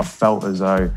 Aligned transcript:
I 0.00 0.02
felt 0.02 0.44
as 0.44 0.60
though 0.60 0.90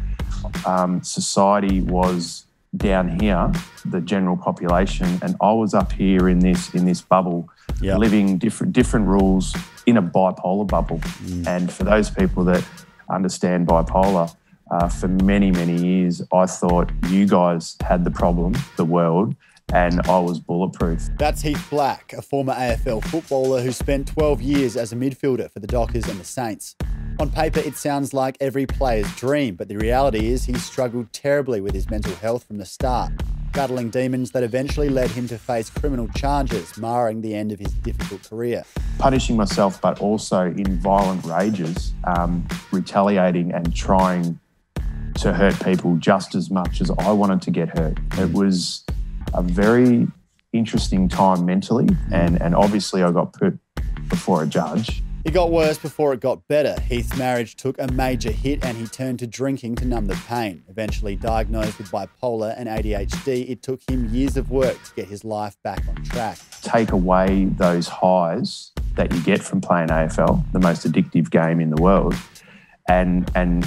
um, 0.65 1.03
society 1.03 1.81
was 1.81 2.45
down 2.77 3.19
here, 3.19 3.51
the 3.83 3.99
general 3.99 4.37
population, 4.37 5.19
and 5.21 5.35
I 5.41 5.51
was 5.51 5.73
up 5.73 5.91
here 5.91 6.29
in 6.29 6.39
this 6.39 6.73
in 6.73 6.85
this 6.85 7.01
bubble, 7.01 7.49
Yep. 7.81 7.97
living 7.97 8.37
different 8.37 8.71
different 8.71 9.07
rules 9.07 9.53
in 9.85 9.97
a 9.97 10.01
bipolar 10.01 10.65
bubble. 10.65 10.99
Mm. 10.99 11.47
And 11.47 11.71
for 11.71 11.83
those 11.83 12.09
people 12.09 12.45
that 12.45 12.63
understand 13.09 13.67
bipolar, 13.67 14.33
uh, 14.71 14.87
for 14.87 15.09
many 15.09 15.51
many 15.51 15.75
years, 15.75 16.21
I 16.33 16.45
thought 16.45 16.89
you 17.09 17.27
guys 17.27 17.75
had 17.81 18.05
the 18.05 18.11
problem, 18.11 18.55
the 18.77 18.85
world, 18.85 19.35
and 19.73 19.99
I 20.07 20.19
was 20.19 20.39
bulletproof. 20.39 21.09
That's 21.17 21.41
Heath 21.41 21.67
Black, 21.69 22.13
a 22.13 22.21
former 22.21 22.53
AFL 22.53 23.03
footballer 23.03 23.61
who 23.61 23.73
spent 23.73 24.07
12 24.07 24.41
years 24.41 24.77
as 24.77 24.93
a 24.93 24.95
midfielder 24.95 25.51
for 25.51 25.59
the 25.59 25.67
Dockers 25.67 26.07
and 26.07 26.17
the 26.21 26.25
Saints. 26.25 26.77
On 27.19 27.29
paper, 27.29 27.59
it 27.59 27.75
sounds 27.75 28.13
like 28.13 28.35
every 28.41 28.65
player's 28.65 29.09
dream, 29.15 29.55
but 29.55 29.67
the 29.67 29.77
reality 29.77 30.27
is 30.27 30.45
he 30.45 30.55
struggled 30.55 31.13
terribly 31.13 31.61
with 31.61 31.73
his 31.73 31.89
mental 31.89 32.15
health 32.15 32.43
from 32.45 32.57
the 32.57 32.65
start, 32.65 33.11
battling 33.53 33.91
demons 33.91 34.31
that 34.31 34.41
eventually 34.41 34.89
led 34.89 35.11
him 35.11 35.27
to 35.27 35.37
face 35.37 35.69
criminal 35.69 36.07
charges, 36.15 36.75
marring 36.77 37.21
the 37.21 37.35
end 37.35 37.51
of 37.51 37.59
his 37.59 37.71
difficult 37.73 38.27
career. 38.27 38.63
punishing 38.97 39.35
myself, 39.35 39.79
but 39.79 39.99
also 39.99 40.45
in 40.45 40.79
violent 40.79 41.23
rages, 41.25 41.93
um, 42.05 42.45
retaliating 42.71 43.51
and 43.51 43.75
trying 43.75 44.39
to 45.15 45.33
hurt 45.33 45.63
people 45.63 45.95
just 45.97 46.33
as 46.33 46.49
much 46.49 46.81
as 46.81 46.89
I 46.97 47.11
wanted 47.11 47.41
to 47.43 47.51
get 47.51 47.77
hurt. 47.77 47.99
It 48.17 48.33
was 48.33 48.83
a 49.33 49.43
very 49.43 50.07
interesting 50.51 51.07
time 51.07 51.45
mentally, 51.45 51.87
and, 52.11 52.41
and 52.41 52.55
obviously 52.55 53.03
I 53.03 53.11
got 53.11 53.33
put 53.33 53.57
before 54.09 54.41
a 54.41 54.47
judge. 54.47 55.02
It 55.25 55.33
got 55.33 55.51
worse 55.51 55.77
before 55.77 56.11
it 56.13 56.19
got 56.19 56.45
better. 56.49 56.75
Heath's 56.81 57.17
marriage 57.17 57.55
took 57.55 57.79
a 57.79 57.89
major 57.93 58.29
hit 58.29 58.65
and 58.65 58.75
he 58.75 58.87
turned 58.87 59.19
to 59.19 59.27
drinking 59.27 59.75
to 59.75 59.85
numb 59.85 60.07
the 60.07 60.21
pain. 60.27 60.65
Eventually 60.67 61.15
diagnosed 61.15 61.77
with 61.77 61.89
bipolar 61.89 62.53
and 62.57 62.67
ADHD, 62.67 63.49
it 63.49 63.63
took 63.63 63.81
him 63.89 64.13
years 64.13 64.35
of 64.35 64.51
work 64.51 64.83
to 64.83 64.93
get 64.95 65.07
his 65.07 65.23
life 65.23 65.55
back 65.63 65.81
on 65.87 65.95
track. 66.03 66.39
Take 66.61 66.91
away 66.91 67.45
those 67.45 67.87
highs 67.87 68.73
that 68.95 69.13
you 69.13 69.21
get 69.21 69.41
from 69.41 69.61
playing 69.61 69.87
AFL, 69.87 70.43
the 70.51 70.59
most 70.59 70.85
addictive 70.85 71.31
game 71.31 71.61
in 71.61 71.69
the 71.69 71.81
world, 71.81 72.15
and 72.89 73.31
and 73.33 73.65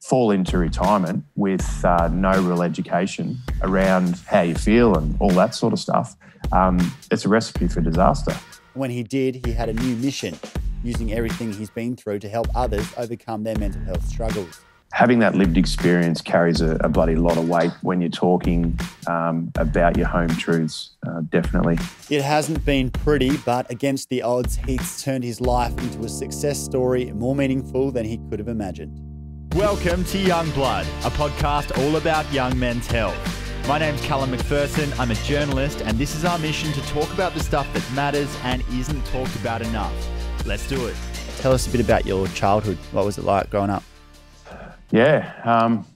fall 0.00 0.30
into 0.30 0.58
retirement 0.58 1.24
with 1.34 1.84
uh, 1.84 2.08
no 2.12 2.40
real 2.40 2.62
education 2.62 3.36
around 3.62 4.20
how 4.26 4.42
you 4.42 4.54
feel 4.54 4.96
and 4.96 5.16
all 5.18 5.30
that 5.30 5.56
sort 5.56 5.72
of 5.72 5.80
stuff. 5.80 6.14
Um, 6.52 6.78
it's 7.10 7.24
a 7.24 7.28
recipe 7.28 7.66
for 7.66 7.80
disaster. 7.80 8.36
When 8.74 8.90
he 8.90 9.02
did, 9.02 9.44
he 9.46 9.52
had 9.52 9.68
a 9.68 9.72
new 9.72 9.96
mission, 9.96 10.38
using 10.84 11.12
everything 11.12 11.52
he's 11.52 11.70
been 11.70 11.96
through 11.96 12.18
to 12.20 12.28
help 12.28 12.46
others 12.54 12.86
overcome 12.96 13.42
their 13.42 13.58
mental 13.58 13.80
health 13.82 14.04
struggles. 14.06 14.60
Having 14.92 15.18
that 15.20 15.34
lived 15.34 15.56
experience 15.56 16.20
carries 16.20 16.60
a, 16.60 16.76
a 16.76 16.88
bloody 16.88 17.16
lot 17.16 17.36
of 17.36 17.48
weight 17.48 17.72
when 17.82 18.00
you're 18.00 18.10
talking 18.10 18.78
um, 19.08 19.50
about 19.56 19.96
your 19.96 20.06
home 20.06 20.28
truths, 20.28 20.90
uh, 21.04 21.22
definitely. 21.30 21.78
It 22.10 22.22
hasn't 22.22 22.64
been 22.64 22.90
pretty, 22.90 23.36
but 23.38 23.68
against 23.72 24.08
the 24.08 24.22
odds, 24.22 24.54
Heath's 24.54 25.02
turned 25.02 25.24
his 25.24 25.40
life 25.40 25.76
into 25.78 26.04
a 26.04 26.08
success 26.08 26.62
story 26.62 27.06
more 27.12 27.34
meaningful 27.34 27.90
than 27.90 28.04
he 28.04 28.20
could 28.30 28.38
have 28.38 28.46
imagined. 28.46 29.00
Welcome 29.56 30.04
to 30.06 30.18
Young 30.18 30.48
Blood, 30.50 30.86
a 31.04 31.10
podcast 31.10 31.76
all 31.78 31.96
about 31.96 32.30
young 32.32 32.56
men's 32.56 32.86
health. 32.86 33.16
My 33.66 33.78
name's 33.78 34.00
Callum 34.02 34.30
McPherson. 34.30 34.96
I'm 35.00 35.10
a 35.10 35.14
journalist, 35.14 35.80
and 35.80 35.98
this 35.98 36.14
is 36.14 36.24
our 36.24 36.38
mission 36.38 36.72
to 36.72 36.80
talk 36.82 37.12
about 37.14 37.34
the 37.34 37.40
stuff 37.40 37.66
that 37.72 37.92
matters 37.94 38.36
and 38.44 38.62
isn't 38.72 39.04
talked 39.06 39.34
about 39.36 39.62
enough. 39.62 40.13
Let's 40.46 40.68
do 40.68 40.86
it. 40.86 40.96
Tell 41.38 41.52
us 41.52 41.66
a 41.66 41.70
bit 41.70 41.80
about 41.80 42.04
your 42.04 42.28
childhood. 42.28 42.76
What 42.92 43.04
was 43.06 43.16
it 43.16 43.24
like 43.24 43.48
growing 43.48 43.70
up? 43.70 43.82
Yeah, 44.90 45.32
um, 45.44 45.86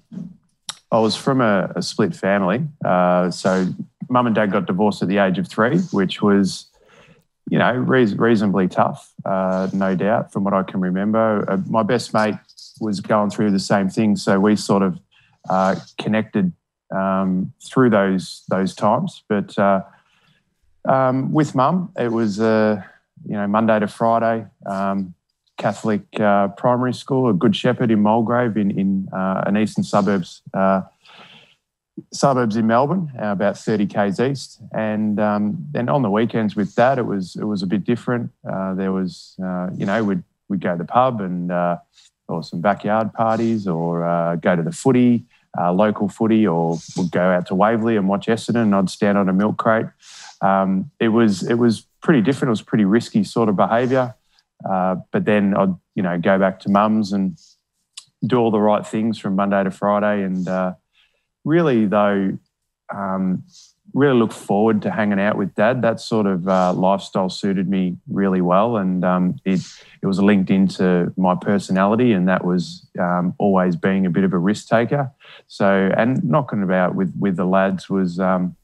I 0.90 0.98
was 0.98 1.14
from 1.16 1.40
a, 1.40 1.70
a 1.76 1.82
split 1.82 2.16
family. 2.16 2.66
Uh, 2.84 3.30
so 3.30 3.66
mum 4.08 4.26
and 4.26 4.34
dad 4.34 4.50
got 4.50 4.66
divorced 4.66 5.02
at 5.02 5.08
the 5.08 5.18
age 5.18 5.38
of 5.38 5.46
three, 5.48 5.78
which 5.92 6.22
was, 6.22 6.66
you 7.50 7.58
know, 7.58 7.72
reas 7.72 8.16
reasonably 8.16 8.68
tough, 8.68 9.12
uh, 9.26 9.68
no 9.74 9.94
doubt, 9.94 10.32
from 10.32 10.44
what 10.44 10.54
I 10.54 10.62
can 10.62 10.80
remember. 10.80 11.44
Uh, 11.50 11.58
my 11.66 11.82
best 11.82 12.14
mate 12.14 12.36
was 12.80 13.00
going 13.00 13.30
through 13.30 13.50
the 13.50 13.58
same 13.60 13.90
thing, 13.90 14.16
so 14.16 14.40
we 14.40 14.56
sort 14.56 14.82
of 14.82 14.98
uh, 15.50 15.76
connected 15.98 16.52
um, 16.90 17.52
through 17.62 17.90
those 17.90 18.44
those 18.48 18.74
times. 18.74 19.22
But 19.28 19.58
uh, 19.58 19.82
um, 20.88 21.32
with 21.32 21.54
mum, 21.54 21.92
it 21.98 22.10
was 22.10 22.40
uh, 22.40 22.82
you 23.28 23.34
know 23.34 23.46
Monday 23.46 23.78
to 23.78 23.86
Friday. 23.86 24.46
Um, 24.66 25.14
Catholic 25.58 26.02
uh, 26.20 26.48
primary 26.48 26.94
school, 26.94 27.28
a 27.28 27.32
Good 27.32 27.54
Shepherd 27.54 27.90
in 27.90 28.00
Mulgrave, 28.00 28.56
in 28.56 28.70
in 28.70 29.08
uh, 29.12 29.42
an 29.46 29.56
eastern 29.56 29.84
suburbs 29.84 30.42
uh, 30.54 30.82
suburbs 32.12 32.56
in 32.56 32.66
Melbourne, 32.66 33.12
uh, 33.20 33.32
about 33.32 33.58
thirty 33.58 33.86
k's 33.86 34.20
east. 34.20 34.60
And 34.72 35.18
um, 35.18 35.66
then 35.72 35.88
on 35.88 36.02
the 36.02 36.10
weekends 36.10 36.54
with 36.54 36.74
that, 36.76 36.98
it 36.98 37.06
was 37.06 37.36
it 37.36 37.44
was 37.44 37.62
a 37.62 37.66
bit 37.66 37.84
different. 37.84 38.30
Uh, 38.48 38.74
there 38.74 38.92
was 38.92 39.34
uh, 39.42 39.70
you 39.76 39.84
know 39.84 40.02
we'd 40.04 40.22
we'd 40.48 40.60
go 40.60 40.72
to 40.72 40.78
the 40.78 40.84
pub 40.84 41.20
and 41.20 41.50
or 42.28 42.42
some 42.42 42.60
backyard 42.60 43.12
parties, 43.12 43.66
or 43.66 44.36
go 44.40 44.54
to 44.54 44.62
the 44.62 44.72
footy, 44.72 45.24
uh, 45.58 45.72
local 45.72 46.08
footy, 46.08 46.46
or 46.46 46.78
we'd 46.96 47.10
go 47.10 47.22
out 47.22 47.46
to 47.46 47.54
Waverley 47.54 47.96
and 47.96 48.08
watch 48.08 48.26
Essendon. 48.26 48.62
And 48.62 48.74
I'd 48.74 48.90
stand 48.90 49.18
on 49.18 49.28
a 49.28 49.32
milk 49.32 49.56
crate. 49.56 49.86
Um, 50.40 50.90
it 51.00 51.08
was 51.08 51.42
it 51.42 51.54
was 51.54 51.87
pretty 52.02 52.22
different. 52.22 52.48
It 52.48 52.50
was 52.50 52.62
pretty 52.62 52.84
risky 52.84 53.24
sort 53.24 53.48
of 53.48 53.56
behaviour. 53.56 54.14
Uh, 54.68 54.96
but 55.12 55.24
then 55.24 55.54
I'd 55.54 55.74
you 55.94 56.02
know 56.02 56.18
go 56.18 56.38
back 56.38 56.60
to 56.60 56.70
mum's 56.70 57.12
and 57.12 57.38
do 58.26 58.36
all 58.36 58.50
the 58.50 58.60
right 58.60 58.86
things 58.86 59.18
from 59.18 59.36
Monday 59.36 59.62
to 59.62 59.70
Friday, 59.70 60.24
and 60.24 60.48
uh, 60.48 60.74
really 61.44 61.86
though, 61.86 62.36
um, 62.92 63.44
really 63.94 64.18
look 64.18 64.32
forward 64.32 64.82
to 64.82 64.90
hanging 64.90 65.20
out 65.20 65.36
with 65.36 65.54
Dad. 65.54 65.82
That 65.82 66.00
sort 66.00 66.26
of 66.26 66.48
uh, 66.48 66.72
lifestyle 66.72 67.30
suited 67.30 67.68
me 67.68 67.96
really 68.08 68.40
well, 68.40 68.76
and 68.76 69.04
um, 69.04 69.36
it 69.44 69.60
it 70.02 70.06
was 70.06 70.20
linked 70.20 70.50
into 70.50 71.12
my 71.16 71.36
personality, 71.36 72.12
and 72.12 72.28
that 72.28 72.44
was 72.44 72.86
um, 72.98 73.34
always 73.38 73.76
being 73.76 74.06
a 74.06 74.10
bit 74.10 74.24
of 74.24 74.32
a 74.32 74.38
risk 74.38 74.66
taker. 74.66 75.12
So, 75.46 75.90
and 75.96 76.22
knocking 76.24 76.64
about 76.64 76.94
with 76.94 77.14
with 77.18 77.36
the 77.36 77.46
lads 77.46 77.88
was. 77.88 78.18
Um, 78.18 78.56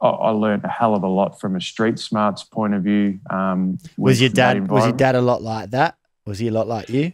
I- 0.00 0.08
I 0.08 0.30
learned 0.30 0.64
a 0.64 0.68
hell 0.68 0.94
of 0.94 1.02
a 1.02 1.08
lot 1.08 1.40
from 1.40 1.56
a 1.56 1.60
street 1.60 1.98
smarts 1.98 2.44
point 2.44 2.74
of 2.74 2.82
view. 2.84 3.18
Um, 3.30 3.78
Was 3.96 4.20
your 4.20 4.30
dad 4.30 4.68
was 4.70 4.84
your 4.84 4.92
dad 4.96 5.14
a 5.16 5.20
lot 5.20 5.42
like 5.42 5.70
that? 5.70 5.96
Was 6.26 6.38
he 6.38 6.48
a 6.48 6.52
lot 6.52 6.68
like 6.68 6.88
you? 6.88 7.12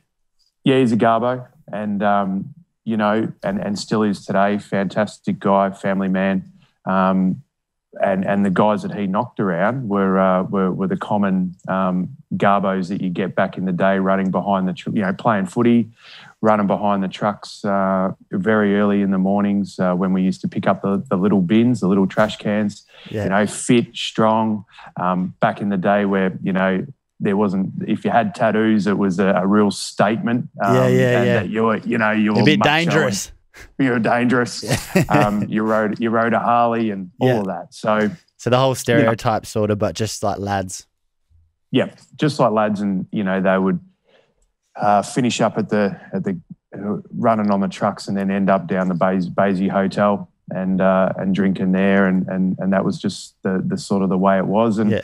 Yeah, 0.64 0.78
he's 0.80 0.92
a 0.92 0.96
Garbo, 0.96 1.46
and 1.72 2.02
um, 2.02 2.54
you 2.84 2.96
know, 2.96 3.32
and 3.42 3.58
and 3.60 3.78
still 3.78 4.02
is 4.02 4.24
today. 4.26 4.58
Fantastic 4.58 5.38
guy, 5.38 5.70
family 5.70 6.08
man, 6.08 6.50
um, 6.84 7.42
and 8.02 8.24
and 8.24 8.44
the 8.44 8.50
guys 8.50 8.82
that 8.82 8.94
he 8.94 9.06
knocked 9.06 9.40
around 9.40 9.88
were 9.88 10.18
uh, 10.18 10.42
were, 10.44 10.72
were 10.72 10.86
the 10.86 10.96
common 10.96 11.54
um, 11.68 12.16
Garbos 12.34 12.88
that 12.88 13.00
you 13.00 13.10
get 13.10 13.34
back 13.34 13.56
in 13.58 13.64
the 13.64 13.72
day, 13.72 13.98
running 13.98 14.30
behind 14.30 14.66
the 14.68 14.72
tr- 14.72 14.90
you 14.90 15.02
know 15.02 15.12
playing 15.12 15.46
footy, 15.46 15.90
running 16.40 16.66
behind 16.66 17.02
the 17.02 17.08
trucks 17.08 17.64
uh, 17.64 18.12
very 18.30 18.78
early 18.78 19.02
in 19.02 19.10
the 19.10 19.18
mornings 19.18 19.78
uh, 19.78 19.94
when 19.94 20.12
we 20.12 20.22
used 20.22 20.40
to 20.42 20.48
pick 20.48 20.66
up 20.66 20.82
the, 20.82 21.04
the 21.08 21.16
little 21.16 21.40
bins, 21.40 21.80
the 21.80 21.88
little 21.88 22.06
trash 22.06 22.36
cans. 22.36 22.84
Yeah. 23.10 23.24
You 23.24 23.30
know, 23.30 23.46
fit, 23.46 23.94
strong. 23.96 24.64
Um, 25.00 25.34
back 25.40 25.60
in 25.60 25.68
the 25.68 25.76
day 25.76 26.04
where 26.04 26.38
you 26.42 26.52
know 26.52 26.86
there 27.20 27.36
wasn't 27.36 27.70
if 27.86 28.04
you 28.04 28.10
had 28.10 28.34
tattoos 28.34 28.86
it 28.86 28.98
was 28.98 29.18
a, 29.18 29.28
a 29.28 29.46
real 29.46 29.70
statement 29.70 30.48
um, 30.62 30.74
Yeah, 30.74 30.88
yeah, 30.88 31.18
and 31.18 31.26
yeah. 31.26 31.34
that 31.40 31.48
you 31.48 31.62
were 31.62 31.76
you 31.78 31.96
know 31.96 32.10
you're 32.10 32.38
a 32.38 32.44
bit 32.44 32.60
dangerous. 32.60 33.28
and 33.28 33.34
you 33.78 33.90
were 33.90 33.98
dangerous 33.98 34.64
um, 35.08 35.44
you 35.48 35.62
rode 35.62 35.98
you 36.00 36.10
rode 36.10 36.32
a 36.32 36.38
harley 36.40 36.90
and 36.90 37.10
all 37.20 37.28
Yeah. 37.28 37.38
of 37.40 37.46
that 37.46 37.74
so 37.74 38.10
So 38.36 38.50
the 38.50 38.58
whole 38.58 38.74
stereotype 38.74 39.46
sort 39.46 39.70
of, 39.70 39.78
but 39.78 39.94
just 39.94 40.22
like 40.22 40.38
lads. 40.38 40.86
yeah 41.70 41.90
just 42.16 42.38
like 42.40 42.52
lads 42.52 42.80
and 42.80 43.06
you 43.12 43.24
know 43.24 43.40
they 43.40 43.58
would 43.58 43.80
uh, 44.76 45.02
finish 45.02 45.40
up 45.40 45.56
at 45.58 45.68
the 45.68 45.98
at 46.12 46.24
the 46.24 46.38
uh, 46.76 46.96
running 47.16 47.50
on 47.52 47.60
the 47.60 47.68
trucks 47.68 48.08
and 48.08 48.16
then 48.16 48.30
end 48.30 48.50
up 48.50 48.66
down 48.66 48.88
the 48.88 48.94
Basie 48.94 49.70
Hotel 49.70 50.28
and 50.50 50.80
uh, 50.80 51.10
and 51.16 51.34
drinking 51.34 51.72
there 51.72 52.06
and 52.08 52.26
and 52.28 52.56
and 52.58 52.72
that 52.72 52.84
was 52.84 52.98
just 52.98 53.36
the 53.42 53.62
the 53.64 53.78
sort 53.78 54.02
of 54.02 54.08
the 54.08 54.18
way 54.18 54.36
it 54.36 54.46
was 54.46 54.78
and 54.78 54.90
Yeah. 54.90 55.02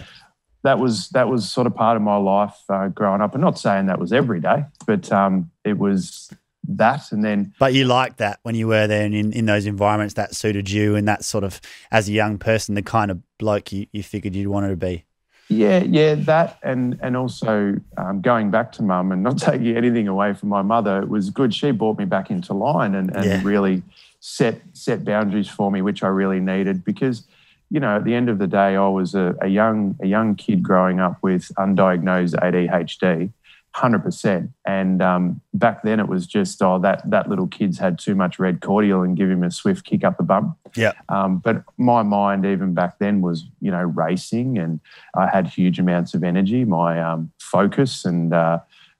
that 0.65 0.79
was 0.81 1.09
that 1.11 1.29
was 1.29 1.49
sort 1.51 1.67
of 1.69 1.75
part 1.77 1.97
of 1.97 2.03
my 2.03 2.17
life 2.17 2.57
uh, 2.69 2.89
growing 2.89 3.21
up. 3.23 3.35
I'm 3.35 3.41
not 3.41 3.59
saying 3.59 3.87
that 3.87 3.99
was 4.01 4.13
every 4.13 4.41
day, 4.41 4.65
but 4.87 5.11
um, 5.13 5.51
it 5.65 5.79
was 5.79 6.29
that. 6.77 7.13
And 7.13 7.25
then 7.25 7.53
But 7.59 7.75
you 7.75 7.85
liked 7.85 8.19
that 8.19 8.39
when 8.43 8.55
you 8.55 8.67
were 8.69 8.87
there 8.87 9.05
and 9.05 9.15
in, 9.15 9.33
in 9.33 9.47
those 9.47 9.67
environments 9.67 10.15
that 10.15 10.35
suited 10.35 10.71
you 10.71 10.97
and 10.97 11.07
that 11.09 11.25
sort 11.25 11.45
of 11.45 11.61
as 11.91 12.09
a 12.09 12.13
young 12.13 12.39
person, 12.39 12.75
the 12.75 12.83
kind 12.83 13.11
of 13.11 13.19
bloke 13.39 13.73
you, 13.73 13.87
you 13.93 14.03
figured 14.03 14.35
you'd 14.35 14.49
wanted 14.49 14.69
to 14.71 14.77
be. 14.77 15.05
yeah, 15.49 15.79
yeah, 15.83 16.15
that 16.15 16.59
and 16.63 16.97
and 17.03 17.17
also 17.17 17.75
um, 17.97 18.21
going 18.21 18.51
back 18.51 18.71
to 18.73 18.83
mum 18.83 19.11
and 19.13 19.23
not 19.23 19.39
taking 19.49 19.77
anything 19.77 20.07
away 20.09 20.33
from 20.35 20.49
my 20.49 20.63
mother, 20.63 21.01
it 21.03 21.09
was 21.09 21.31
good. 21.31 21.53
She 21.55 21.71
brought 21.73 21.99
me 21.99 22.05
back 22.05 22.31
into 22.31 22.55
line 22.55 22.95
and, 22.95 23.11
and 23.11 23.25
Yeah. 23.25 23.43
really 23.43 23.83
set 24.21 24.61
set 24.73 25.05
boundaries 25.05 25.49
for 25.49 25.71
me, 25.73 25.83
which 25.83 26.03
I 26.03 26.09
really 26.09 26.41
needed 26.41 26.85
because. 26.85 27.25
You 27.73 27.79
know, 27.79 27.95
at 27.95 28.03
the 28.03 28.15
end 28.17 28.29
of 28.29 28.39
the 28.41 28.49
day, 28.49 28.75
I 28.75 28.89
was 28.89 29.15
a, 29.15 29.37
a 29.41 29.47
young 29.47 29.95
a 30.03 30.07
young 30.09 30.35
kid 30.35 30.61
growing 30.61 30.99
up 30.99 31.19
with 31.23 31.53
undiagnosed 31.57 32.35
ADHD, 32.35 33.31
hundred 33.75 34.01
percent. 34.01 34.51
And 34.65 35.01
um, 35.01 35.41
back 35.55 35.83
then, 35.83 36.01
it 36.01 36.09
was 36.09 36.27
just 36.27 36.63
oh 36.63 36.79
that 36.81 37.09
that 37.09 37.29
little 37.29 37.47
kid's 37.47 37.79
had 37.79 37.99
too 37.99 38.15
much 38.15 38.39
red 38.39 38.61
cordial 38.61 39.03
and 39.03 39.17
give 39.17 39.31
him 39.31 39.43
a 39.43 39.51
swift 39.51 39.85
kick 39.85 40.05
up 40.05 40.17
the 40.17 40.23
bum. 40.23 40.57
Yeah. 40.77 40.93
Um, 41.09 41.39
but 41.39 41.63
my 41.77 42.03
mind 42.03 42.45
even 42.45 42.75
back 42.75 42.99
then 42.99 43.21
was 43.21 43.45
you 43.61 43.71
know 43.71 43.83
racing, 43.83 44.59
and 44.59 44.81
I 45.15 45.29
had 45.29 45.47
huge 45.47 45.79
amounts 45.79 46.15
of 46.15 46.25
energy. 46.25 46.65
My 46.65 47.01
um, 47.01 47.31
focus 47.39 48.05
and 48.05 48.35
uh, 48.35 48.59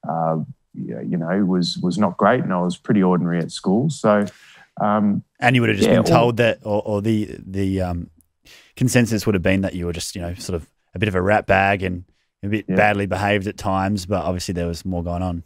uh, 0.09 0.39
you 0.75 1.17
know 1.17 1.45
was 1.45 1.79
was 1.79 1.99
not 1.99 2.17
great, 2.17 2.43
and 2.43 2.53
I 2.53 2.61
was 2.61 2.77
pretty 2.77 3.03
ordinary 3.03 3.39
at 3.39 3.51
school. 3.51 3.91
So. 3.91 4.27
Um, 4.81 5.25
and 5.41 5.55
you 5.55 5.61
would 5.61 5.69
have 5.69 5.77
just 5.77 5.91
yeah, 5.91 5.97
been 5.97 6.05
told 6.05 6.39
that, 6.39 6.61
or, 6.63 6.81
or 6.87 7.03
the 7.03 7.37
the 7.39 7.83
um, 7.83 8.09
consensus 8.77 9.27
would 9.27 9.35
have 9.35 9.43
been 9.43 9.61
that 9.61 9.75
you 9.75 9.85
were 9.85 9.93
just 9.93 10.15
you 10.15 10.23
know 10.23 10.33
sort 10.35 10.55
of 10.55 10.67
a 10.95 10.99
bit 10.99 11.09
of 11.09 11.15
a 11.15 11.21
rat 11.21 11.47
bag 11.47 11.83
and 11.83 12.05
a 12.43 12.49
bit 12.49 12.65
yeah. 12.69 12.77
badly 12.77 13.07
behaved 13.07 13.47
at 13.47 13.57
times, 13.57 14.07
but 14.07 14.25
obviously 14.25 14.55
there 14.55 14.67
was 14.67 14.85
more 14.85 15.03
going 15.03 15.23
on. 15.23 15.43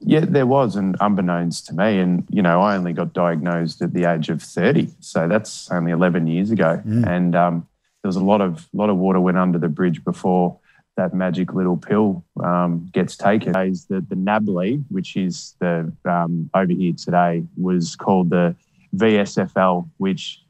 Yeah, 0.00 0.20
there 0.20 0.46
was, 0.46 0.76
and 0.76 0.94
unbeknownst 1.00 1.66
to 1.68 1.74
me, 1.74 1.98
and 1.98 2.26
you 2.30 2.42
know, 2.42 2.60
I 2.60 2.76
only 2.76 2.92
got 2.92 3.14
diagnosed 3.14 3.80
at 3.80 3.94
the 3.94 4.04
age 4.04 4.28
of 4.28 4.42
thirty, 4.42 4.90
so 5.00 5.26
that's 5.26 5.70
only 5.70 5.90
eleven 5.90 6.26
years 6.26 6.50
ago, 6.50 6.82
mm. 6.86 7.06
and 7.06 7.34
um, 7.34 7.66
there 8.02 8.08
was 8.08 8.16
a 8.16 8.22
lot 8.22 8.42
of 8.42 8.68
lot 8.74 8.90
of 8.90 8.98
water 8.98 9.20
went 9.20 9.38
under 9.38 9.58
the 9.58 9.68
bridge 9.68 10.04
before 10.04 10.58
that 10.96 11.14
magic 11.14 11.54
little 11.54 11.76
pill 11.76 12.24
um, 12.42 12.88
gets 12.92 13.16
taken. 13.16 13.56
Is 13.56 13.86
The, 13.86 14.04
the 14.06 14.16
NAB 14.16 14.48
League, 14.48 14.82
which 14.90 15.16
is 15.16 15.54
the 15.60 15.90
um, 16.04 16.50
over 16.52 16.72
here 16.72 16.92
today, 16.92 17.44
was 17.56 17.96
called 17.96 18.30
the 18.30 18.54
VSFL, 18.94 19.88
which 19.96 20.42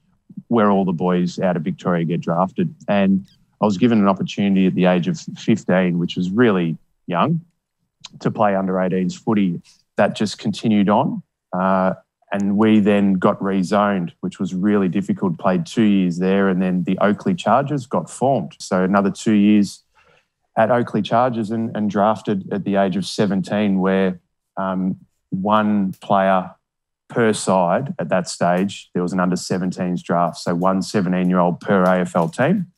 where 0.49 0.71
all 0.71 0.85
the 0.85 0.93
boys 0.93 1.39
out 1.39 1.57
of 1.57 1.63
Victoria 1.63 2.05
get 2.05 2.21
drafted, 2.21 2.75
and 2.89 3.27
I 3.61 3.65
was 3.65 3.79
given 3.79 3.99
an 3.99 4.09
opportunity 4.09 4.67
at 4.67 4.75
the 4.75 4.87
age 4.87 5.09
of 5.09 5.19
15, 5.19 5.99
which 5.99 6.17
was 6.17 6.31
really 6.31 6.77
young, 7.07 7.41
to 8.21 8.31
play 8.31 8.55
under 8.55 8.75
18s 8.75 9.19
footy. 9.19 9.61
That 9.97 10.15
just 10.15 10.39
continued 10.39 10.89
on. 10.89 11.23
Uh, 11.53 11.95
and 12.33 12.57
we 12.57 12.81
then 12.81 13.15
got 13.15 13.39
rezoned, 13.41 14.13
which 14.21 14.39
was 14.39 14.53
really 14.53 14.89
difficult. 14.89 15.39
Played 15.39 15.65
two 15.65 15.83
years 15.83 16.19
there, 16.19 16.49
and 16.49 16.61
then 16.61 16.85
the 16.85 16.99
Oakleigh 17.01 17.39
Chargers 17.39 17.87
got 17.87 18.11
formed. 18.11 18.57
So 18.59 18.83
another 18.83 19.11
two 19.11 19.33
years 19.33 19.85
at 20.57 20.71
Oakleigh 20.71 21.05
Chargers 21.05 21.51
and, 21.51 21.75
and 21.77 21.89
drafted 21.91 22.53
at 22.53 22.65
the 22.65 22.77
age 22.77 22.97
of 22.97 23.07
17, 23.07 23.79
where 23.79 24.21
um, 24.57 24.99
one 25.31 25.93
player 26.01 26.51
per 27.09 27.33
side 27.33 27.95
at 27.99 28.09
that 28.09 28.29
stage, 28.29 28.91
there 28.93 29.03
was 29.03 29.13
an 29.13 29.21
under 29.21 29.37
17s 29.37 30.03
draft. 30.03 30.39
So 30.39 30.55
one 30.55 30.83
17 30.83 31.31
year 31.31 31.39
old 31.39 31.61
per 31.61 31.85
AFL 31.85 32.35
team 32.35 32.73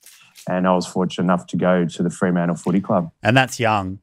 and 0.49 0.67
I 0.67 0.75
was 0.75 0.87
fortunate 0.87 1.25
enough 1.25 1.46
to 1.49 1.56
go 1.56 1.87
to 1.87 2.02
the 2.02 2.11
Fremantle 2.11 2.56
Footy 2.56 2.81
Club. 2.81 3.11
And 3.23 3.37
that's 3.37 3.58
young. 3.58 3.99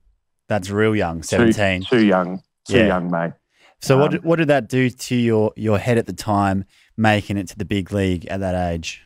That's 0.47 0.69
real 0.69 0.95
young, 0.95 1.23
17. 1.23 1.81
Too, 1.81 1.87
too 1.87 2.05
young. 2.05 2.43
Too 2.67 2.77
yeah. 2.77 2.87
young, 2.87 3.09
mate. 3.09 3.33
So 3.81 3.95
um, 3.95 4.01
what, 4.01 4.11
did, 4.11 4.23
what 4.23 4.35
did 4.37 4.47
that 4.47 4.69
do 4.69 4.89
to 4.89 5.15
your, 5.15 5.53
your 5.55 5.79
head 5.79 5.97
at 5.97 6.05
the 6.05 6.13
time, 6.13 6.65
making 6.97 7.37
it 7.37 7.47
to 7.49 7.57
the 7.57 7.65
big 7.65 7.91
league 7.91 8.25
at 8.27 8.39
that 8.39 8.73
age? 8.73 9.05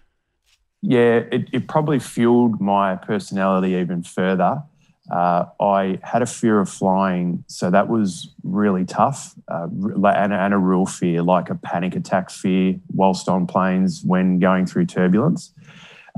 Yeah, 0.82 1.24
it, 1.32 1.50
it 1.52 1.68
probably 1.68 2.00
fueled 2.00 2.62
my 2.62 2.96
personality 2.96 3.76
even 3.76 4.04
further. 4.04 4.64
Uh, 5.12 5.46
I 5.60 6.00
had 6.04 6.22
a 6.22 6.28
fear 6.28 6.60
of 6.60 6.70
flying, 6.70 7.44
so 7.48 7.72
that 7.72 7.90
was 7.90 8.34
really 8.44 8.86
tough, 8.86 9.34
uh, 9.48 9.68
and, 9.68 10.34
and, 10.34 10.54
a 10.54 10.58
real 10.58 10.86
fear, 10.86 11.24
like 11.24 11.50
a 11.50 11.56
panic 11.56 11.96
attack 11.96 12.30
fear, 12.30 12.76
whilst 12.94 13.28
on 13.28 13.48
planes 13.48 14.04
when 14.04 14.38
going 14.38 14.68
through 14.68 14.86
turbulence. 14.86 15.52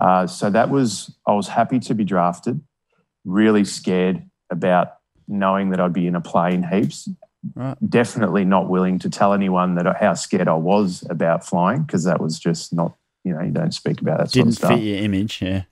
Uh, 0.02 0.26
so 0.26 0.50
that 0.50 0.70
was, 0.70 1.16
I 1.28 1.34
was 1.34 1.48
happy 1.48 1.80
to 1.80 1.94
be 1.94 2.04
drafted, 2.04 2.60
really 3.24 3.64
scared 3.64 4.24
about 4.50 4.96
knowing 5.28 5.70
that 5.70 5.80
I'd 5.80 5.94
be 5.94 6.08
in 6.08 6.16
a 6.16 6.22
plane 6.22 6.64
heaps. 6.64 7.08
Right. 7.56 7.78
Definitely 7.88 8.46
not 8.46 8.70
willing 8.70 9.00
to 9.00 9.10
tell 9.10 9.34
anyone 9.34 9.76
that 9.76 9.86
how 9.98 10.16
scared 10.16 10.48
I 10.48 10.56
was 10.56 11.06
about 11.10 11.46
flying 11.46 11.84
because 11.84 12.04
that 12.06 12.20
was 12.20 12.40
just 12.40 12.74
not, 12.74 12.96
you 13.24 13.34
know, 13.34 13.42
you 13.42 13.52
don't 13.52 13.74
speak 13.74 14.02
about 14.02 14.18
that 14.18 14.32
Didn't 14.32 14.54
sort 14.54 14.54
of 14.54 14.56
stuff. 14.56 14.70
Didn't 14.72 14.82
fit 14.82 14.88
your 14.88 15.04
image, 15.06 15.42
yeah. 15.42 15.64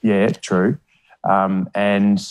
Yeah, 0.00 0.28
true. 0.28 0.78
Um, 1.24 1.68
and 1.74 2.24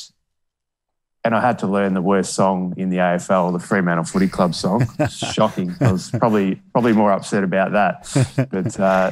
and 1.24 1.36
I 1.36 1.42
had 1.42 1.60
to 1.60 1.68
learn 1.68 1.94
the 1.94 2.02
worst 2.02 2.34
song 2.34 2.74
in 2.78 2.90
the 2.90 2.98
AFL, 2.98 3.54
the 3.54 3.60
Fremantle 3.60 4.06
Footy 4.06 4.28
Club 4.28 4.56
song. 4.56 4.88
Shocking. 5.10 5.76
I 5.80 5.92
was 5.92 6.10
probably 6.10 6.62
probably 6.74 6.94
more 6.94 7.12
upset 7.12 7.44
about 7.44 7.74
that. 7.74 8.48
But 8.52 8.80
uh, 8.80 9.12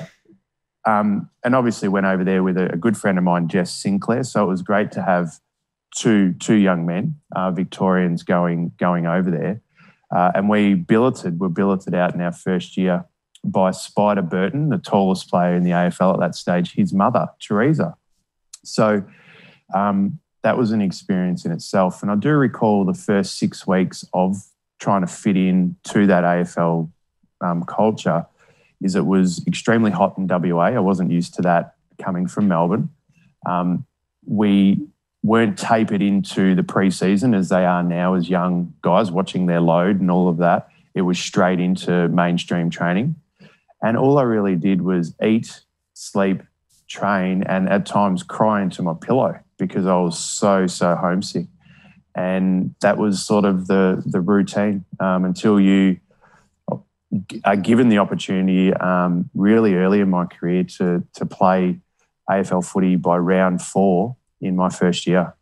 um, 0.85 1.29
and 1.43 1.55
obviously 1.55 1.87
went 1.87 2.05
over 2.05 2.23
there 2.23 2.43
with 2.43 2.57
a, 2.57 2.73
a, 2.73 2.77
good 2.77 2.97
friend 2.97 3.17
of 3.17 3.23
mine, 3.23 3.47
Jess 3.47 3.71
Sinclair. 3.71 4.23
So 4.23 4.43
it 4.43 4.47
was 4.47 4.61
great 4.61 4.91
to 4.93 5.01
have 5.01 5.33
two 5.95 6.33
two 6.33 6.55
young 6.55 6.85
men, 6.85 7.15
uh, 7.35 7.51
Victorians, 7.51 8.23
going 8.23 8.71
going 8.77 9.05
over 9.05 9.29
there. 9.29 9.61
Uh, 10.15 10.31
and 10.33 10.49
we 10.49 10.73
billeted, 10.73 11.39
were 11.39 11.49
billeted 11.49 11.93
out 11.93 12.15
in 12.15 12.21
our 12.21 12.31
first 12.31 12.77
year 12.77 13.05
by 13.43 13.71
Spider 13.71 14.21
Burton, 14.21 14.69
the 14.69 14.77
tallest 14.77 15.29
player 15.29 15.55
in 15.55 15.63
the 15.63 15.71
AFL 15.71 16.15
at 16.15 16.19
that 16.19 16.35
stage, 16.35 16.73
his 16.73 16.93
mother, 16.93 17.27
Teresa. 17.39 17.95
So 18.63 19.03
um, 19.73 20.19
that 20.41 20.57
was 20.57 20.71
an 20.71 20.81
experience 20.81 21.45
in 21.45 21.51
itself. 21.51 22.01
And 22.01 22.11
I 22.11 22.15
do 22.15 22.31
recall 22.31 22.85
the 22.85 22.93
first 22.93 23.37
six 23.37 23.67
weeks 23.67 24.03
of 24.13 24.37
trying 24.79 25.01
to 25.01 25.07
fit 25.07 25.37
in 25.37 25.75
to 25.85 26.07
that 26.07 26.23
AFL 26.23 26.89
um, 27.41 27.63
culture 27.65 28.25
is 28.81 28.95
it 28.95 29.05
was 29.05 29.45
extremely 29.45 29.91
hot 29.91 30.17
in 30.17 30.27
WA. 30.27 30.65
I 30.65 30.79
wasn't 30.79 31.11
used 31.11 31.33
to 31.35 31.41
that 31.43 31.75
coming 32.01 32.27
from 32.27 32.47
Melbourne. 32.47 32.89
Um, 33.45 33.85
we 34.25 34.87
weren't 35.23 35.57
tapered 35.57 36.01
into 36.01 36.55
the 36.55 36.61
preseason 36.61 37.35
as 37.35 37.49
they 37.49 37.65
are 37.65 37.83
now 37.83 38.13
as 38.13 38.29
young 38.29 38.73
guys 38.81 39.11
watching 39.11 39.47
their 39.47 39.59
load 39.59 39.99
and 39.99 40.09
all 40.09 40.29
of 40.29 40.37
that. 40.37 40.69
It 40.93 41.01
was 41.01 41.19
straight 41.19 41.59
into 41.59 42.07
mainstream 42.09 42.69
training. 42.69 43.15
And 43.81 43.97
all 43.97 44.17
I 44.17 44.23
really 44.23 44.55
did 44.55 44.81
was 44.81 45.13
eat, 45.23 45.61
sleep, 45.93 46.41
train, 46.87 47.43
and 47.43 47.69
at 47.69 47.85
times 47.85 48.23
cry 48.23 48.61
into 48.61 48.81
my 48.81 48.93
pillow 48.93 49.39
because 49.57 49.85
I 49.85 49.95
was 49.95 50.17
so, 50.17 50.67
so 50.67 50.95
homesick. 50.95 51.47
And 52.15 52.75
that 52.81 52.97
was 52.97 53.25
sort 53.25 53.45
of 53.45 53.67
the, 53.67 54.01
the 54.05 54.19
routine 54.19 54.83
um, 54.99 55.23
until 55.25 55.59
you 55.59 55.99
given 57.61 57.89
the 57.89 57.97
opportunity 57.97 58.73
um, 58.73 59.29
really 59.33 59.75
early 59.75 59.99
in 59.99 60.09
my 60.09 60.25
career 60.25 60.63
to 60.63 61.03
to 61.13 61.25
play 61.25 61.79
AFL 62.29 62.65
footy 62.65 62.95
by 62.95 63.17
round 63.17 63.61
four 63.61 64.15
in 64.41 64.55
my 64.55 64.69
first 64.69 65.07
year. 65.07 65.33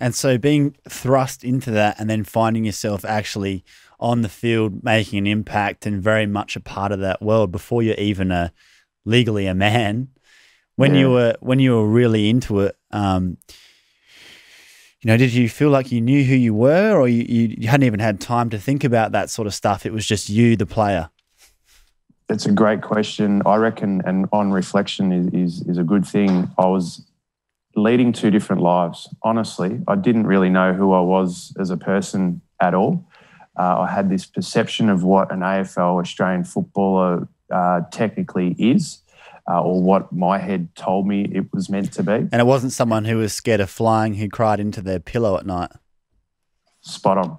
And 0.00 0.14
so 0.14 0.38
being 0.38 0.76
thrust 0.88 1.44
into 1.44 1.70
that 1.72 1.98
and 1.98 2.08
then 2.08 2.24
finding 2.24 2.64
yourself 2.64 3.04
actually 3.04 3.64
on 4.00 4.22
the 4.22 4.28
field 4.28 4.84
making 4.84 5.18
an 5.18 5.26
impact 5.26 5.84
and 5.84 6.02
very 6.02 6.26
much 6.26 6.56
a 6.56 6.60
part 6.60 6.92
of 6.92 7.00
that 7.00 7.20
world 7.20 7.50
before 7.50 7.82
you're 7.82 7.96
even 7.96 8.30
a 8.30 8.52
legally 9.04 9.46
a 9.46 9.54
man 9.54 10.08
when 10.76 10.94
yeah. 10.94 11.00
you 11.00 11.10
were 11.10 11.34
when 11.40 11.58
you 11.58 11.74
were 11.74 11.88
really 11.88 12.28
into 12.28 12.60
it 12.60 12.76
um, 12.92 13.36
you 15.00 15.08
know, 15.08 15.16
did 15.16 15.32
you 15.32 15.48
feel 15.48 15.70
like 15.70 15.92
you 15.92 16.00
knew 16.00 16.24
who 16.24 16.34
you 16.34 16.52
were, 16.54 16.98
or 16.98 17.06
you, 17.06 17.54
you 17.56 17.68
hadn't 17.68 17.86
even 17.86 18.00
had 18.00 18.20
time 18.20 18.50
to 18.50 18.58
think 18.58 18.82
about 18.82 19.12
that 19.12 19.30
sort 19.30 19.46
of 19.46 19.54
stuff? 19.54 19.86
It 19.86 19.92
was 19.92 20.04
just 20.04 20.28
you, 20.28 20.56
the 20.56 20.66
player. 20.66 21.10
It's 22.28 22.46
a 22.46 22.52
great 22.52 22.82
question. 22.82 23.40
I 23.46 23.56
reckon, 23.56 24.02
and 24.04 24.26
on 24.32 24.50
reflection, 24.50 25.12
is, 25.12 25.60
is, 25.60 25.68
is 25.68 25.78
a 25.78 25.84
good 25.84 26.04
thing. 26.04 26.50
I 26.58 26.66
was 26.66 27.06
leading 27.76 28.12
two 28.12 28.30
different 28.30 28.60
lives. 28.60 29.08
Honestly, 29.22 29.80
I 29.86 29.94
didn't 29.94 30.26
really 30.26 30.50
know 30.50 30.72
who 30.72 30.92
I 30.92 31.00
was 31.00 31.54
as 31.60 31.70
a 31.70 31.76
person 31.76 32.40
at 32.60 32.74
all. 32.74 33.06
Uh, 33.56 33.80
I 33.80 33.90
had 33.90 34.10
this 34.10 34.26
perception 34.26 34.88
of 34.88 35.04
what 35.04 35.32
an 35.32 35.40
AFL 35.40 36.00
Australian 36.00 36.44
footballer 36.44 37.28
uh, 37.52 37.82
technically 37.92 38.56
is 38.58 38.98
uh, 39.48 39.62
or 39.62 39.82
what 39.82 40.12
my 40.12 40.38
head 40.38 40.74
told 40.74 41.06
me 41.06 41.22
it 41.32 41.52
was 41.52 41.70
meant 41.70 41.92
to 41.94 42.02
be. 42.02 42.12
And 42.12 42.34
it 42.34 42.46
wasn't 42.46 42.72
someone 42.72 43.04
who 43.06 43.18
was 43.18 43.32
scared 43.32 43.60
of 43.60 43.70
flying 43.70 44.14
who 44.14 44.28
cried 44.28 44.60
into 44.60 44.82
their 44.82 45.00
pillow 45.00 45.38
at 45.38 45.46
night. 45.46 45.70
Spot 46.82 47.18
on. 47.18 47.38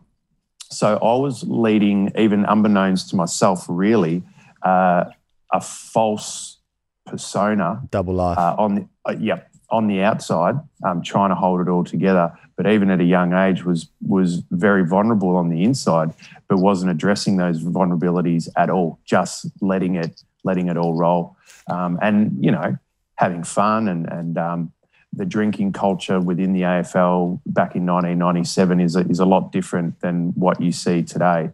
So 0.71 0.97
I 0.97 1.17
was 1.17 1.43
leading, 1.43 2.11
even 2.17 2.45
unbeknownst 2.45 3.09
to 3.09 3.15
myself, 3.15 3.65
really, 3.67 4.23
uh, 4.63 5.05
a 5.51 5.61
false 5.61 6.57
persona. 7.05 7.81
Double 7.89 8.13
life. 8.13 8.37
Uh, 8.37 8.55
on 8.57 8.75
the, 8.75 8.87
uh, 9.05 9.15
yeah, 9.19 9.41
on 9.71 9.87
the 9.87 10.01
outside, 10.01 10.55
um, 10.83 11.01
trying 11.01 11.29
to 11.29 11.35
hold 11.35 11.61
it 11.61 11.69
all 11.69 11.83
together, 11.83 12.31
but 12.55 12.67
even 12.67 12.89
at 12.89 12.99
a 12.99 13.03
young 13.03 13.33
age 13.33 13.63
was 13.63 13.87
was 14.07 14.43
very 14.51 14.85
vulnerable 14.85 15.35
on 15.35 15.49
the 15.49 15.63
inside, 15.63 16.11
but 16.47 16.57
wasn't 16.57 16.89
addressing 16.91 17.37
those 17.37 17.63
vulnerabilities 17.63 18.47
at 18.57 18.69
all. 18.69 18.99
Just 19.05 19.47
letting 19.61 19.95
it 19.95 20.23
letting 20.43 20.67
it 20.67 20.77
all 20.77 20.93
roll 20.93 21.36
um, 21.67 22.00
and 22.01 22.43
you 22.43 22.51
know 22.51 22.77
having 23.15 23.43
fun 23.43 23.88
and 23.88 24.08
and 24.08 24.38
um, 24.38 24.72
the 25.13 25.25
drinking 25.25 25.74
culture 25.74 26.19
within 26.19 26.53
the 26.53 26.62
AFL 26.62 27.41
back 27.48 27.75
in 27.75 27.86
1997 27.86 28.79
is 28.79 28.96
a, 28.96 29.00
is 29.01 29.19
a 29.19 29.25
lot 29.25 29.51
different 29.51 30.00
than 30.01 30.29
what 30.36 30.62
you 30.62 30.72
see 30.72 31.01
today. 31.01 31.50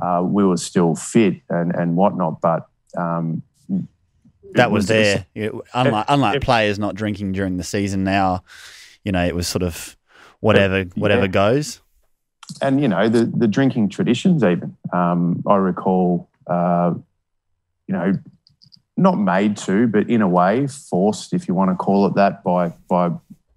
Uh, 0.00 0.22
we 0.24 0.44
were 0.44 0.56
still 0.56 0.94
fit 0.94 1.42
and 1.48 1.74
and 1.74 1.96
whatnot, 1.96 2.40
but 2.40 2.68
um, 2.96 3.42
that 4.52 4.70
was, 4.70 4.82
was 4.82 4.86
there. 4.88 5.26
It, 5.34 5.52
unlike 5.74 6.06
unlike 6.08 6.36
it, 6.36 6.42
players 6.42 6.78
not 6.78 6.94
drinking 6.94 7.32
during 7.32 7.56
the 7.56 7.64
season 7.64 8.04
now, 8.04 8.42
you 9.04 9.12
know, 9.12 9.24
it 9.24 9.34
was 9.34 9.46
sort 9.46 9.62
of 9.62 9.96
whatever 10.40 10.84
whatever 10.94 11.22
yeah. 11.22 11.28
goes. 11.28 11.80
and 12.62 12.80
you 12.80 12.88
know 12.88 13.08
the 13.08 13.24
the 13.24 13.48
drinking 13.48 13.90
traditions. 13.90 14.42
Even 14.42 14.76
um, 14.92 15.42
I 15.46 15.56
recall, 15.56 16.28
uh, 16.46 16.94
you 17.90 17.96
know, 17.96 18.12
not 18.96 19.18
made 19.18 19.56
to, 19.56 19.88
but 19.88 20.08
in 20.08 20.22
a 20.22 20.28
way 20.28 20.68
forced, 20.68 21.32
if 21.32 21.48
you 21.48 21.54
want 21.54 21.70
to 21.70 21.74
call 21.74 22.06
it 22.06 22.14
that, 22.14 22.44
by 22.44 22.72
by 22.88 23.10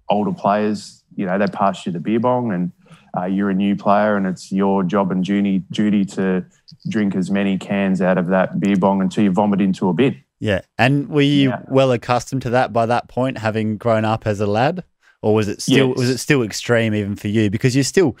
older 0.08 0.32
players. 0.32 1.04
You 1.14 1.26
know, 1.26 1.38
they 1.38 1.46
pass 1.46 1.86
you 1.86 1.92
the 1.92 2.00
beer 2.00 2.18
bong, 2.18 2.52
and 2.52 2.72
uh, 3.16 3.26
you're 3.26 3.50
a 3.50 3.54
new 3.54 3.76
player, 3.76 4.16
and 4.16 4.26
it's 4.26 4.50
your 4.50 4.82
job 4.82 5.12
and 5.12 5.24
duty 5.24 5.62
duty 5.70 6.04
to 6.06 6.44
drink 6.88 7.14
as 7.14 7.30
many 7.30 7.58
cans 7.58 8.00
out 8.00 8.18
of 8.18 8.26
that 8.26 8.58
beer 8.58 8.76
bong 8.76 9.00
until 9.00 9.22
you 9.22 9.30
vomit 9.30 9.60
into 9.60 9.88
a 9.88 9.92
bin. 9.92 10.20
Yeah, 10.40 10.62
and 10.76 11.08
were 11.08 11.20
you 11.20 11.50
yeah. 11.50 11.62
well 11.68 11.92
accustomed 11.92 12.42
to 12.42 12.50
that 12.50 12.72
by 12.72 12.86
that 12.86 13.06
point, 13.06 13.38
having 13.38 13.76
grown 13.76 14.04
up 14.04 14.26
as 14.26 14.40
a 14.40 14.48
lad? 14.48 14.82
Or 15.24 15.34
was 15.34 15.48
it 15.48 15.62
still 15.62 15.88
yes. 15.88 15.96
was 15.96 16.10
it 16.10 16.18
still 16.18 16.42
extreme 16.42 16.94
even 16.94 17.16
for 17.16 17.28
you? 17.28 17.48
Because 17.48 17.74
you're 17.74 17.82
still 17.82 18.16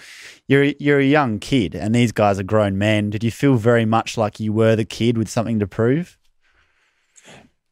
you're 0.48 0.64
you're 0.64 0.98
a 0.98 1.04
young 1.04 1.38
kid 1.38 1.74
and 1.74 1.94
these 1.94 2.12
guys 2.12 2.38
are 2.38 2.44
grown 2.44 2.78
men. 2.78 3.10
Did 3.10 3.22
you 3.22 3.30
feel 3.30 3.56
very 3.56 3.84
much 3.84 4.16
like 4.16 4.40
you 4.40 4.52
were 4.52 4.74
the 4.74 4.86
kid 4.86 5.18
with 5.18 5.28
something 5.28 5.58
to 5.58 5.66
prove? 5.66 6.16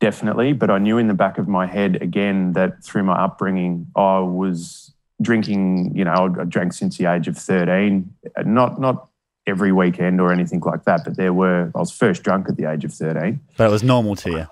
Definitely 0.00 0.52
but 0.52 0.68
i 0.68 0.78
knew 0.78 0.98
in 0.98 1.06
the 1.06 1.14
back 1.14 1.38
of 1.38 1.46
my 1.46 1.64
head 1.64 2.02
again 2.02 2.54
that 2.54 2.82
through 2.82 3.04
my 3.04 3.14
upbringing 3.14 3.86
i 3.94 4.18
was 4.18 4.92
drinking 5.20 5.96
you 5.96 6.04
know 6.04 6.34
i 6.40 6.42
drank 6.42 6.72
since 6.72 6.98
the 6.98 7.06
age 7.06 7.28
of 7.28 7.38
13 7.38 8.12
not 8.44 8.80
not 8.80 9.06
every 9.46 9.70
weekend 9.70 10.20
or 10.20 10.32
anything 10.32 10.58
like 10.58 10.82
that 10.86 11.04
but 11.04 11.16
there 11.16 11.32
were 11.32 11.70
i 11.76 11.78
was 11.78 11.92
first 11.92 12.24
drunk 12.24 12.48
at 12.48 12.56
the 12.56 12.68
age 12.68 12.84
of 12.84 12.92
13 12.92 13.38
but 13.56 13.68
it 13.68 13.70
was 13.70 13.84
normal 13.84 14.16
to 14.16 14.30
you 14.32 14.46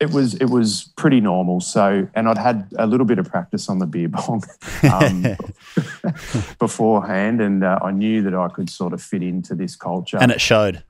it 0.00 0.10
was 0.10 0.34
it 0.34 0.46
was 0.46 0.90
pretty 0.96 1.20
normal. 1.20 1.60
So, 1.60 2.08
and 2.14 2.28
I'd 2.28 2.38
had 2.38 2.72
a 2.78 2.86
little 2.86 3.04
bit 3.04 3.18
of 3.18 3.28
practice 3.28 3.68
on 3.68 3.78
the 3.78 3.86
beer 3.86 4.08
bong 4.08 4.42
um, 4.90 5.22
beforehand, 6.58 7.40
and 7.42 7.62
uh, 7.62 7.78
I 7.82 7.90
knew 7.90 8.22
that 8.22 8.34
I 8.34 8.48
could 8.48 8.70
sort 8.70 8.94
of 8.94 9.02
fit 9.02 9.22
into 9.22 9.54
this 9.54 9.76
culture. 9.76 10.16
And 10.18 10.32
it 10.32 10.40
showed. 10.40 10.82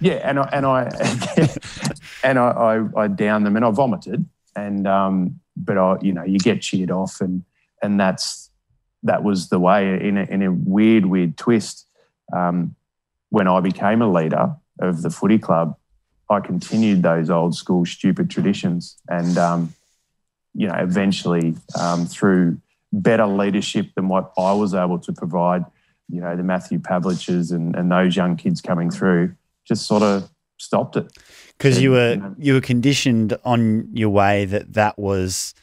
yeah, 0.00 0.20
and 0.22 0.38
I 0.38 0.48
and 0.52 0.66
I 0.66 0.82
and 2.22 2.38
I, 2.38 2.48
I, 2.48 3.02
I 3.04 3.08
downed 3.08 3.46
them 3.46 3.56
and 3.56 3.64
I 3.64 3.70
vomited, 3.70 4.26
and 4.54 4.86
um, 4.86 5.40
but 5.56 5.78
I 5.78 5.96
you 6.02 6.12
know 6.12 6.24
you 6.24 6.38
get 6.38 6.60
cheered 6.60 6.90
off, 6.90 7.22
and 7.22 7.42
and 7.82 7.98
that's 7.98 8.50
that 9.02 9.22
was 9.22 9.48
the 9.48 9.58
way 9.58 9.94
in 10.06 10.18
a, 10.18 10.24
in 10.24 10.42
a 10.42 10.52
weird 10.52 11.06
weird 11.06 11.38
twist. 11.38 11.86
Um, 12.34 12.74
when 13.30 13.48
I 13.48 13.60
became 13.60 14.02
a 14.02 14.10
leader 14.10 14.54
of 14.80 15.02
the 15.02 15.10
footy 15.10 15.38
club, 15.38 15.76
I 16.28 16.40
continued 16.40 17.02
those 17.02 17.30
old 17.30 17.54
school 17.54 17.86
stupid 17.86 18.30
traditions, 18.30 18.96
and 19.08 19.38
um, 19.38 19.74
you 20.54 20.66
know, 20.66 20.74
eventually 20.74 21.56
um, 21.78 22.06
through 22.06 22.60
better 22.92 23.26
leadership 23.26 23.90
than 23.94 24.08
what 24.08 24.32
I 24.38 24.52
was 24.52 24.74
able 24.74 24.98
to 25.00 25.12
provide, 25.12 25.64
you 26.08 26.20
know, 26.20 26.34
the 26.36 26.42
Matthew 26.42 26.78
Pavliches 26.78 27.52
and, 27.52 27.76
and 27.76 27.90
those 27.90 28.16
young 28.16 28.36
kids 28.36 28.60
coming 28.60 28.90
through, 28.90 29.34
just 29.66 29.86
sort 29.86 30.02
of 30.02 30.28
stopped 30.56 30.96
it. 30.96 31.12
Because 31.58 31.80
you 31.80 31.90
were 31.90 32.14
you, 32.14 32.16
know, 32.16 32.34
you 32.38 32.54
were 32.54 32.60
conditioned 32.60 33.36
on 33.44 33.88
your 33.92 34.10
way 34.10 34.44
that 34.46 34.74
that 34.74 34.98
was 34.98 35.54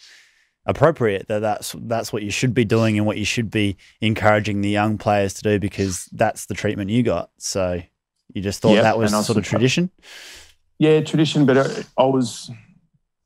appropriate 0.66 1.28
that 1.28 1.40
that's 1.40 1.76
that's 1.82 2.14
what 2.14 2.24
you 2.24 2.32
should 2.32 2.54
be 2.54 2.64
doing 2.64 2.98
and 2.98 3.06
what 3.06 3.18
you 3.18 3.26
should 3.26 3.52
be 3.52 3.76
encouraging 4.00 4.62
the 4.62 4.70
young 4.70 4.98
players 4.98 5.34
to 5.34 5.42
do 5.42 5.60
because 5.60 6.06
that's 6.14 6.46
the 6.46 6.54
treatment 6.54 6.90
you 6.90 7.04
got. 7.04 7.30
So 7.38 7.82
you 8.34 8.42
just 8.42 8.62
thought 8.62 8.74
yep, 8.74 8.84
that 8.84 8.98
was 8.98 9.12
sort 9.26 9.38
of 9.38 9.44
tradition. 9.44 9.92
Yeah, 10.80 11.02
tradition, 11.02 11.46
but 11.46 11.58
uh, 11.58 11.70
I 11.98 12.06
was, 12.06 12.52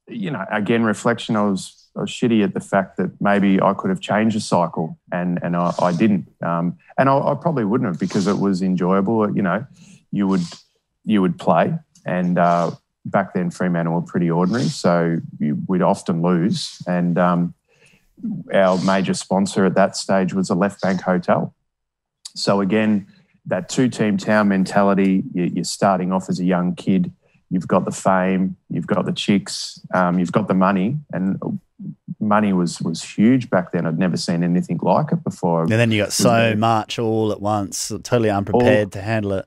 you 0.08 0.32
know, 0.32 0.46
again, 0.52 0.84
reflection. 0.84 1.36
I 1.36 1.44
was, 1.44 1.90
I 1.96 2.02
was 2.02 2.10
shitty 2.10 2.44
at 2.44 2.54
the 2.54 2.60
fact 2.60 2.98
that 2.98 3.20
maybe 3.22 3.62
I 3.62 3.74
could 3.74 3.90
have 3.90 4.00
changed 4.00 4.36
a 4.36 4.40
cycle, 4.40 5.00
and 5.12 5.40
and 5.42 5.56
I, 5.56 5.74
I 5.82 5.92
didn't, 5.92 6.28
um, 6.44 6.78
and 6.98 7.10
I, 7.10 7.18
I, 7.18 7.36
probably 7.36 7.66
wouldn't 7.66 7.88
have 7.88 8.00
because 8.00 8.28
it 8.28 8.38
was 8.38 8.62
enjoyable. 8.62 9.36
You 9.36 9.42
know, 9.42 9.66
you 10.12 10.28
would 10.28 10.42
you 11.06 11.22
would 11.22 11.40
play, 11.40 11.74
and 12.06 12.38
uh, 12.38 12.72
back 13.06 13.34
then 13.34 13.50
Fremantle 13.50 13.96
were 13.96 14.02
pretty 14.02 14.30
ordinary, 14.30 14.66
so 14.66 15.18
you, 15.40 15.58
we'd 15.68 15.82
often 15.82 16.22
lose, 16.22 16.82
and 16.86 17.18
um, 17.18 17.54
our 18.54 18.78
major 18.84 19.14
sponsor 19.14 19.66
at 19.66 19.76
that 19.76 19.96
stage 19.96 20.34
was 20.34 20.50
a 20.50 20.56
left 20.56 20.82
bank 20.82 21.02
hotel. 21.02 21.56
So 22.36 22.62
again, 22.62 23.08
that 23.48 23.70
two 23.70 23.90
team 23.90 24.18
town 24.18 24.50
mentality. 24.50 25.24
You're 25.34 25.64
starting 25.64 26.12
off 26.12 26.30
as 26.30 26.40
a 26.40 26.46
young 26.46 26.76
kid 26.76 27.12
you've 27.50 27.68
got 27.68 27.86
the 27.86 27.92
fame, 27.92 28.58
you've 28.70 28.88
got 28.88 29.06
the 29.06 29.14
chicks, 29.14 29.80
um, 29.94 30.20
you've 30.20 30.32
got 30.32 30.48
the 30.48 30.54
money, 30.54 30.98
and 31.14 31.40
money 32.20 32.54
was 32.54 32.82
was 32.82 33.04
huge 33.04 33.50
back 33.50 33.72
then. 33.72 33.86
I'd 33.86 34.00
never 34.00 34.18
seen 34.18 34.44
anything 34.44 34.80
like 34.82 35.12
it 35.12 35.24
before. 35.24 35.64
And 35.64 35.72
then 35.72 35.92
you 35.92 36.02
got 36.04 36.14
so 36.14 36.56
much 36.56 37.00
all 37.00 37.32
at 37.32 37.42
once, 37.42 37.90
totally 38.04 38.30
unprepared 38.30 38.86
all, 38.88 38.92
to 38.92 39.02
handle 39.02 39.34
it. 39.34 39.46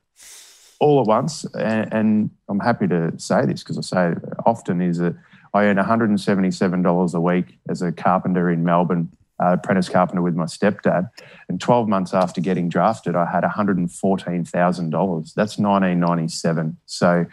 All 0.78 1.00
at 1.00 1.06
once, 1.06 1.44
and, 1.54 1.92
and 1.92 2.30
I'm 2.48 2.60
happy 2.60 2.88
to 2.88 3.12
say 3.18 3.44
this 3.46 3.62
because 3.62 3.78
I 3.78 3.82
say 3.82 4.12
it 4.12 4.18
often 4.46 4.80
is 4.80 4.98
that 4.98 5.14
I 5.52 5.64
earn 5.64 5.76
$177 5.76 7.14
a 7.14 7.20
week 7.20 7.58
as 7.68 7.82
a 7.82 7.92
carpenter 7.92 8.50
in 8.50 8.64
Melbourne, 8.64 9.10
uh, 9.42 9.54
apprentice 9.54 9.88
carpenter 9.88 10.22
with 10.22 10.34
my 10.34 10.44
stepdad. 10.44 11.10
And 11.48 11.60
12 11.60 11.88
months 11.88 12.14
after 12.14 12.40
getting 12.40 12.68
drafted, 12.68 13.16
I 13.16 13.26
had 13.26 13.42
$114,000. 13.42 15.34
That's 15.34 15.58
1997. 15.58 16.76
So 16.86 17.26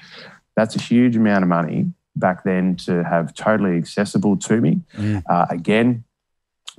that's 0.57 0.75
a 0.75 0.81
huge 0.81 1.15
amount 1.15 1.43
of 1.43 1.49
money 1.49 1.93
back 2.15 2.43
then 2.43 2.75
to 2.75 3.03
have 3.03 3.33
totally 3.35 3.77
accessible 3.77 4.35
to 4.35 4.59
me. 4.59 4.81
Mm. 4.95 5.21
Uh, 5.29 5.45
again, 5.51 6.03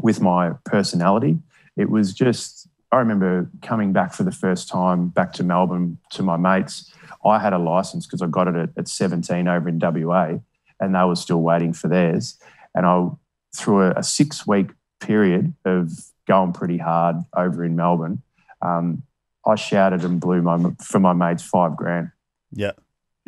with 0.00 0.20
my 0.20 0.50
personality, 0.64 1.38
it 1.76 1.88
was 1.88 2.12
just, 2.12 2.68
I 2.90 2.96
remember 2.98 3.48
coming 3.62 3.92
back 3.92 4.12
for 4.12 4.24
the 4.24 4.32
first 4.32 4.68
time 4.68 5.08
back 5.08 5.32
to 5.34 5.44
Melbourne 5.44 5.98
to 6.10 6.24
my 6.24 6.36
mates. 6.36 6.92
I 7.24 7.38
had 7.38 7.52
a 7.52 7.58
license 7.58 8.04
because 8.04 8.20
I 8.20 8.26
got 8.26 8.48
it 8.48 8.56
at, 8.56 8.70
at 8.76 8.88
17 8.88 9.46
over 9.46 9.68
in 9.68 9.78
WA 9.78 10.38
and 10.80 10.94
they 10.94 11.04
were 11.04 11.14
still 11.14 11.40
waiting 11.40 11.72
for 11.72 11.86
theirs. 11.86 12.36
And 12.74 12.84
I, 12.84 13.08
through 13.54 13.82
a, 13.82 13.90
a 13.92 14.02
six 14.02 14.44
week 14.44 14.70
period 14.98 15.54
of 15.64 15.92
going 16.26 16.52
pretty 16.52 16.78
hard 16.78 17.16
over 17.36 17.64
in 17.64 17.76
Melbourne, 17.76 18.22
um, 18.60 19.04
I 19.46 19.54
shouted 19.54 20.02
and 20.02 20.20
blew 20.20 20.42
my 20.42 20.58
for 20.82 20.98
my 20.98 21.12
mates 21.12 21.44
five 21.44 21.76
grand. 21.76 22.10
Yeah 22.50 22.72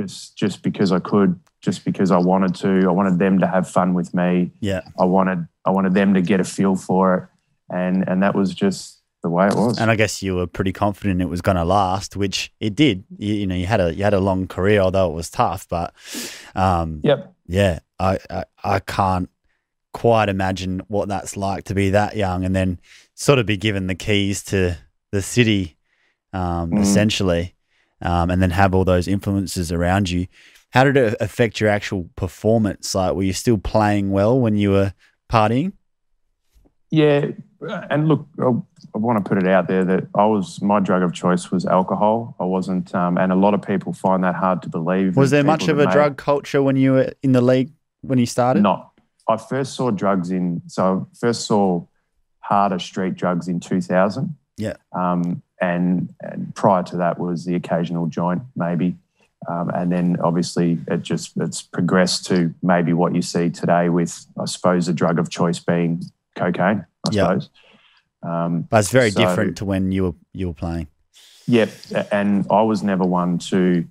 just 0.02 0.36
just 0.36 0.62
because 0.62 0.92
I 0.92 0.98
could, 0.98 1.38
just 1.60 1.84
because 1.84 2.10
I 2.10 2.18
wanted 2.18 2.54
to. 2.56 2.88
I 2.88 2.92
wanted 2.92 3.18
them 3.18 3.38
to 3.40 3.46
have 3.46 3.68
fun 3.68 3.94
with 3.94 4.14
me. 4.14 4.52
Yeah. 4.60 4.82
I 4.98 5.04
wanted 5.04 5.46
I 5.64 5.70
wanted 5.70 5.94
them 5.94 6.14
to 6.14 6.22
get 6.22 6.40
a 6.40 6.44
feel 6.44 6.76
for 6.76 7.14
it, 7.14 7.74
and 7.74 8.08
and 8.08 8.22
that 8.22 8.34
was 8.34 8.54
just 8.54 9.00
the 9.22 9.30
way 9.30 9.48
it 9.48 9.54
was. 9.54 9.78
And 9.78 9.90
I 9.90 9.96
guess 9.96 10.22
you 10.22 10.36
were 10.36 10.46
pretty 10.46 10.72
confident 10.72 11.20
it 11.20 11.28
was 11.28 11.42
going 11.42 11.56
to 11.56 11.64
last, 11.64 12.16
which 12.16 12.52
it 12.60 12.74
did. 12.74 13.04
You, 13.18 13.34
you, 13.34 13.46
know, 13.46 13.54
you 13.54 13.66
had 13.66 13.80
a 13.80 13.94
you 13.94 14.04
had 14.04 14.14
a 14.14 14.20
long 14.20 14.46
career, 14.46 14.80
although 14.80 15.10
it 15.10 15.14
was 15.14 15.30
tough. 15.30 15.68
But 15.68 15.92
um, 16.54 17.00
yep, 17.04 17.34
yeah, 17.46 17.80
I, 17.98 18.18
I 18.30 18.44
I 18.64 18.78
can't 18.80 19.28
quite 19.92 20.28
imagine 20.28 20.82
what 20.88 21.08
that's 21.08 21.36
like 21.36 21.64
to 21.64 21.74
be 21.74 21.90
that 21.90 22.16
young 22.16 22.44
and 22.44 22.54
then 22.54 22.78
sort 23.14 23.40
of 23.40 23.46
be 23.46 23.56
given 23.56 23.88
the 23.88 23.94
keys 23.94 24.42
to 24.44 24.78
the 25.10 25.20
city, 25.20 25.76
um, 26.32 26.70
mm. 26.70 26.80
essentially 26.80 27.56
um, 28.02 28.30
and 28.30 28.42
then 28.42 28.50
have 28.50 28.74
all 28.74 28.84
those 28.84 29.08
influences 29.08 29.72
around 29.72 30.10
you. 30.10 30.26
How 30.70 30.84
did 30.84 30.96
it 30.96 31.16
affect 31.20 31.60
your 31.60 31.68
actual 31.68 32.08
performance? 32.16 32.94
Like, 32.94 33.14
were 33.14 33.22
you 33.22 33.32
still 33.32 33.58
playing 33.58 34.10
well 34.10 34.38
when 34.38 34.56
you 34.56 34.70
were 34.70 34.94
partying? 35.30 35.72
Yeah, 36.90 37.26
and 37.60 38.08
look, 38.08 38.26
I, 38.38 38.46
I 38.94 38.98
want 38.98 39.22
to 39.22 39.28
put 39.28 39.38
it 39.38 39.46
out 39.46 39.68
there 39.68 39.84
that 39.84 40.08
I 40.14 40.24
was 40.26 40.60
my 40.62 40.80
drug 40.80 41.02
of 41.02 41.12
choice 41.12 41.50
was 41.50 41.66
alcohol. 41.66 42.34
I 42.40 42.44
wasn't, 42.44 42.94
um, 42.94 43.18
and 43.18 43.30
a 43.32 43.36
lot 43.36 43.54
of 43.54 43.62
people 43.62 43.92
find 43.92 44.24
that 44.24 44.34
hard 44.34 44.62
to 44.62 44.68
believe. 44.68 45.16
Was 45.16 45.30
there 45.30 45.44
much 45.44 45.68
of 45.68 45.78
a 45.78 45.90
drug 45.90 46.16
culture 46.16 46.62
when 46.62 46.76
you 46.76 46.92
were 46.92 47.12
in 47.22 47.32
the 47.32 47.40
league 47.40 47.72
when 48.00 48.18
you 48.18 48.26
started? 48.26 48.62
Not. 48.62 48.92
I 49.28 49.36
first 49.36 49.74
saw 49.74 49.90
drugs 49.90 50.30
in. 50.30 50.62
So 50.66 51.06
I 51.12 51.16
first 51.16 51.46
saw 51.46 51.84
harder 52.40 52.78
street 52.78 53.14
drugs 53.14 53.46
in 53.46 53.60
2000. 53.60 54.36
Yeah. 54.60 54.74
Um, 54.92 55.42
and, 55.60 56.14
and 56.20 56.54
prior 56.54 56.82
to 56.84 56.96
that 56.96 57.18
was 57.18 57.44
the 57.44 57.54
occasional 57.54 58.06
joint, 58.06 58.42
maybe. 58.56 58.96
Um, 59.48 59.70
and 59.70 59.90
then 59.90 60.18
obviously 60.22 60.78
it 60.86 61.02
just 61.02 61.32
it's 61.36 61.62
progressed 61.62 62.26
to 62.26 62.54
maybe 62.62 62.92
what 62.92 63.14
you 63.14 63.22
see 63.22 63.48
today 63.48 63.88
with 63.88 64.26
I 64.38 64.44
suppose 64.44 64.86
the 64.86 64.92
drug 64.92 65.18
of 65.18 65.30
choice 65.30 65.58
being 65.58 66.02
cocaine. 66.36 66.84
I 67.06 67.10
yep. 67.10 67.26
suppose. 67.26 67.50
Um, 68.22 68.62
but 68.62 68.80
it's 68.80 68.90
very 68.90 69.10
so, 69.10 69.20
different 69.20 69.56
to 69.58 69.64
when 69.64 69.92
you 69.92 70.04
were 70.04 70.14
you 70.34 70.48
were 70.48 70.54
playing. 70.54 70.88
Yep, 71.46 71.70
and 72.12 72.46
I 72.50 72.62
was 72.62 72.82
never 72.82 73.04
one 73.04 73.38
to 73.38 73.86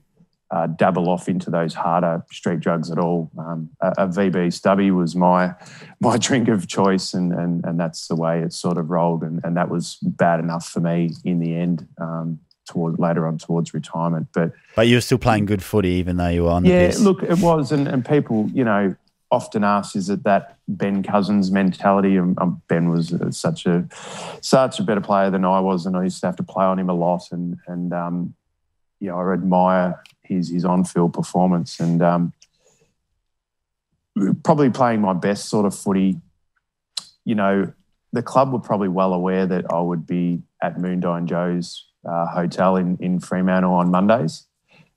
uh, 0.51 0.67
dabble 0.67 1.09
off 1.09 1.29
into 1.29 1.49
those 1.49 1.73
harder 1.73 2.23
street 2.31 2.59
drugs 2.59 2.89
at 2.89 2.97
all. 2.97 3.29
Um, 3.37 3.69
a, 3.81 3.89
a, 3.89 4.07
VB 4.07 4.51
stubby 4.51 4.89
was 4.91 5.15
my 5.15 5.53
my 5.99 6.17
drink 6.17 6.47
of 6.47 6.67
choice, 6.67 7.13
and 7.13 7.31
and 7.33 7.63
and 7.65 7.79
that's 7.79 8.07
the 8.07 8.15
way 8.15 8.41
it 8.41 8.53
sort 8.53 8.77
of 8.77 8.89
rolled, 8.89 9.23
and 9.23 9.41
and 9.43 9.55
that 9.57 9.69
was 9.69 9.97
bad 10.01 10.39
enough 10.39 10.67
for 10.67 10.79
me 10.79 11.11
in 11.23 11.39
the 11.39 11.55
end. 11.55 11.87
Um, 11.97 12.39
toward 12.67 12.99
later 12.99 13.25
on 13.25 13.35
towards 13.39 13.73
retirement, 13.73 14.27
but 14.31 14.51
but 14.75 14.87
you 14.87 14.95
were 14.95 15.01
still 15.01 15.17
playing 15.17 15.45
good 15.45 15.63
footy 15.63 15.89
even 15.89 16.17
though 16.17 16.27
you 16.27 16.43
were 16.43 16.51
on. 16.51 16.65
Yeah, 16.65 16.93
look, 16.99 17.23
it 17.23 17.39
was, 17.39 17.71
and 17.71 17.87
and 17.87 18.05
people, 18.05 18.47
you 18.53 18.63
know, 18.63 18.95
often 19.31 19.63
asked, 19.63 19.95
is 19.95 20.09
it 20.09 20.23
that 20.23 20.57
Ben 20.67 21.03
Cousins 21.03 21.51
mentality? 21.51 22.17
And 22.17 22.39
um, 22.39 22.61
Ben 22.67 22.89
was 22.89 23.13
uh, 23.13 23.31
such 23.31 23.65
a 23.65 23.87
such 24.41 24.79
a 24.79 24.83
better 24.83 25.01
player 25.01 25.29
than 25.29 25.45
I 25.45 25.59
was, 25.59 25.85
and 25.85 25.95
I 25.95 26.03
used 26.03 26.19
to 26.21 26.27
have 26.27 26.35
to 26.37 26.43
play 26.43 26.65
on 26.65 26.79
him 26.79 26.89
a 26.89 26.93
lot. 26.93 27.31
And 27.31 27.57
and 27.67 27.93
um, 27.93 28.35
yeah, 28.99 29.15
I 29.15 29.33
admire 29.33 30.03
his 30.29 30.49
his 30.49 30.63
on 30.63 30.85
field 30.85 31.13
performance, 31.13 31.79
and 31.79 32.01
um, 32.01 32.33
probably 34.43 34.69
playing 34.69 35.01
my 35.01 35.13
best 35.13 35.49
sort 35.49 35.65
of 35.65 35.77
footy. 35.77 36.21
You 37.25 37.35
know, 37.35 37.73
the 38.13 38.23
club 38.23 38.53
were 38.53 38.59
probably 38.59 38.87
well 38.87 39.13
aware 39.13 39.45
that 39.45 39.65
I 39.71 39.81
would 39.81 40.07
be 40.07 40.41
at 40.63 40.77
Moondyne 40.77 41.25
Joe's 41.25 41.85
uh, 42.07 42.27
hotel 42.27 42.77
in 42.77 42.97
in 43.01 43.19
Fremantle 43.19 43.73
on 43.73 43.91
Mondays, 43.91 44.47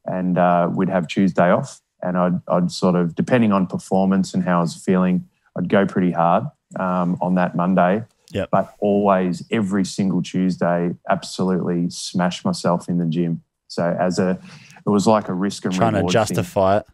and 0.05 0.39
uh, 0.39 0.71
we'd 0.73 0.89
have 0.89 1.09
Tuesday 1.09 1.51
off 1.51 1.83
and 2.03 2.19
I'd, 2.19 2.41
I'd 2.49 2.71
sort 2.71 2.97
of, 2.97 3.15
depending 3.15 3.53
on 3.53 3.67
performance 3.67 4.35
and 4.35 4.43
how 4.43 4.59
I 4.59 4.61
was 4.63 4.75
feeling, 4.75 5.29
I'd 5.57 5.69
go 5.69 5.87
pretty 5.87 6.11
hard 6.11 6.45
um, 6.79 7.17
on 7.21 7.37
that 7.37 7.55
Monday. 7.55 8.05
Yep. 8.33 8.49
But 8.51 8.75
always, 8.81 9.45
every 9.51 9.85
single 9.85 10.23
Tuesday, 10.23 10.95
absolutely 11.09 11.91
smash 11.91 12.45
myself 12.45 12.89
in 12.89 12.99
the 12.99 13.07
gym. 13.07 13.43
So 13.69 13.97
as 13.99 14.19
a, 14.19 14.39
it 14.87 14.91
was 14.91 15.07
like 15.07 15.29
a 15.29 15.35
risk 15.35 15.65
and 15.65 15.75
Trying 15.75 15.93
to 15.93 15.99
reward 15.99 16.13
thing. 16.13 16.21
justify 16.21 16.79
it. 16.79 16.87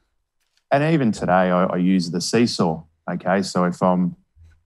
And 0.71 0.93
even 0.95 1.13
today, 1.13 1.33
I, 1.33 1.65
I 1.65 1.77
use 1.77 2.11
the 2.11 2.21
seesaw. 2.21 2.83
Okay, 3.11 3.41
so 3.43 3.65
if 3.65 3.83
I'm 3.83 4.17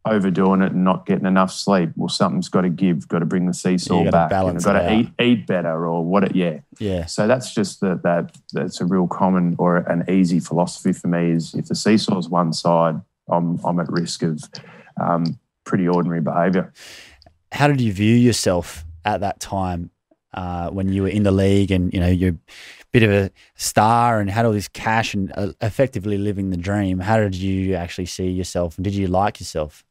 overdoing 0.04 0.62
it 0.62 0.72
and 0.72 0.82
not 0.82 1.06
getting 1.06 1.26
enough 1.26 1.52
sleep, 1.52 1.90
well, 1.94 2.08
something's 2.08 2.48
got 2.48 2.62
to 2.62 2.68
give. 2.68 3.06
Got 3.06 3.20
to 3.20 3.24
bring 3.26 3.46
the 3.46 3.54
seesaw 3.54 3.98
you 3.98 4.10
gotta 4.10 4.28
back. 4.28 4.62
got 4.64 4.72
to 4.72 4.92
eat 4.92 5.10
eat 5.20 5.46
better 5.46 5.86
or 5.86 6.04
what? 6.04 6.24
It, 6.24 6.34
yeah. 6.34 6.58
Yeah. 6.78 7.06
So 7.06 7.28
that's 7.28 7.54
just 7.54 7.80
that 7.80 8.02
that 8.02 8.36
that's 8.52 8.80
a 8.80 8.84
real 8.84 9.06
common 9.06 9.54
or 9.58 9.76
an 9.76 10.04
easy 10.10 10.40
philosophy 10.40 10.92
for 10.92 11.06
me 11.08 11.30
is 11.30 11.54
if 11.54 11.66
the 11.66 11.76
seesaw's 11.76 12.28
one 12.28 12.52
side, 12.52 13.00
I'm 13.30 13.60
I'm 13.64 13.78
at 13.78 13.90
risk 13.90 14.22
of 14.24 14.42
um, 15.00 15.38
pretty 15.64 15.86
ordinary 15.86 16.20
behaviour. 16.20 16.72
How 17.52 17.68
did 17.68 17.80
you 17.80 17.92
view 17.92 18.16
yourself 18.16 18.84
at 19.04 19.20
that 19.20 19.38
time 19.38 19.90
uh, 20.34 20.70
when 20.70 20.88
you 20.88 21.02
were 21.02 21.08
in 21.08 21.22
the 21.22 21.30
league 21.32 21.70
and 21.70 21.92
you 21.92 22.00
know 22.00 22.08
you're 22.08 22.30
a 22.30 22.86
bit 22.92 23.02
of 23.02 23.10
a 23.10 23.30
star 23.54 24.20
and 24.20 24.30
had 24.30 24.44
all 24.44 24.52
this 24.52 24.68
cash 24.68 25.14
and 25.14 25.32
uh, 25.36 25.52
effectively 25.60 26.18
living 26.18 26.50
the 26.50 26.56
dream? 26.56 27.00
How 27.00 27.18
did 27.18 27.34
you 27.34 27.74
actually 27.74 28.06
see 28.06 28.28
yourself 28.28 28.76
and 28.76 28.84
did 28.84 28.94
you 28.94 29.06
like 29.06 29.40
yourself? 29.40 29.84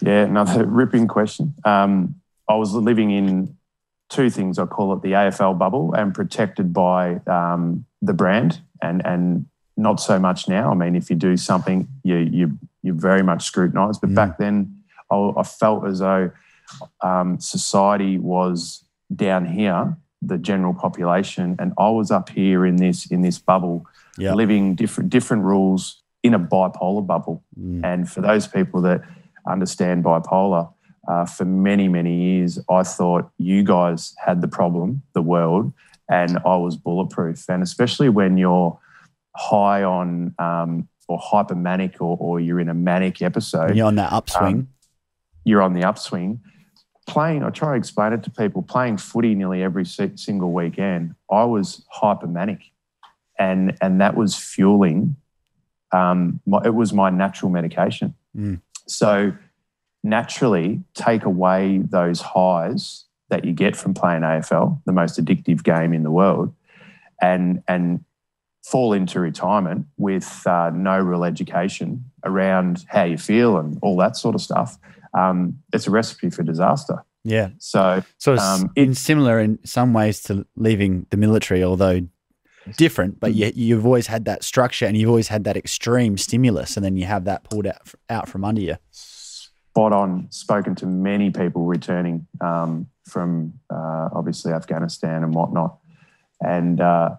Yeah, 0.00 0.24
another 0.24 0.66
ripping 0.80 1.08
question. 1.08 1.54
Um, 1.64 2.16
I 2.48 2.56
was 2.56 2.72
living 2.74 3.10
in 3.10 3.56
two 4.10 4.30
things. 4.30 4.58
I 4.58 4.66
call 4.66 4.92
it 4.92 5.02
the 5.02 5.12
AFL 5.12 5.58
bubble 5.58 5.94
and 5.94 6.14
protected 6.14 6.72
by 6.72 7.16
um, 7.26 7.84
the 8.00 8.12
brand, 8.12 8.60
and 8.82 9.04
and 9.06 9.46
not 9.76 10.00
so 10.00 10.18
much 10.18 10.48
now. 10.48 10.70
I 10.70 10.74
mean, 10.74 10.94
if 10.94 11.08
you 11.08 11.16
do 11.16 11.36
something, 11.36 11.88
you 12.02 12.16
you 12.16 12.58
you're 12.82 12.94
very 12.94 13.22
much 13.22 13.44
scrutinised. 13.44 14.00
But 14.00 14.10
Mm. 14.10 14.14
back 14.14 14.38
then, 14.38 14.82
I, 15.10 15.32
I 15.36 15.42
felt 15.44 15.86
as 15.86 16.00
though 16.00 16.30
um, 17.00 17.38
society 17.38 18.18
was 18.18 18.84
down 19.14 19.46
here, 19.46 19.96
the 20.20 20.38
general 20.38 20.74
population, 20.74 21.56
and 21.58 21.72
I 21.78 21.90
was 21.90 22.10
up 22.10 22.28
here 22.28 22.64
in 22.66 22.76
this 22.76 23.06
in 23.06 23.22
this 23.22 23.38
bubble, 23.38 23.86
Yeah. 24.18 24.34
living 24.34 24.74
different 24.74 25.10
different 25.10 25.42
rules 25.44 26.02
in 26.22 26.34
a 26.34 26.38
bipolar 26.38 27.04
bubble. 27.06 27.42
Mm. 27.58 27.84
And 27.84 28.08
for 28.08 28.20
those 28.20 28.46
people 28.46 28.80
that 28.82 29.02
understand 29.46 30.04
bipolar, 30.04 30.72
uh, 31.08 31.24
for 31.26 31.44
many, 31.44 31.88
many 31.88 32.14
years, 32.14 32.58
I 32.70 32.84
thought 32.84 33.30
you 33.38 33.64
guys 33.64 34.14
had 34.24 34.40
the 34.40 34.48
problem, 34.48 35.02
the 35.14 35.22
world, 35.22 35.72
and 36.08 36.38
I 36.46 36.56
was 36.56 36.76
bulletproof. 36.76 37.48
And 37.48 37.62
especially 37.62 38.08
when 38.08 38.36
you're 38.36 38.78
high 39.36 39.82
on 39.82 40.34
um, 40.38 40.88
or 41.08 41.18
hypermanic 41.18 42.00
or, 42.00 42.16
or 42.20 42.38
you're 42.38 42.60
in 42.60 42.68
a 42.68 42.74
manic 42.74 43.20
episode, 43.22 43.68
When 43.70 43.76
you're 43.76 43.88
on 43.88 43.96
that 43.96 44.12
upswing. 44.12 44.54
Um, 44.54 44.68
you're 45.44 45.62
on 45.62 45.72
the 45.72 45.82
upswing. 45.82 46.40
Playing, 47.12 47.42
I 47.42 47.50
try 47.50 47.72
to 47.72 47.76
explain 47.76 48.14
it 48.14 48.22
to 48.22 48.30
people, 48.30 48.62
playing 48.62 48.96
footy 48.96 49.34
nearly 49.34 49.62
every 49.62 49.84
single 49.84 50.50
weekend, 50.50 51.14
I 51.30 51.44
was 51.44 51.84
hypermanic. 51.94 52.60
And, 53.38 53.76
and 53.82 54.00
that 54.00 54.16
was 54.16 54.34
fueling, 54.34 55.16
um, 55.92 56.40
my, 56.46 56.62
it 56.64 56.74
was 56.74 56.94
my 56.94 57.10
natural 57.10 57.50
medication. 57.50 58.14
Mm. 58.34 58.62
So 58.86 59.34
naturally, 60.02 60.80
take 60.94 61.26
away 61.26 61.82
those 61.84 62.22
highs 62.22 63.04
that 63.28 63.44
you 63.44 63.52
get 63.52 63.76
from 63.76 63.92
playing 63.92 64.22
AFL, 64.22 64.80
the 64.86 64.92
most 64.92 65.22
addictive 65.22 65.62
game 65.62 65.92
in 65.92 66.04
the 66.04 66.10
world, 66.10 66.54
and, 67.20 67.62
and 67.68 68.02
fall 68.62 68.92
into 68.92 69.18
retirement 69.20 69.86
with 69.96 70.46
uh, 70.46 70.70
no 70.72 70.98
real 70.98 71.24
education 71.24 72.04
around 72.24 72.84
how 72.88 73.02
you 73.04 73.18
feel 73.18 73.56
and 73.58 73.78
all 73.82 73.96
that 73.96 74.16
sort 74.16 74.34
of 74.34 74.40
stuff, 74.40 74.78
um, 75.14 75.58
it's 75.72 75.86
a 75.86 75.90
recipe 75.90 76.30
for 76.30 76.42
disaster. 76.42 77.04
yeah. 77.24 77.50
So 77.58 78.02
So 78.18 78.34
it's 78.34 78.42
Um, 78.42 78.70
in 78.76 78.94
similar 78.94 79.40
in 79.40 79.58
some 79.64 79.92
ways 79.92 80.22
to 80.24 80.46
leaving 80.56 81.06
the 81.10 81.16
military, 81.16 81.62
although 81.64 82.00
different, 82.76 83.18
but 83.18 83.34
yet 83.34 83.56
you've 83.56 83.84
always 83.84 84.06
had 84.06 84.24
that 84.26 84.44
structure 84.44 84.86
and 84.86 84.96
you've 84.96 85.08
always 85.08 85.28
had 85.28 85.42
that 85.44 85.56
extreme 85.56 86.16
stimulus, 86.16 86.76
and 86.76 86.84
then 86.84 86.96
you 86.96 87.04
have 87.06 87.24
that 87.24 87.42
pulled 87.44 87.66
out, 87.66 87.80
out 88.08 88.28
from 88.28 88.44
under 88.44 88.60
you. 88.60 88.76
spot 88.92 89.92
on. 89.92 90.28
Spoken 90.30 90.74
to 90.76 90.86
many 90.86 91.30
people 91.30 91.64
returning 91.64 92.26
um, 92.40 92.86
from 93.08 93.54
uh, 93.70 94.08
obviously 94.14 94.52
Afghanistan 94.52 95.24
and 95.24 95.34
whatnot, 95.34 95.78
and 96.40 96.80
uh, 96.80 97.16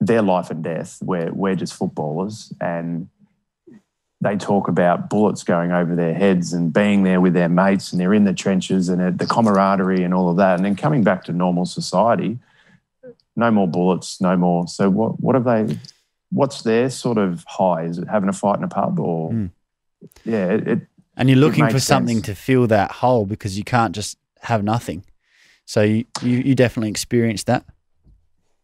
their 0.00 0.22
life 0.22 0.50
and 0.50 0.64
death. 0.64 0.98
We're 1.02 1.32
we're 1.32 1.54
just 1.54 1.74
footballers, 1.74 2.52
and 2.60 3.08
they 4.20 4.36
talk 4.36 4.68
about 4.68 5.08
bullets 5.08 5.42
going 5.44 5.72
over 5.72 5.94
their 5.94 6.14
heads 6.14 6.52
and 6.52 6.72
being 6.72 7.04
there 7.04 7.20
with 7.20 7.34
their 7.34 7.48
mates, 7.48 7.92
and 7.92 8.00
they're 8.00 8.14
in 8.14 8.24
the 8.24 8.34
trenches 8.34 8.88
and 8.88 9.18
the 9.18 9.26
camaraderie 9.26 10.02
and 10.02 10.12
all 10.12 10.30
of 10.30 10.36
that, 10.38 10.56
and 10.56 10.64
then 10.64 10.76
coming 10.76 11.02
back 11.02 11.24
to 11.24 11.32
normal 11.32 11.64
society. 11.66 12.38
No 13.36 13.50
more 13.50 13.68
bullets, 13.68 14.20
no 14.20 14.36
more. 14.36 14.66
So 14.66 14.90
what? 14.90 15.20
What 15.20 15.34
have 15.34 15.44
they? 15.44 15.78
What's 16.32 16.62
their 16.62 16.90
sort 16.90 17.18
of 17.18 17.44
high? 17.48 17.84
Is 17.84 17.98
it 17.98 18.08
having 18.08 18.28
a 18.28 18.32
fight 18.32 18.58
in 18.58 18.64
a 18.64 18.68
pub 18.68 18.98
or? 19.00 19.30
Mm. 19.30 19.50
Yeah, 20.24 20.52
it, 20.52 20.68
it 20.68 20.80
And 21.16 21.28
you're 21.28 21.38
looking 21.38 21.68
for 21.68 21.80
something 21.80 22.18
sense. 22.18 22.26
to 22.26 22.34
fill 22.34 22.66
that 22.68 22.90
hole 22.90 23.26
because 23.26 23.58
you 23.58 23.64
can't 23.64 23.94
just 23.94 24.16
have 24.40 24.64
nothing. 24.64 25.04
So 25.66 25.82
you, 25.82 26.04
you, 26.22 26.38
you 26.38 26.54
definitely 26.54 26.90
experienced 26.90 27.46
that. 27.46 27.64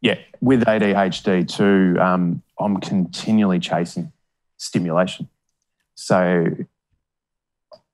Yeah, 0.01 0.19
with 0.41 0.65
ADHD 0.65 1.49
too, 1.49 2.01
um, 2.01 2.43
I'm 2.59 2.79
continually 2.79 3.59
chasing 3.59 4.13
stimulation. 4.57 5.29
So 5.95 6.47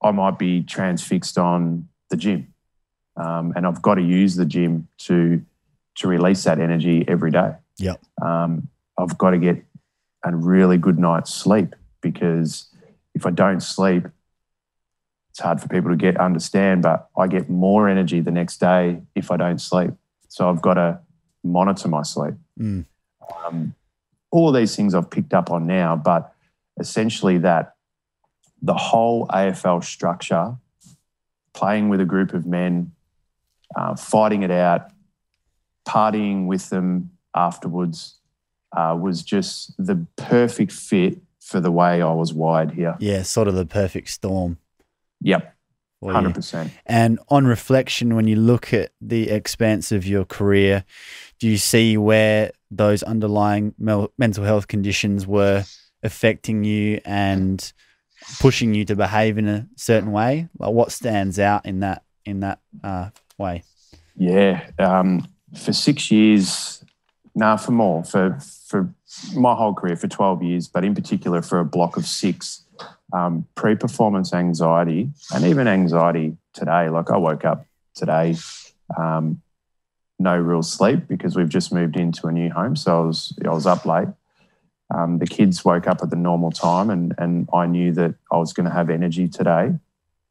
I 0.03 0.11
might 0.11 0.39
be 0.39 0.63
transfixed 0.63 1.39
on 1.39 1.89
the 2.11 2.17
gym, 2.17 2.53
um, 3.17 3.53
and 3.55 3.67
I've 3.67 3.81
got 3.83 3.95
to 3.95 4.03
use 4.03 4.37
the 4.37 4.45
gym 4.45 4.89
to 4.99 5.43
to 5.97 6.09
release 6.09 6.45
that 6.45 6.59
energy 6.59 7.05
every 7.07 7.31
day. 7.31 7.53
Yep. 7.79 8.01
Um, 8.23 8.69
I've 8.99 9.17
got 9.19 9.31
to 9.31 9.39
get 9.39 9.63
a 10.25 10.35
really 10.35 10.79
good 10.79 10.99
night's 10.99 11.33
sleep 11.33 11.75
because 12.01 12.69
if 13.15 13.27
I 13.27 13.31
don't 13.31 13.61
sleep, 13.61 14.07
it's 15.31 15.41
hard 15.41 15.61
for 15.61 15.69
people 15.69 15.91
to 15.91 15.97
get 15.97 16.19
understand. 16.19 16.83
But 16.83 17.09
I 17.17 17.27
get 17.27 17.49
more 17.49 17.89
energy 17.89 18.21
the 18.21 18.31
next 18.31 18.59
day 18.59 19.03
if 19.15 19.31
I 19.31 19.37
don't 19.37 19.61
sleep. 19.61 19.91
So 20.29 20.49
I've 20.49 20.63
got 20.63 20.75
to 20.75 20.99
monitor 21.43 21.89
my 21.89 22.03
sleep. 22.03 22.35
Mm. 22.59 22.87
Um, 23.47 23.75
all 24.31 24.49
of 24.49 24.55
these 24.55 24.75
things 24.75 24.95
I've 24.95 25.11
picked 25.11 25.35
up 25.35 25.51
on 25.51 25.67
now, 25.67 25.97
but 25.97 26.35
essentially 26.79 27.39
that 27.39 27.75
the 28.63 28.75
whole 28.75 29.27
AFL 29.29 29.85
structure, 29.85 30.57
playing 31.53 31.89
with 31.89 32.01
a 32.01 32.05
group 32.05 32.33
of 32.33 32.47
men, 32.47 32.93
uh, 33.77 33.97
fighting 33.97 34.43
it 34.43 34.51
out, 34.51 34.91
partying 35.87 36.47
with 36.47 36.71
them 36.71 37.11
afterwards, 37.35 38.19
uh, 38.77 38.97
was 38.99 39.23
just 39.23 39.75
the 39.85 40.07
perfect 40.17 40.73
fit 40.73 41.19
for 41.41 41.61
the 41.61 41.71
way 41.71 42.01
I 42.01 42.13
was 42.13 42.33
wired 42.33 42.71
here. 42.71 42.97
Yeah, 43.01 43.23
sort 43.23 43.49
of 43.49 43.55
the 43.55 43.67
perfect 43.67 44.09
storm. 44.09 44.59
Yep, 45.21 45.55
hundred 46.03 46.35
percent. 46.35 46.73
And 46.87 47.19
on 47.29 47.47
reflection, 47.47 48.15
when 48.15 48.27
you 48.27 48.37
look 48.37 48.73
at 48.73 48.93
the 49.01 49.29
expanse 49.29 49.93
of 49.93 50.07
your 50.07 50.25
career, 50.25 50.85
do 51.43 51.49
you 51.49 51.59
see 51.59 51.97
where 51.97 52.53
those 52.71 53.03
underlying 53.03 53.75
mel- 53.77 54.13
mental 54.17 54.45
health 54.45 54.69
conditions 54.69 55.27
were 55.27 55.65
affecting 56.05 56.63
you 56.63 57.01
and 57.05 57.73
pushing 58.39 58.75
you 58.75 58.85
to 58.85 58.95
behave 58.95 59.39
in 59.39 59.49
a 59.49 59.67
certain 59.75 60.13
way? 60.13 60.49
Like 60.57 60.71
what 60.71 60.93
stands 60.93 61.41
out 61.41 61.67
in 61.67 61.81
that 61.81 62.05
in 62.25 62.41
that 62.41 62.61
uh, 62.85 63.11
way? 63.39 63.65
Yeah, 64.17 64.65
um, 64.79 65.27
for 65.61 65.73
six 65.73 66.13
years, 66.13 66.85
nah, 67.35 67.57
for 67.57 67.73
more, 67.73 68.05
for 68.05 68.39
for 68.69 68.95
my 69.35 69.57
whole 69.57 69.75
career, 69.75 69.97
for 69.97 70.07
twelve 70.07 70.45
years, 70.45 70.69
but 70.69 70.85
in 70.85 70.95
particular 70.95 71.43
for 71.43 71.59
a 71.59 71.65
block 71.65 71.97
of 71.97 72.07
six, 72.07 72.65
um, 73.13 73.49
pre-performance 73.57 74.33
anxiety 74.33 75.11
and 75.35 75.45
even 75.45 75.67
anxiety 75.67 76.37
today. 76.53 76.89
Like 76.89 77.11
I 77.11 77.17
woke 77.17 77.45
up 77.45 77.67
today, 77.97 78.37
um, 78.97 79.43
no 80.23 80.37
real 80.37 80.63
sleep 80.63 81.09
because 81.09 81.37
we've 81.37 81.49
just 81.49 81.73
moved 81.73 81.97
into 81.97 82.27
a 82.29 82.33
new 82.33 82.51
home, 82.51 82.77
so 82.77 83.03
I 83.03 83.07
was 83.07 83.33
I 83.45 83.51
was 83.51 83.67
up 83.67 83.85
late. 83.85 84.09
um, 84.93 85.19
the 85.19 85.27
kids 85.27 85.65
woke 85.65 85.87
up 85.87 86.03
at 86.03 86.11
the 86.11 86.17
normal 86.17 86.51
time, 86.51 86.91
and 86.91 87.15
and 87.19 87.49
I 87.53 87.67
knew 87.67 87.93
that 87.93 88.15
I 88.31 88.37
was 88.37 88.53
going 88.53 88.67
to 88.69 88.73
have 88.73 88.91
energy 88.91 89.29
today, 89.29 89.73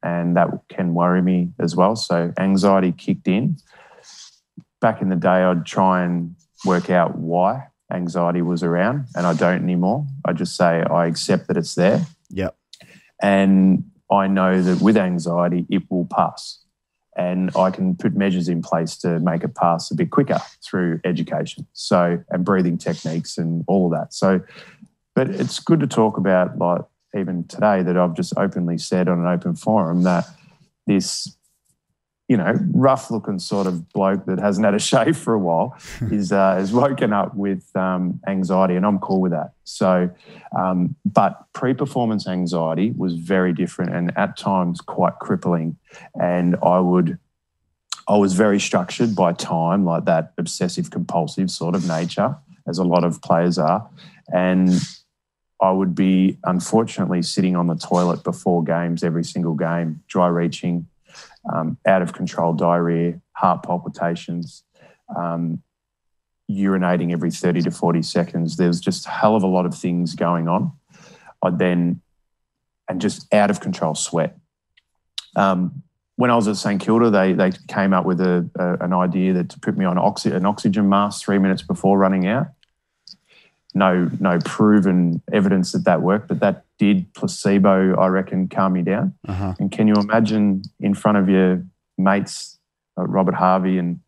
and 0.04 0.38
that 0.38 0.50
can 0.70 0.94
worry 0.94 1.22
me 1.22 1.52
as 1.60 1.76
well. 1.76 1.96
So 1.96 2.34
anxiety 2.38 2.92
kicked 2.92 3.28
in. 3.28 3.58
Back 4.80 5.02
in 5.02 5.10
the 5.10 5.16
day, 5.16 5.44
I'd 5.44 5.66
try 5.66 6.04
and 6.04 6.36
work 6.66 6.90
out 6.90 7.18
why 7.18 7.68
anxiety 7.92 8.42
was 8.42 8.64
around, 8.64 9.06
and 9.16 9.26
I 9.26 9.34
don't 9.34 9.64
anymore. 9.64 10.06
I 10.26 10.34
just 10.34 10.56
say 10.56 10.84
I 10.84 11.08
accept 11.08 11.48
that 11.48 11.58
it's 11.58 11.76
there. 11.76 12.06
Yep. 12.30 12.56
And 13.22 13.92
I 14.12 14.28
know 14.28 14.62
that 14.62 14.82
with 14.82 14.98
anxiety, 14.98 15.66
it 15.70 15.84
will 15.90 16.06
pass. 16.06 16.60
And 17.18 17.52
I 17.58 17.72
can 17.72 17.96
put 17.96 18.16
measures 18.16 18.48
in 18.48 18.62
place 18.62 18.96
to 18.98 19.20
make 19.20 19.44
it 19.44 19.54
pass 19.56 19.92
a 19.92 19.96
bit 19.96 20.12
quicker 20.12 20.40
through 20.64 21.02
education. 21.04 21.68
So, 21.74 22.24
and 22.30 22.46
breathing 22.46 22.78
techniques 22.78 23.38
and 23.38 23.66
all 23.68 23.88
of 23.88 23.92
that. 24.00 24.14
So, 24.14 24.40
but 25.14 25.30
it's 25.30 25.60
good 25.60 25.82
to 25.82 25.88
talk 25.88 26.18
about, 26.18 26.58
like, 26.58 26.82
even 27.14 27.46
today, 27.48 27.84
that 27.84 27.98
I've 27.98 28.16
just 28.16 28.34
openly 28.38 28.78
said 28.78 29.10
on 29.10 29.20
an 29.20 29.28
open 29.28 29.56
forum 29.56 30.04
that 30.04 30.26
this 30.88 31.36
you 32.32 32.38
know, 32.38 32.58
rough 32.72 33.12
looking 33.12 33.40
sort 33.40 33.68
of 33.68 33.92
bloke 33.92 34.24
that 34.24 34.40
hasn't 34.40 34.64
had 34.64 34.74
a 34.74 34.80
shave 34.92 35.18
for 35.18 35.34
a 35.34 35.40
while 35.40 35.78
is 36.12 36.32
uh, 36.32 36.58
is 36.62 36.72
woken 36.72 37.12
up 37.12 37.36
with 37.36 37.76
um, 37.76 38.22
anxiety, 38.26 38.76
and 38.76 38.86
I'm 38.86 39.00
cool 39.00 39.20
with 39.20 39.34
that. 39.34 39.52
So, 39.66 40.10
um, 40.58 40.96
but 41.04 41.46
pre-performance 41.52 42.30
anxiety 42.30 42.92
was 42.92 43.16
very 43.16 43.54
different, 43.54 43.94
and 43.94 44.18
at 44.18 44.38
times 44.38 44.80
quite 44.80 45.20
crippling. 45.20 45.76
And 46.16 46.56
I 46.64 46.80
would, 46.80 47.20
I 48.08 48.16
was 48.16 48.32
very 48.34 48.62
structured 48.62 49.14
by 49.14 49.34
time, 49.34 49.84
like 49.84 50.06
that 50.06 50.32
obsessive 50.38 50.90
compulsive 50.90 51.52
sort 51.52 51.76
of 51.76 51.86
nature, 51.86 52.38
as 52.66 52.78
a 52.78 52.86
lot 52.86 53.04
of 53.04 53.22
players 53.22 53.58
are, 53.58 53.90
and. 54.34 54.72
I 55.64 55.70
would 55.70 55.94
be 55.94 56.40
unfortunately 56.44 57.22
sitting 57.22 57.56
on 57.56 57.68
the 57.68 57.76
toilet 57.76 58.24
before 58.24 58.64
games 58.64 59.04
every 59.04 59.24
single 59.24 59.54
game, 59.54 60.02
dry 60.08 60.28
reaching, 60.28 60.88
um, 61.52 61.78
out 61.86 62.02
of 62.02 62.14
control 62.14 62.54
diarrhea, 62.54 63.20
heart 63.34 63.64
palpitations, 63.64 64.64
um, 65.16 65.62
urinating 66.50 67.12
every 67.12 67.32
30 67.32 67.62
to 67.64 67.72
40 67.72 68.02
seconds. 68.02 68.58
There's 68.58 68.80
just 68.80 69.06
a 69.06 69.10
hell 69.10 69.36
of 69.36 69.44
a 69.44 69.48
lot 69.48 69.66
of 69.66 69.76
things 69.76 70.16
going 70.16 70.48
on. 70.48 70.72
I 71.42 71.50
then, 71.50 72.02
and 72.88 73.02
just 73.02 73.34
out 73.34 73.50
of 73.50 73.60
control 73.60 73.96
sweat. 73.96 74.38
Um, 75.36 75.84
when 76.18 76.30
I 76.30 76.36
was 76.36 76.48
at 76.48 76.58
St 76.58 76.80
Kilda, 76.80 77.10
they 77.10 77.34
they 77.34 77.52
came 77.68 77.94
up 77.94 78.06
with 78.06 78.22
a, 78.22 78.48
a, 78.60 78.86
an 78.86 78.94
idea 78.94 79.34
that 79.34 79.50
to 79.50 79.60
put 79.60 79.76
me 79.76 79.86
on 79.86 79.98
oxy, 79.98 80.32
an 80.32 80.46
oxygen 80.46 80.88
mask 80.88 81.24
three 81.24 81.40
minutes 81.40 81.64
before 81.64 81.98
running 81.98 82.28
out. 82.28 82.48
No 83.74 84.10
no 84.20 84.38
proven 84.40 85.22
evidence 85.32 85.72
that 85.72 85.86
that 85.86 86.02
worked, 86.02 86.28
but 86.28 86.40
that 86.42 86.66
did 86.82 87.14
placebo, 87.14 87.96
I 87.96 88.08
reckon, 88.08 88.48
calm 88.48 88.76
you 88.76 88.82
down. 88.82 89.14
Uh-huh. 89.28 89.54
And 89.60 89.72
can 89.72 89.88
you 89.88 89.94
imagine 89.94 90.64
in 90.80 90.96
front 90.96 91.20
of 91.20 91.30
your 91.30 91.64
mates, 92.00 92.58
like 92.98 93.06
Robert 93.08 93.36
Harvey 93.36 93.78
and 93.78 94.00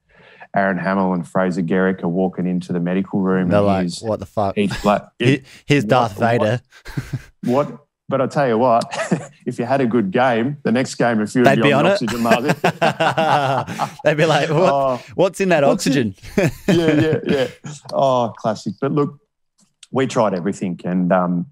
Aaron 0.56 0.80
Hamill 0.80 1.14
and 1.14 1.28
Fraser 1.28 1.62
Gehrig 1.62 2.04
are 2.04 2.08
walking 2.08 2.48
into 2.48 2.74
the 2.74 2.80
medical 2.80 3.20
room 3.22 3.50
They're 3.50 3.60
and 3.60 3.68
like, 3.68 3.84
he's, 3.84 4.02
what 4.02 4.20
the 4.20 4.26
fuck? 4.26 4.56
he's. 4.56 4.74
Here- 5.20 5.42
Here's 5.68 5.86
Darth 5.86 6.18
What- 6.20 6.32
Vader. 6.42 6.62
What? 7.44 7.86
But 8.10 8.22
I 8.22 8.28
tell 8.28 8.48
you 8.48 8.58
what, 8.58 8.84
if 9.46 9.58
you 9.60 9.66
had 9.66 9.80
a 9.82 9.86
good 9.86 10.12
game, 10.12 10.58
the 10.64 10.72
next 10.72 10.96
game, 10.96 11.22
if 11.22 11.34
you 11.36 11.42
would 11.42 11.48
They'd 11.50 11.62
be 11.62 11.72
on 11.74 11.86
it. 11.86 11.92
oxygen 11.92 12.22
mask, 12.24 12.62
They'd 14.04 14.18
be 14.18 14.26
like, 14.26 14.50
what, 14.50 14.60
oh, 14.74 15.02
what's 15.16 15.40
in 15.40 15.50
that 15.50 15.64
What's 15.64 15.88
oxygen? 15.88 16.16
yeah, 16.38 16.50
yeah, 16.68 17.18
yeah. 17.26 17.48
Oh, 17.94 18.34
classic. 18.38 18.74
But 18.82 18.92
look, 18.92 19.20
we 19.92 20.06
tried 20.08 20.34
everything, 20.34 20.80
and 20.84 21.12
um, 21.14 21.48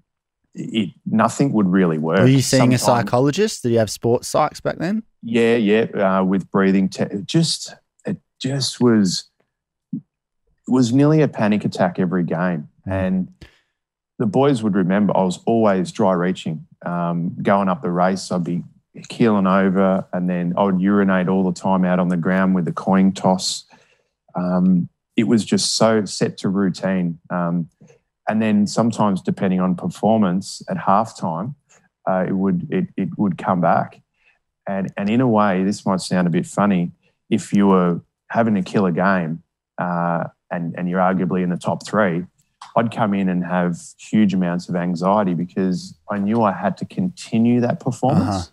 it 0.54 0.90
nothing 1.06 1.52
would 1.52 1.66
really 1.66 1.98
work. 1.98 2.20
Were 2.20 2.26
you 2.26 2.42
seeing 2.42 2.74
a 2.74 2.78
psychologist? 2.78 3.62
Did 3.62 3.72
you 3.72 3.78
have 3.78 3.90
sports 3.90 4.32
psychs 4.32 4.62
back 4.62 4.78
then? 4.78 5.02
Yeah, 5.22 5.56
yeah. 5.56 5.84
Uh, 5.94 6.24
with 6.24 6.50
breathing, 6.50 6.88
te- 6.88 7.04
it 7.04 7.26
just 7.26 7.74
it 8.04 8.18
just 8.40 8.80
was 8.80 9.30
it 9.92 10.02
was 10.68 10.92
nearly 10.92 11.22
a 11.22 11.28
panic 11.28 11.64
attack 11.64 11.98
every 11.98 12.24
game, 12.24 12.68
and 12.86 13.32
the 14.18 14.26
boys 14.26 14.62
would 14.62 14.74
remember 14.74 15.16
I 15.16 15.22
was 15.22 15.40
always 15.46 15.90
dry 15.90 16.12
reaching, 16.12 16.66
um, 16.84 17.34
going 17.42 17.68
up 17.68 17.82
the 17.82 17.90
race. 17.90 18.30
I'd 18.30 18.44
be 18.44 18.62
keeling 19.08 19.46
over, 19.46 20.06
and 20.12 20.28
then 20.28 20.54
I 20.56 20.64
would 20.64 20.80
urinate 20.80 21.28
all 21.28 21.44
the 21.44 21.58
time 21.58 21.84
out 21.84 21.98
on 21.98 22.08
the 22.08 22.16
ground 22.16 22.54
with 22.54 22.66
the 22.66 22.72
coin 22.72 23.12
toss. 23.12 23.64
Um, 24.34 24.88
it 25.16 25.24
was 25.24 25.44
just 25.44 25.76
so 25.76 26.04
set 26.04 26.38
to 26.38 26.48
routine. 26.48 27.18
Um, 27.30 27.68
and 28.32 28.40
then 28.40 28.66
sometimes, 28.66 29.20
depending 29.20 29.60
on 29.60 29.74
performance 29.74 30.62
at 30.70 30.78
halftime, 30.78 31.54
uh, 32.08 32.24
it 32.26 32.32
would 32.32 32.66
it, 32.72 32.86
it 32.96 33.10
would 33.18 33.36
come 33.36 33.60
back. 33.60 34.00
And 34.66 34.90
and 34.96 35.10
in 35.10 35.20
a 35.20 35.28
way, 35.28 35.64
this 35.64 35.84
might 35.84 36.00
sound 36.00 36.26
a 36.26 36.30
bit 36.30 36.46
funny. 36.46 36.92
If 37.28 37.52
you 37.52 37.66
were 37.66 38.00
having 38.30 38.54
to 38.54 38.62
kill 38.62 38.86
a 38.86 38.92
game, 38.92 39.42
uh, 39.76 40.28
and 40.50 40.74
and 40.78 40.88
you're 40.88 40.98
arguably 40.98 41.42
in 41.42 41.50
the 41.50 41.58
top 41.58 41.86
three, 41.86 42.24
I'd 42.74 42.90
come 42.90 43.12
in 43.12 43.28
and 43.28 43.44
have 43.44 43.76
huge 43.98 44.32
amounts 44.32 44.66
of 44.66 44.76
anxiety 44.76 45.34
because 45.34 45.94
I 46.10 46.16
knew 46.16 46.40
I 46.40 46.52
had 46.52 46.78
to 46.78 46.86
continue 46.86 47.60
that 47.60 47.80
performance. 47.80 48.28
Uh-huh. 48.28 48.46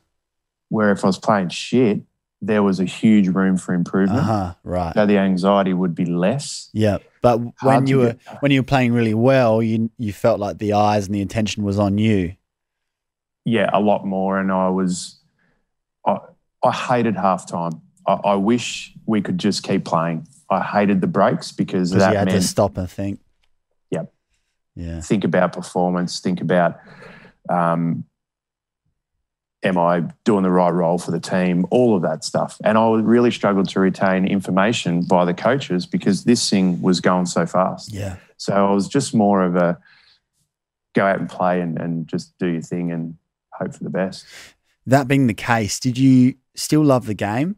Where 0.68 0.92
if 0.92 1.06
I 1.06 1.08
was 1.08 1.18
playing 1.18 1.50
shit, 1.50 2.02
there 2.41 2.63
was 2.63 2.80
a 2.80 2.86
huge 2.86 3.28
room 3.28 3.58
for 3.58 3.73
improvement. 3.73 4.19
Uh 4.21 4.23
huh. 4.23 4.54
Right. 4.63 4.93
So 4.93 5.06
the 5.06 5.17
anxiety 5.17 5.73
would 5.73 5.93
be 5.93 6.06
less. 6.06 6.69
Yeah. 6.73 6.99
But 7.21 7.39
when 7.39 7.54
Hard 7.58 7.86
to 7.86 7.89
you 7.91 7.97
were 7.99 8.13
get- 8.13 8.41
when 8.41 8.52
you 8.52 8.62
were 8.62 8.65
playing 8.65 8.93
really 8.93 9.13
well, 9.13 9.62
you 9.62 9.91
you 9.97 10.13
felt 10.13 10.39
like 10.39 10.58
the 10.58 10.73
eyes 10.73 11.06
and 11.08 11.15
the 11.15 11.21
attention 11.21 11.63
was 11.63 11.78
on 11.78 11.97
you. 11.97 12.36
yeah, 13.45 13.69
a 13.73 13.80
lot 13.82 14.06
more. 14.06 14.39
And 14.39 14.52
I 14.52 14.69
was, 14.69 15.19
I, 16.06 16.17
I 16.63 16.71
hated 16.71 17.15
halftime. 17.15 17.82
I, 18.08 18.13
I 18.13 18.36
wish 18.36 18.93
we 19.06 19.21
could 19.21 19.38
just 19.38 19.63
keep 19.63 19.84
playing. 19.86 20.28
I 20.49 20.62
hated 20.62 21.02
the 21.02 21.08
breaks 21.08 21.52
because 21.52 21.91
Because 21.91 22.04
that 22.04 22.12
you 22.13 22.17
had 22.19 22.28
meant 22.28 22.41
to 22.41 22.47
stop 22.47 22.78
and 22.78 22.89
think. 22.89 23.19
Yep. 23.91 24.13
Yeah. 24.75 25.02
think 25.02 25.23
about 25.23 25.52
performance, 25.54 26.19
think 26.21 26.39
about, 26.41 26.78
um, 27.49 28.06
am 29.63 29.78
I 29.78 30.04
doing 30.24 30.43
the 30.43 30.52
right 30.52 30.69
role 30.69 30.98
for 30.98 31.12
the 31.12 31.19
team? 31.19 31.65
All 31.69 31.95
of 31.95 32.02
that 32.04 32.24
stuff. 32.24 32.58
And 32.63 32.78
I 32.78 32.89
really 32.91 33.32
struggled 33.32 33.69
to 33.69 33.80
retain 33.80 34.26
information 34.26 35.04
by 35.04 35.26
the 35.26 35.34
coaches 35.34 35.86
because 35.86 36.24
this 36.24 36.50
thing 36.50 36.82
was 36.82 37.02
going 37.02 37.26
so 37.26 37.45
fast. 37.45 37.93
Yeah. 37.93 38.17
So 38.38 38.54
I 38.54 38.72
was 38.72 38.88
just 38.88 39.13
more 39.13 39.43
of 39.43 39.56
a 39.56 39.78
go 40.93 41.06
out 41.06 41.19
and 41.19 41.30
play 41.30 41.62
and, 41.62 41.78
and 41.78 42.08
just 42.08 42.38
do 42.39 42.48
your 42.48 42.62
thing 42.62 42.91
and 42.91 43.17
hope 43.54 43.74
for 43.74 43.84
the 43.84 43.89
best. 43.89 44.26
That 44.86 45.08
being 45.08 45.28
the 45.28 45.34
case, 45.34 45.80
did 45.80 45.98
you 45.98 46.36
still 46.56 46.84
love 46.84 47.06
the 47.06 47.13
game, 47.13 47.58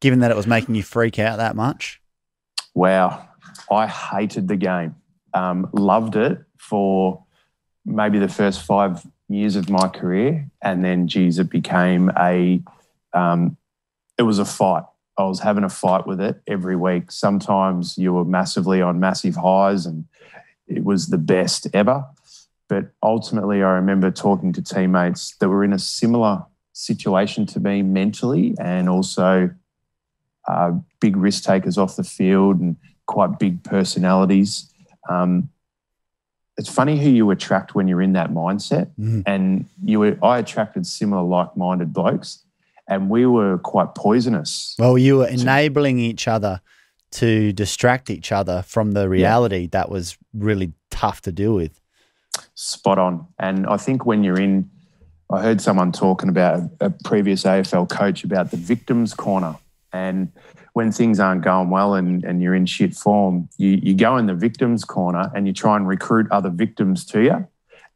given 0.00 0.18
that 0.20 0.30
it 0.30 0.36
was 0.36 0.46
making 0.46 0.74
you 0.74 0.82
freak 0.82 1.18
out 1.18 1.38
that 1.38 1.56
much? 1.56 2.00
Wow, 2.74 3.28
I 3.70 3.86
hated 3.86 4.48
the 4.48 4.56
game. 4.56 4.96
Um, 5.32 5.68
loved 5.72 6.16
it 6.16 6.38
for 6.58 7.24
maybe 7.84 8.18
the 8.18 8.28
first 8.28 8.62
five 8.62 9.06
years 9.28 9.56
of 9.56 9.70
my 9.70 9.88
career, 9.88 10.50
and 10.62 10.84
then, 10.84 11.08
geez, 11.08 11.38
it 11.38 11.50
became 11.50 12.10
a. 12.18 12.62
Um, 13.12 13.56
it 14.18 14.22
was 14.22 14.38
a 14.38 14.44
fight. 14.44 14.84
I 15.16 15.24
was 15.24 15.40
having 15.40 15.64
a 15.64 15.68
fight 15.68 16.06
with 16.06 16.20
it 16.20 16.40
every 16.46 16.76
week. 16.76 17.10
Sometimes 17.10 17.96
you 17.96 18.12
were 18.12 18.24
massively 18.24 18.82
on 18.82 19.00
massive 19.00 19.36
highs, 19.36 19.86
and 19.86 20.06
it 20.66 20.84
was 20.84 21.08
the 21.08 21.18
best 21.18 21.66
ever. 21.72 22.04
But 22.68 22.90
ultimately, 23.02 23.62
I 23.62 23.72
remember 23.72 24.10
talking 24.10 24.52
to 24.54 24.62
teammates 24.62 25.36
that 25.38 25.48
were 25.48 25.64
in 25.64 25.72
a 25.72 25.78
similar 25.78 26.44
situation 26.72 27.46
to 27.46 27.60
me 27.60 27.82
mentally, 27.82 28.54
and 28.58 28.88
also 28.88 29.50
uh, 30.48 30.72
big 31.00 31.16
risk 31.16 31.44
takers 31.44 31.78
off 31.78 31.96
the 31.96 32.04
field 32.04 32.60
and 32.60 32.76
quite 33.06 33.38
big 33.38 33.62
personalities. 33.62 34.72
Um, 35.08 35.50
it's 36.56 36.68
funny 36.68 36.98
who 36.98 37.10
you 37.10 37.30
attract 37.30 37.74
when 37.74 37.88
you're 37.88 38.02
in 38.02 38.12
that 38.12 38.30
mindset. 38.30 38.90
Mhm. 38.98 39.22
And 39.26 39.66
you 39.82 40.00
were, 40.00 40.18
I 40.22 40.38
attracted 40.38 40.86
similar 40.86 41.22
like-minded 41.22 41.92
blokes, 41.92 42.44
and 42.88 43.10
we 43.10 43.26
were 43.26 43.58
quite 43.58 43.94
poisonous. 43.94 44.76
Well, 44.78 44.96
you 44.96 45.18
were 45.18 45.28
enabling 45.28 45.98
each 45.98 46.28
other 46.28 46.60
to 47.12 47.52
distract 47.52 48.10
each 48.10 48.32
other 48.32 48.62
from 48.62 48.92
the 48.92 49.08
reality 49.08 49.66
that 49.68 49.88
was 49.88 50.16
really 50.32 50.72
tough 50.90 51.22
to 51.22 51.32
deal 51.32 51.54
with. 51.54 51.80
Spot 52.54 52.98
on. 52.98 53.26
And 53.38 53.66
I 53.66 53.76
think 53.76 54.04
when 54.04 54.24
you're 54.24 54.40
in, 54.40 54.68
I 55.30 55.42
heard 55.42 55.60
someone 55.60 55.92
talking 55.92 56.28
about 56.28 56.62
a 56.80 56.90
previous 56.90 57.44
AFL 57.44 57.88
coach 57.88 58.24
about 58.24 58.50
the 58.50 58.56
victim's 58.56 59.14
corner. 59.14 59.56
And 59.92 60.32
when 60.74 60.90
things 60.90 61.20
aren't 61.20 61.42
going 61.42 61.70
well 61.70 61.94
and, 61.94 62.24
and 62.24 62.42
you're 62.42 62.54
in 62.54 62.66
shit 62.66 62.94
form, 62.94 63.48
you, 63.56 63.78
you 63.82 63.94
go 63.94 64.16
in 64.16 64.26
the 64.26 64.34
victim's 64.34 64.84
corner 64.84 65.30
and 65.34 65.46
you 65.46 65.52
try 65.52 65.76
and 65.76 65.88
recruit 65.88 66.26
other 66.30 66.50
victims 66.50 67.04
to 67.06 67.22
you. 67.22 67.48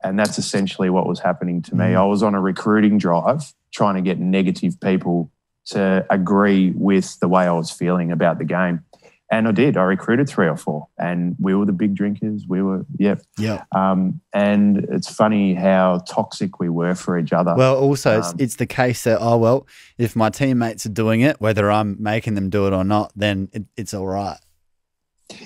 And 0.03 0.17
that's 0.17 0.39
essentially 0.39 0.89
what 0.89 1.07
was 1.07 1.19
happening 1.19 1.61
to 1.63 1.75
me. 1.75 1.87
Mm. 1.87 1.97
I 1.97 2.05
was 2.05 2.23
on 2.23 2.37
a 2.37 2.41
recruiting 2.41 2.97
drive 2.97 3.53
trying 3.75 3.97
to 3.97 4.01
get 4.01 4.21
negative 4.21 4.81
people 4.81 5.31
to 5.67 6.07
agree 6.09 6.71
with 6.71 7.19
the 7.19 7.27
way 7.27 7.45
I 7.45 7.53
was 7.53 7.71
feeling 7.71 8.13
about 8.13 8.39
the 8.39 8.45
game. 8.45 8.85
And 9.31 9.47
I 9.47 9.53
did. 9.53 9.77
I 9.77 9.83
recruited 9.83 10.29
three 10.29 10.49
or 10.49 10.57
four, 10.57 10.89
and 10.99 11.37
we 11.39 11.55
were 11.55 11.67
the 11.67 11.73
big 11.73 11.95
drinkers. 11.95 12.47
We 12.49 12.63
were, 12.63 12.87
yep. 12.99 13.23
Yeah. 13.39 13.65
Um, 13.73 14.21
and 14.33 14.79
it's 14.91 15.13
funny 15.13 15.55
how 15.55 16.03
toxic 16.09 16.59
we 16.61 16.69
were 16.69 16.95
for 16.95 17.19
each 17.19 17.33
other. 17.33 17.55
Well, 17.55 17.77
also, 17.79 18.19
it's, 18.19 18.31
Um, 18.31 18.37
it's 18.39 18.57
the 18.57 18.67
case 18.67 19.05
that, 19.05 19.19
oh, 19.21 19.37
well, 19.37 19.67
if 19.99 20.17
my 20.17 20.31
teammates 20.31 20.87
are 20.87 20.91
doing 20.91 21.21
it, 21.21 21.41
whether 21.41 21.71
I'm 21.71 21.97
making 22.01 22.35
them 22.35 22.49
do 22.49 22.67
it 22.67 22.73
or 22.73 22.85
not, 22.85 23.13
then 23.15 23.49
it, 23.53 23.65
it's 23.77 23.93
all 23.93 24.07
right. 24.07 24.39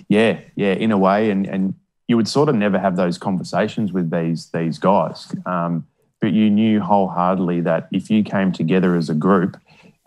Yeah, 0.09 0.39
yeah, 0.55 0.75
in 0.75 0.93
a 0.93 0.99
way, 0.99 1.31
and 1.31 1.47
and 1.47 1.75
you 2.07 2.17
would 2.17 2.29
sort 2.29 2.49
of 2.49 2.55
never 2.55 2.79
have 2.79 2.95
those 2.97 3.19
conversations 3.19 3.93
with 3.93 4.11
these 4.11 4.49
these 4.51 4.79
guys, 4.79 5.35
um, 5.45 5.87
but 6.21 6.33
you 6.33 6.51
knew 6.51 6.81
wholeheartedly 6.81 7.63
that 7.63 7.89
if 7.91 8.09
you 8.09 8.23
came 8.23 8.53
together 8.53 8.95
as 8.95 9.11
a 9.11 9.15
group, 9.15 9.57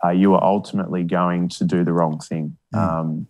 uh, 0.02 0.08
you 0.10 0.30
were 0.30 0.42
ultimately 0.42 1.04
going 1.04 1.48
to 1.50 1.64
do 1.64 1.84
the 1.84 1.92
wrong 1.92 2.18
thing 2.20 2.56
Mm. 2.74 2.78
um, 2.78 3.26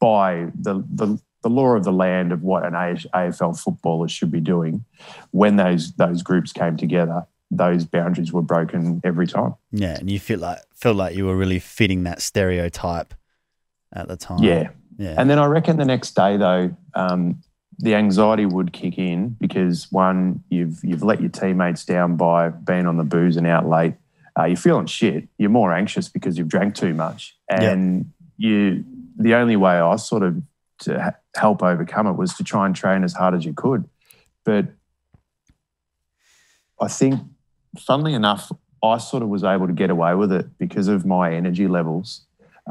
by 0.00 0.46
the, 0.54 0.84
the 0.92 1.20
the 1.42 1.48
law 1.48 1.76
of 1.76 1.84
the 1.84 1.92
land 1.92 2.32
of 2.32 2.42
what 2.42 2.64
an 2.64 2.72
AFL 2.72 3.58
footballer 3.58 4.08
should 4.08 4.30
be 4.30 4.40
doing. 4.40 4.84
When 5.30 5.56
those 5.56 5.92
those 5.92 6.22
groups 6.22 6.52
came 6.52 6.76
together, 6.76 7.26
those 7.50 7.84
boundaries 7.84 8.32
were 8.32 8.42
broken 8.42 9.00
every 9.04 9.26
time. 9.26 9.54
Yeah. 9.70 9.96
And 9.98 10.10
you 10.10 10.18
feel 10.18 10.38
like, 10.38 10.58
feel 10.74 10.94
like 10.94 11.16
you 11.16 11.26
were 11.26 11.36
really 11.36 11.58
fitting 11.58 12.04
that 12.04 12.20
stereotype 12.20 13.14
at 13.92 14.08
the 14.08 14.16
time. 14.16 14.42
Yeah, 14.42 14.70
Yeah. 14.98 15.14
And 15.16 15.30
then 15.30 15.38
I 15.38 15.46
reckon 15.46 15.76
the 15.76 15.84
next 15.84 16.14
day 16.14 16.36
though, 16.36 16.76
um, 16.94 17.42
the 17.78 17.94
anxiety 17.94 18.44
would 18.44 18.72
kick 18.72 18.98
in 18.98 19.36
because 19.40 19.86
one, 19.92 20.42
you've 20.50 20.80
you've 20.82 21.04
let 21.04 21.20
your 21.20 21.30
teammates 21.30 21.84
down 21.84 22.16
by 22.16 22.48
being 22.48 22.86
on 22.86 22.96
the 22.96 23.04
booze 23.04 23.36
and 23.36 23.46
out 23.46 23.68
late. 23.68 23.94
Uh, 24.36 24.44
you're 24.44 24.56
feeling 24.56 24.86
shit. 24.86 25.28
You're 25.38 25.50
more 25.50 25.72
anxious 25.72 26.08
because 26.08 26.36
you've 26.36 26.48
drank 26.48 26.74
too 26.74 26.94
much, 26.94 27.36
and 27.48 28.12
you. 28.36 28.84
The 29.18 29.34
only 29.34 29.56
way 29.56 29.74
I 29.74 29.96
sort 29.96 30.22
of 30.22 30.40
to 30.80 31.14
help 31.36 31.62
overcome 31.62 32.06
it 32.06 32.12
was 32.12 32.34
to 32.34 32.44
try 32.44 32.64
and 32.64 32.74
train 32.74 33.02
as 33.02 33.12
hard 33.12 33.34
as 33.34 33.44
you 33.44 33.52
could, 33.52 33.88
but 34.44 34.66
I 36.80 36.88
think, 36.88 37.20
funnily 37.78 38.14
enough, 38.14 38.52
I 38.82 38.98
sort 38.98 39.24
of 39.24 39.28
was 39.28 39.42
able 39.42 39.66
to 39.66 39.72
get 39.72 39.90
away 39.90 40.14
with 40.14 40.30
it 40.32 40.46
because 40.58 40.86
of 40.86 41.04
my 41.04 41.34
energy 41.34 41.66
levels. 41.66 42.22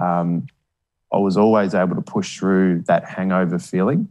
Um, 0.02 0.48
I 1.12 1.18
was 1.18 1.38
always 1.38 1.76
able 1.76 1.96
to 1.96 2.02
push 2.02 2.38
through 2.38 2.84
that 2.88 3.06
hangover 3.06 3.60
feeling. 3.60 4.08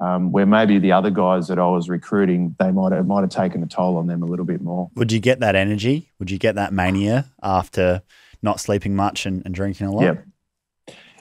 Um, 0.00 0.32
where 0.32 0.44
maybe 0.44 0.80
the 0.80 0.90
other 0.90 1.10
guys 1.10 1.46
that 1.46 1.60
I 1.60 1.68
was 1.68 1.88
recruiting, 1.88 2.56
they 2.58 2.72
might 2.72 2.90
have 2.90 3.06
might 3.06 3.20
have 3.20 3.30
taken 3.30 3.62
a 3.62 3.66
toll 3.66 3.96
on 3.96 4.08
them 4.08 4.24
a 4.24 4.26
little 4.26 4.44
bit 4.44 4.60
more. 4.60 4.90
Would 4.96 5.12
you 5.12 5.20
get 5.20 5.38
that 5.38 5.54
energy? 5.54 6.10
Would 6.18 6.32
you 6.32 6.38
get 6.38 6.56
that 6.56 6.72
mania 6.72 7.26
after 7.40 8.02
not 8.42 8.58
sleeping 8.58 8.96
much 8.96 9.24
and, 9.24 9.42
and 9.44 9.54
drinking 9.54 9.86
a 9.86 9.92
lot? 9.92 10.02
Yep. 10.02 10.24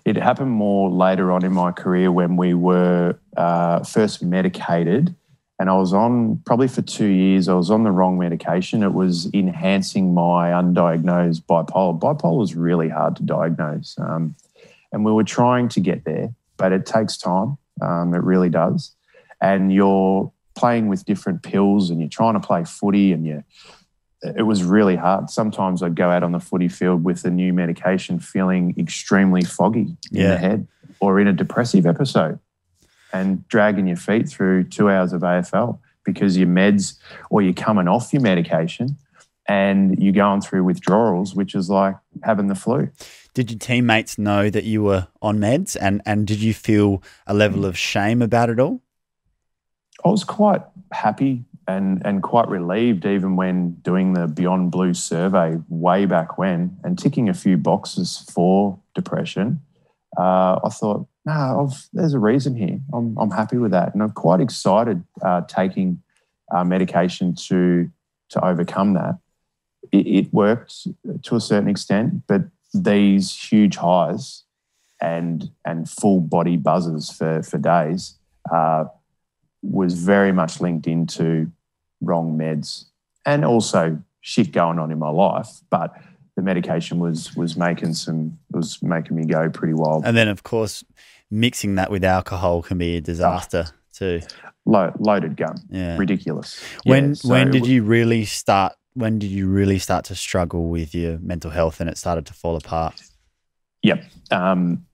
It 0.06 0.18
happened 0.18 0.52
more 0.52 0.90
later 0.90 1.32
on 1.32 1.46
in 1.46 1.54
my 1.54 1.72
career 1.72 2.12
when 2.12 2.36
we 2.36 2.54
were 2.54 3.18
uh, 3.38 3.84
first 3.84 4.22
medicated, 4.22 5.16
and 5.60 5.70
I 5.70 5.76
was 5.76 5.94
on 5.94 6.42
probably 6.46 6.68
for 6.68 6.82
two 6.82 7.08
years. 7.08 7.48
I 7.48 7.54
was 7.54 7.72
on 7.72 7.84
the 7.84 7.92
wrong 7.92 8.18
medication. 8.18 8.84
It 8.84 8.94
was 8.94 9.34
enhancing 9.34 10.14
my 10.14 10.50
undiagnosed 10.50 11.44
bipolar. 11.44 11.98
Bipolar 11.98 12.44
is 12.44 12.54
really 12.54 12.90
hard 12.90 13.16
to 13.16 13.24
diagnose, 13.24 13.98
um, 13.98 14.36
and 14.92 15.06
we 15.06 15.12
were 15.12 15.24
trying 15.24 15.70
to 15.70 15.80
get 15.80 16.04
there, 16.04 16.34
but 16.58 16.74
it 16.74 16.86
takes 16.86 17.18
time. 17.18 17.58
Um, 17.82 18.14
it 18.14 18.24
really 18.24 18.50
does, 18.50 18.94
and 19.40 19.72
you're 19.72 20.32
playing 20.56 20.90
with 20.90 21.06
different 21.06 21.44
pills, 21.44 21.90
and 21.90 22.02
you're 22.02 22.10
trying 22.10 22.34
to 22.34 22.46
play 22.46 22.66
footy, 22.66 23.14
and 23.14 23.26
you 23.26 23.44
it 24.24 24.44
was 24.44 24.64
really 24.64 24.96
hard. 24.96 25.30
Sometimes 25.30 25.84
I'd 25.84 25.96
go 25.96 26.10
out 26.10 26.24
on 26.24 26.32
the 26.32 26.40
footy 26.40 26.70
field 26.70 27.04
with 27.04 27.26
a 27.26 27.30
new 27.30 27.54
medication 27.54 28.20
feeling 28.20 28.74
extremely 28.78 29.44
foggy 29.44 29.98
in 30.12 30.30
the 30.30 30.38
head 30.38 30.68
or 31.00 31.20
in 31.20 31.28
a 31.28 31.34
depressive 31.34 31.86
episode 31.86 32.40
and 33.12 33.48
dragging 33.48 33.88
your 33.88 33.98
feet 33.98 34.30
through 34.30 34.64
two 34.64 34.90
hours 34.90 35.14
of 35.14 35.22
AFL 35.22 35.80
because 36.06 36.38
your 36.38 36.48
meds 36.48 36.98
or 37.30 37.42
you're 37.42 37.54
coming 37.54 37.88
off 37.88 38.14
your 38.14 38.22
medication 38.22 38.98
and 39.48 40.02
you're 40.02 40.14
going 40.14 40.42
through 40.42 40.64
withdrawals, 40.64 41.36
which 41.36 41.54
is 41.54 41.70
like 41.70 41.96
having 42.24 42.48
the 42.48 42.56
flu. 42.56 42.90
Did 43.34 43.52
your 43.52 43.60
teammates 43.60 44.18
know 44.18 44.50
that 44.50 44.64
you 44.64 44.84
were 44.84 45.08
on 45.22 45.40
meds 45.40 45.76
and, 45.80 46.02
and 46.06 46.26
did 46.26 46.42
you 46.42 46.54
feel 46.54 47.04
a 47.28 47.34
level 47.34 47.66
of 47.66 47.78
shame 47.78 48.22
about 48.22 48.50
it 48.50 48.60
all? 48.60 48.82
I 50.06 50.10
was 50.10 50.24
quite 50.24 50.62
happy 50.92 51.44
and 51.68 52.02
and 52.06 52.22
quite 52.22 52.48
relieved 52.48 53.06
even 53.06 53.36
when 53.36 53.74
doing 53.82 54.14
the 54.14 54.28
Beyond 54.28 54.72
Blue 54.72 54.94
survey 54.94 55.58
way 55.70 56.06
back 56.06 56.38
when 56.38 56.78
and 56.84 56.98
ticking 56.98 57.30
a 57.30 57.34
few 57.34 57.58
boxes 57.58 58.26
for 58.34 58.80
depression. 58.96 59.62
Uh, 60.18 60.60
I 60.64 60.70
thought, 60.70 61.08
no, 61.26 61.68
I've, 61.68 61.90
there's 61.92 62.14
a 62.14 62.20
reason 62.20 62.56
here. 62.56 62.80
I'm, 62.94 63.18
I'm 63.18 63.32
happy 63.32 63.58
with 63.58 63.72
that, 63.72 63.94
and 63.94 64.04
I'm 64.04 64.12
quite 64.12 64.42
excited 64.42 65.04
uh, 65.24 65.42
taking 65.48 66.02
uh, 66.54 66.64
medication 66.64 67.36
to 67.48 67.90
to 68.30 68.46
overcome 68.46 68.94
that. 68.94 69.18
It, 69.92 70.08
it 70.08 70.34
worked 70.34 70.88
to 71.24 71.36
a 71.36 71.42
certain 71.42 71.70
extent, 71.70 72.24
but 72.28 72.42
these 72.74 73.36
huge 73.36 73.78
highs 73.78 74.44
and 75.02 75.50
and 75.66 75.90
full 75.90 76.20
body 76.20 76.58
buzzes 76.58 77.12
for 77.12 77.44
for 77.44 77.58
days. 77.58 78.18
Uh, 78.52 78.86
was 79.64 79.94
very 79.96 80.32
much 80.32 80.62
linked 80.62 80.86
into 80.88 81.52
wrong 82.02 82.38
meds 82.38 82.86
and 83.26 83.44
also 83.46 83.98
shit 84.22 84.52
going 84.52 84.78
on 84.78 84.92
in 84.92 85.00
my 85.00 85.10
life. 85.10 85.48
But 85.70 85.94
the 86.36 86.42
medication 86.42 87.00
was 87.00 87.36
was 87.36 87.56
making 87.58 87.94
some 87.94 88.38
was 88.52 88.82
making 88.84 89.16
me 89.16 89.26
go 89.26 89.50
pretty 89.50 89.74
wild. 89.74 90.06
And 90.06 90.16
then, 90.16 90.28
of 90.28 90.44
course, 90.44 90.84
mixing 91.32 91.76
that 91.76 91.90
with 91.90 92.04
alcohol 92.04 92.62
can 92.62 92.78
be 92.78 92.98
a 92.98 93.02
disaster 93.02 93.66
too. 93.94 94.22
Lo- 94.66 94.94
loaded 95.00 95.36
gun, 95.38 95.58
Yeah. 95.70 95.98
ridiculous. 95.98 96.60
When 96.86 97.10
Yeah, 97.10 97.14
so 97.16 97.30
when 97.30 97.52
did 97.52 97.66
you 97.68 97.84
really 97.84 98.26
start? 98.26 98.74
When 98.96 99.18
did 99.20 99.32
you 99.32 99.48
really 99.48 99.80
start 99.80 100.06
to 100.06 100.16
struggle 100.16 100.70
with 100.70 100.94
your 100.94 101.18
mental 101.20 101.52
health 101.52 101.80
and 101.82 101.90
it 101.90 101.98
started 101.98 102.26
to 102.28 102.34
fall 102.34 102.56
apart? 102.56 103.02
Yep. 103.82 104.04
Um, 104.32 104.86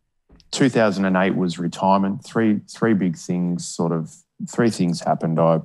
2008 0.52 1.36
was 1.36 1.60
retirement. 1.60 2.24
Three 2.24 2.62
three 2.72 2.94
big 2.94 3.16
things. 3.18 3.66
Sort 3.68 3.92
of 3.92 4.16
three 4.47 4.69
things 4.69 5.02
happened. 5.02 5.39
I 5.39 5.62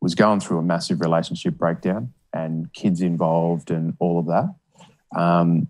was 0.00 0.14
going 0.14 0.40
through 0.40 0.58
a 0.58 0.62
massive 0.62 1.00
relationship 1.00 1.54
breakdown 1.54 2.12
and 2.32 2.72
kids 2.72 3.00
involved 3.00 3.70
and 3.70 3.94
all 3.98 4.18
of 4.18 4.26
that. 4.26 4.54
Um, 5.18 5.68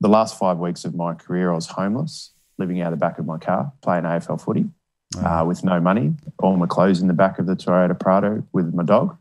the 0.00 0.08
last 0.08 0.38
five 0.38 0.58
weeks 0.58 0.84
of 0.84 0.94
my 0.94 1.14
career, 1.14 1.50
I 1.50 1.54
was 1.54 1.66
homeless, 1.66 2.32
living 2.58 2.80
out 2.80 2.92
of 2.92 2.98
the 2.98 3.04
back 3.04 3.18
of 3.18 3.26
my 3.26 3.38
car, 3.38 3.72
playing 3.82 4.04
AFL 4.04 4.40
footy 4.40 4.66
uh, 5.24 5.44
with 5.46 5.64
no 5.64 5.80
money, 5.80 6.14
all 6.38 6.56
my 6.56 6.66
clothes 6.66 7.00
in 7.00 7.08
the 7.08 7.14
back 7.14 7.38
of 7.38 7.46
the 7.46 7.54
Toyota 7.56 7.98
Prado 7.98 8.44
with 8.52 8.74
my 8.74 8.82
dog. 8.82 9.16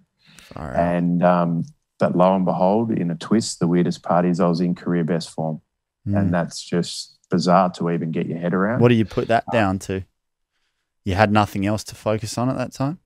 Right. 0.56 0.76
And 0.76 1.24
um, 1.24 1.64
but 2.00 2.16
lo 2.18 2.36
and 2.36 2.44
behold, 2.46 2.92
in 2.92 3.10
a 3.12 3.16
twist, 3.16 3.60
the 3.60 3.68
weirdest 3.68 4.04
part 4.04 4.26
is 4.26 4.40
I 4.40 4.48
was 4.48 4.60
in 4.62 4.76
career 4.76 5.04
best 5.04 5.30
form, 5.30 5.62
Mm. 6.06 6.20
and 6.20 6.34
that's 6.34 6.62
just 6.62 7.18
bizarre 7.32 7.70
to 7.70 7.90
even 7.90 8.12
get 8.12 8.26
your 8.28 8.38
head 8.38 8.54
around. 8.54 8.82
What 8.82 8.90
do 8.90 8.96
you 8.96 9.06
put 9.06 9.30
that 9.30 9.46
down 9.54 9.80
to? 9.80 10.04
You 11.06 11.16
had 11.16 11.32
nothing 11.32 11.66
else 11.66 11.84
to 11.86 11.96
focus 11.96 12.38
on 12.38 12.50
at 12.50 12.58
that 12.58 12.72
time. 12.74 13.00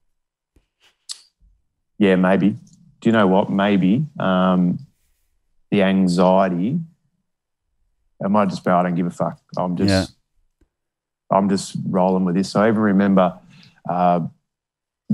yeah, 1.97 2.15
maybe. 2.15 2.49
Do 2.99 3.09
you 3.09 3.11
know 3.11 3.27
what? 3.27 3.49
Maybe 3.49 4.05
um, 4.19 4.79
the 5.71 5.83
anxiety. 5.83 6.79
It 8.19 8.29
might 8.29 8.49
just 8.49 8.63
be 8.63 8.71
I 8.71 8.83
don't 8.83 8.95
give 8.95 9.05
a 9.05 9.11
fuck. 9.11 9.39
I'm 9.57 9.75
just, 9.77 9.89
Yeah. 9.89 10.05
I'm 11.35 11.49
just 11.49 11.75
rolling 11.87 12.25
with 12.25 12.35
this. 12.35 12.49
So 12.49 12.61
I 12.61 12.69
even 12.69 12.81
remember 12.81 13.37
uh, 13.87 14.21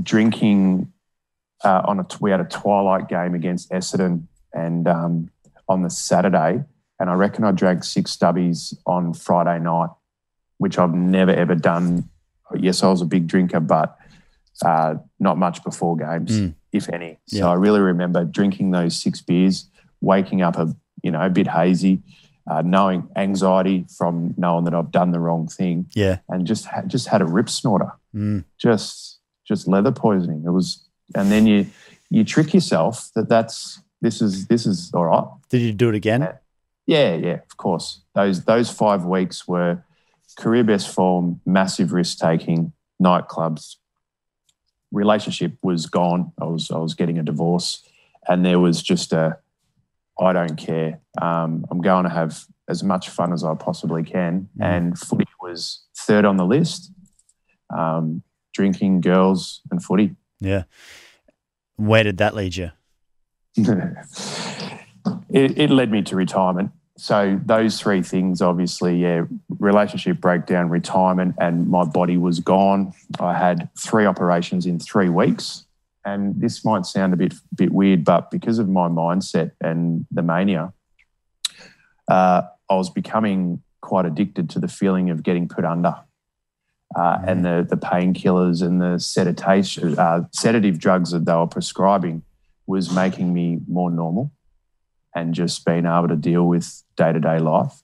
drinking 0.01 0.91
uh, 1.63 1.81
on 1.85 1.99
a. 1.99 2.07
We 2.19 2.31
had 2.31 2.39
a 2.39 2.45
twilight 2.45 3.07
game 3.07 3.33
against 3.35 3.69
Essendon, 3.71 4.27
and 4.53 4.87
um, 4.87 5.29
on 5.67 5.81
the 5.81 5.89
Saturday, 5.89 6.63
and 6.99 7.09
I 7.09 7.13
reckon 7.13 7.43
I 7.43 7.51
drank 7.51 7.83
six 7.83 8.15
stubbies 8.15 8.75
on 8.85 9.13
Friday 9.13 9.59
night, 9.63 9.89
which 10.57 10.77
I've 10.77 10.93
never 10.93 11.31
ever 11.31 11.55
done. 11.55 12.09
Yes, 12.59 12.83
I 12.83 12.89
was 12.89 13.01
a 13.01 13.05
big 13.05 13.27
drinker, 13.27 13.59
but 13.59 13.97
uh, 14.63 14.95
not 15.19 15.37
much 15.37 15.63
before 15.63 15.95
games, 15.97 16.31
Mm. 16.39 16.53
if 16.71 16.87
any. 16.89 17.17
So 17.27 17.37
Yeah. 17.37 17.47
I 17.47 17.53
really 17.55 17.79
remember 17.81 18.23
drinking 18.23 18.71
those 18.71 18.95
six 18.95 19.21
beers, 19.21 19.69
waking 20.01 20.41
up 20.41 20.57
a 20.57 20.75
you 21.01 21.11
know 21.11 21.21
a 21.21 21.29
bit 21.29 21.47
hazy, 21.47 22.01
uh, 22.49 22.61
knowing 22.61 23.07
anxiety 23.15 23.85
from 23.97 24.33
knowing 24.37 24.63
that 24.65 24.73
I've 24.73 24.91
done 24.91 25.11
the 25.11 25.19
wrong 25.19 25.47
thing, 25.47 25.87
Yeah. 25.95 26.19
and 26.29 26.45
just 26.47 26.65
ha- 26.65 26.83
just 26.87 27.07
had 27.07 27.21
a 27.21 27.25
rip 27.25 27.49
snorter, 27.49 27.91
Mm. 28.15 28.43
just 28.57 29.19
just 29.45 29.67
leather 29.67 29.91
poisoning. 29.91 30.43
It 30.45 30.51
was, 30.51 30.87
and 31.15 31.29
then 31.31 31.45
you 31.47 31.65
you 32.09 32.23
trick 32.23 32.53
yourself 32.53 33.09
that 33.15 33.27
that's 33.27 33.81
this 34.01 34.21
is 34.21 34.45
this 34.47 34.65
is 34.65 34.91
all 34.93 35.05
right. 35.05 35.27
Did 35.49 35.61
you 35.61 35.73
do 35.73 35.89
it 35.89 35.95
again? 35.95 36.21
Yeah, 36.85 37.15
yeah, 37.15 37.39
of 37.49 37.57
course. 37.57 38.01
Those 38.13 38.43
those 38.43 38.69
five 38.69 39.03
weeks 39.05 39.47
were 39.47 39.83
career 40.37 40.63
best 40.63 40.93
form, 40.93 41.41
massive 41.45 41.91
risk 41.93 42.19
taking, 42.19 42.73
nightclubs. 43.01 43.77
Relationship 44.91 45.53
was 45.63 45.87
gone. 45.87 46.31
I 46.39 46.45
was 46.45 46.69
I 46.71 46.77
was 46.77 46.93
getting 46.93 47.17
a 47.17 47.23
divorce, 47.23 47.81
and 48.27 48.45
there 48.45 48.59
was 48.59 48.81
just 48.83 49.11
a, 49.13 49.37
I 50.19 50.33
don't 50.33 50.55
care. 50.55 50.99
Um, 51.21 51.65
I'm 51.71 51.81
going 51.81 52.03
to 52.03 52.09
have 52.11 52.45
as 52.69 52.83
much 52.83 53.09
fun 53.09 53.33
as 53.33 53.43
I 53.43 53.55
possibly 53.55 54.03
can, 54.03 54.49
Mm. 54.59 54.63
and 54.65 54.99
footy 54.99 55.25
was 55.41 55.83
third 55.97 56.25
on 56.25 56.37
the 56.37 56.45
list. 56.45 56.91
Um, 57.75 58.21
drinking, 58.53 59.01
girls, 59.01 59.61
and 59.71 59.83
footy. 59.83 60.15
Yeah. 60.39 60.63
Where 61.75 62.03
did 62.03 62.17
that 62.19 62.35
lead 62.35 62.55
you? 62.55 62.69
it, 63.57 63.97
it 65.57 65.69
led 65.71 65.89
me 65.91 66.03
to 66.03 66.15
retirement. 66.15 66.69
So 66.97 67.39
those 67.43 67.79
three 67.79 68.03
things, 68.03 68.41
obviously, 68.41 68.97
yeah, 68.97 69.23
relationship 69.59 70.21
breakdown, 70.21 70.69
retirement, 70.69 71.35
and 71.39 71.67
my 71.67 71.85
body 71.85 72.17
was 72.17 72.39
gone. 72.39 72.93
I 73.19 73.33
had 73.33 73.67
three 73.79 74.05
operations 74.05 74.67
in 74.67 74.79
three 74.79 75.09
weeks, 75.09 75.65
and 76.05 76.39
this 76.39 76.63
might 76.63 76.85
sound 76.85 77.13
a 77.13 77.17
bit 77.17 77.33
bit 77.55 77.71
weird, 77.71 78.05
but 78.05 78.29
because 78.29 78.59
of 78.59 78.69
my 78.69 78.87
mindset 78.89 79.51
and 79.59 80.05
the 80.11 80.21
mania, 80.21 80.71
uh, 82.07 82.43
I 82.69 82.75
was 82.75 82.91
becoming 82.91 83.63
quite 83.81 84.05
addicted 84.05 84.49
to 84.51 84.59
the 84.59 84.67
feeling 84.67 85.09
of 85.09 85.23
getting 85.23 85.47
put 85.47 85.65
under. 85.65 85.95
Uh, 86.95 87.17
and 87.25 87.43
the 87.43 87.65
the 87.67 87.77
painkillers 87.77 88.61
and 88.61 88.79
the 88.79 88.99
sedative 88.99 89.97
uh, 89.97 90.21
sedative 90.31 90.77
drugs 90.77 91.09
that 91.09 91.25
they 91.25 91.33
were 91.33 91.47
prescribing 91.47 92.21
was 92.67 92.93
making 92.93 93.33
me 93.33 93.59
more 93.67 93.89
normal 93.89 94.31
and 95.15 95.33
just 95.33 95.65
being 95.65 95.85
able 95.85 96.07
to 96.07 96.15
deal 96.15 96.43
with 96.47 96.83
day 96.95 97.11
to 97.11 97.19
day 97.19 97.39
life. 97.39 97.83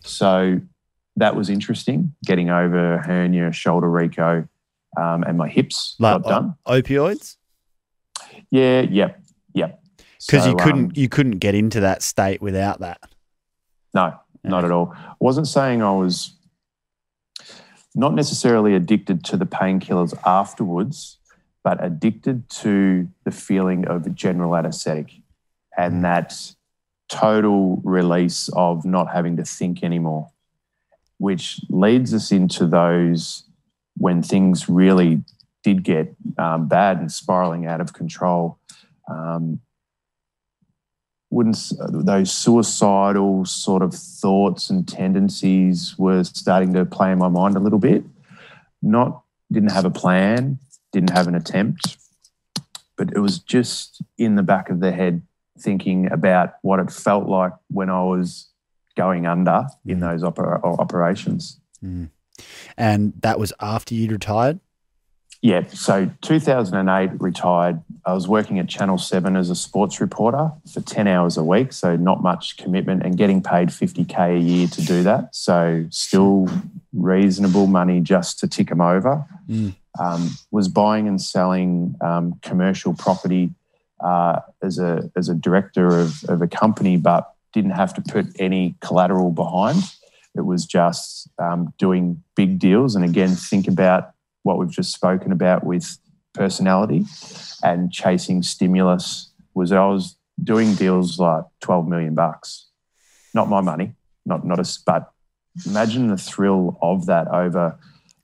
So 0.00 0.60
that 1.16 1.36
was 1.36 1.50
interesting. 1.50 2.14
Getting 2.24 2.50
over 2.50 2.98
hernia, 2.98 3.52
shoulder 3.52 3.88
reco, 3.88 4.48
um, 4.96 5.22
and 5.24 5.38
my 5.38 5.48
hips 5.48 5.96
like, 5.98 6.22
got 6.22 6.28
done. 6.28 6.54
opioids. 6.66 7.36
Yeah. 8.50 8.82
Yep. 8.82 9.20
Yep. 9.54 9.82
Because 10.26 10.44
so, 10.44 10.50
you 10.50 10.56
couldn't 10.56 10.84
um, 10.84 10.92
you 10.94 11.08
couldn't 11.08 11.38
get 11.38 11.54
into 11.54 11.80
that 11.80 12.02
state 12.02 12.40
without 12.40 12.80
that. 12.80 13.00
No, 13.94 14.14
not 14.44 14.64
at 14.64 14.70
all. 14.70 14.94
I 14.96 15.14
wasn't 15.20 15.48
saying 15.48 15.82
I 15.82 15.92
was 15.92 16.34
not 17.94 18.14
necessarily 18.14 18.74
addicted 18.74 19.24
to 19.24 19.36
the 19.36 19.44
painkillers 19.44 20.14
afterwards, 20.24 21.18
but 21.62 21.82
addicted 21.84 22.48
to 22.48 23.08
the 23.24 23.30
feeling 23.30 23.86
of 23.86 24.06
a 24.06 24.10
general 24.10 24.56
anesthetic 24.56 25.10
and 25.76 25.96
mm. 25.96 26.02
that 26.02 26.54
total 27.12 27.80
release 27.84 28.48
of 28.54 28.84
not 28.84 29.12
having 29.12 29.36
to 29.36 29.44
think 29.44 29.84
anymore, 29.84 30.30
which 31.18 31.60
leads 31.68 32.14
us 32.14 32.32
into 32.32 32.66
those 32.66 33.44
when 33.98 34.22
things 34.22 34.68
really 34.68 35.22
did 35.62 35.82
get 35.84 36.14
um, 36.38 36.66
bad 36.66 36.98
and 36.98 37.12
spiraling 37.12 37.66
out 37.66 37.80
of 37.80 37.92
control. 37.92 38.58
Um, 39.08 39.60
wouldn't 41.30 41.72
those 41.78 42.32
suicidal 42.32 43.44
sort 43.44 43.82
of 43.82 43.94
thoughts 43.94 44.70
and 44.70 44.88
tendencies 44.88 45.94
were 45.98 46.24
starting 46.24 46.72
to 46.74 46.84
play 46.84 47.12
in 47.12 47.18
my 47.18 47.28
mind 47.28 47.56
a 47.56 47.60
little 47.60 47.78
bit. 47.78 48.04
Not 48.82 49.22
didn't 49.50 49.72
have 49.72 49.84
a 49.84 49.90
plan, 49.90 50.58
didn't 50.92 51.10
have 51.10 51.28
an 51.28 51.34
attempt, 51.34 51.98
but 52.96 53.12
it 53.14 53.18
was 53.18 53.38
just 53.38 54.02
in 54.18 54.34
the 54.34 54.42
back 54.42 54.70
of 54.70 54.80
the 54.80 54.92
head 54.92 55.22
thinking 55.62 56.10
about 56.10 56.54
what 56.62 56.80
it 56.80 56.90
felt 56.90 57.28
like 57.28 57.52
when 57.68 57.90
I 57.90 58.02
was 58.02 58.48
going 58.96 59.26
under 59.26 59.66
in 59.86 59.98
mm. 59.98 60.00
those 60.00 60.22
oper- 60.22 60.62
operations. 60.78 61.60
Mm. 61.82 62.10
And 62.76 63.12
that 63.20 63.38
was 63.38 63.52
after 63.60 63.94
you'd 63.94 64.12
retired? 64.12 64.60
Yeah, 65.42 65.66
so 65.66 66.08
2008 66.20 67.20
retired. 67.20 67.82
I 68.06 68.12
was 68.12 68.28
working 68.28 68.60
at 68.60 68.68
Channel 68.68 68.96
7 68.96 69.34
as 69.34 69.50
a 69.50 69.56
sports 69.56 70.00
reporter 70.00 70.52
for 70.72 70.80
10 70.80 71.08
hours 71.08 71.36
a 71.36 71.42
week, 71.42 71.72
so 71.72 71.96
not 71.96 72.22
much 72.22 72.56
commitment 72.58 73.02
and 73.02 73.16
getting 73.16 73.42
paid 73.42 73.70
50K 73.70 74.36
a 74.36 74.38
year 74.38 74.68
to 74.68 74.82
do 74.82 75.02
that. 75.02 75.34
So 75.34 75.84
still 75.90 76.48
reasonable 76.92 77.66
money 77.66 78.00
just 78.00 78.38
to 78.38 78.46
tick 78.46 78.68
them 78.68 78.80
over. 78.80 79.26
Mm. 79.48 79.74
Um, 79.98 80.30
was 80.52 80.68
buying 80.68 81.08
and 81.08 81.20
selling 81.20 81.96
um, 82.00 82.38
commercial 82.42 82.94
property 82.94 83.50
uh, 84.02 84.40
as, 84.62 84.78
a, 84.78 85.10
as 85.16 85.28
a 85.28 85.34
director 85.34 85.86
of, 85.86 86.24
of 86.28 86.42
a 86.42 86.48
company, 86.48 86.96
but 86.96 87.32
didn't 87.52 87.72
have 87.72 87.94
to 87.94 88.02
put 88.02 88.26
any 88.38 88.74
collateral 88.80 89.30
behind. 89.30 89.82
It 90.34 90.46
was 90.46 90.64
just 90.64 91.28
um, 91.38 91.74
doing 91.78 92.22
big 92.34 92.58
deals. 92.58 92.94
And 92.94 93.04
again, 93.04 93.30
think 93.30 93.68
about 93.68 94.12
what 94.42 94.58
we've 94.58 94.70
just 94.70 94.92
spoken 94.92 95.32
about 95.32 95.64
with 95.64 95.98
personality 96.32 97.04
and 97.62 97.92
chasing 97.92 98.42
stimulus 98.42 99.30
was 99.54 99.72
I 99.72 99.86
was 99.86 100.16
doing 100.42 100.74
deals 100.74 101.18
like 101.18 101.44
12 101.60 101.86
million 101.86 102.14
bucks. 102.14 102.66
Not 103.34 103.48
my 103.48 103.60
money, 103.60 103.94
not 104.26 104.46
not 104.46 104.58
a 104.58 104.78
but 104.84 105.12
imagine 105.66 106.08
the 106.08 106.16
thrill 106.16 106.78
of 106.82 107.06
that 107.06 107.28
over 107.28 107.78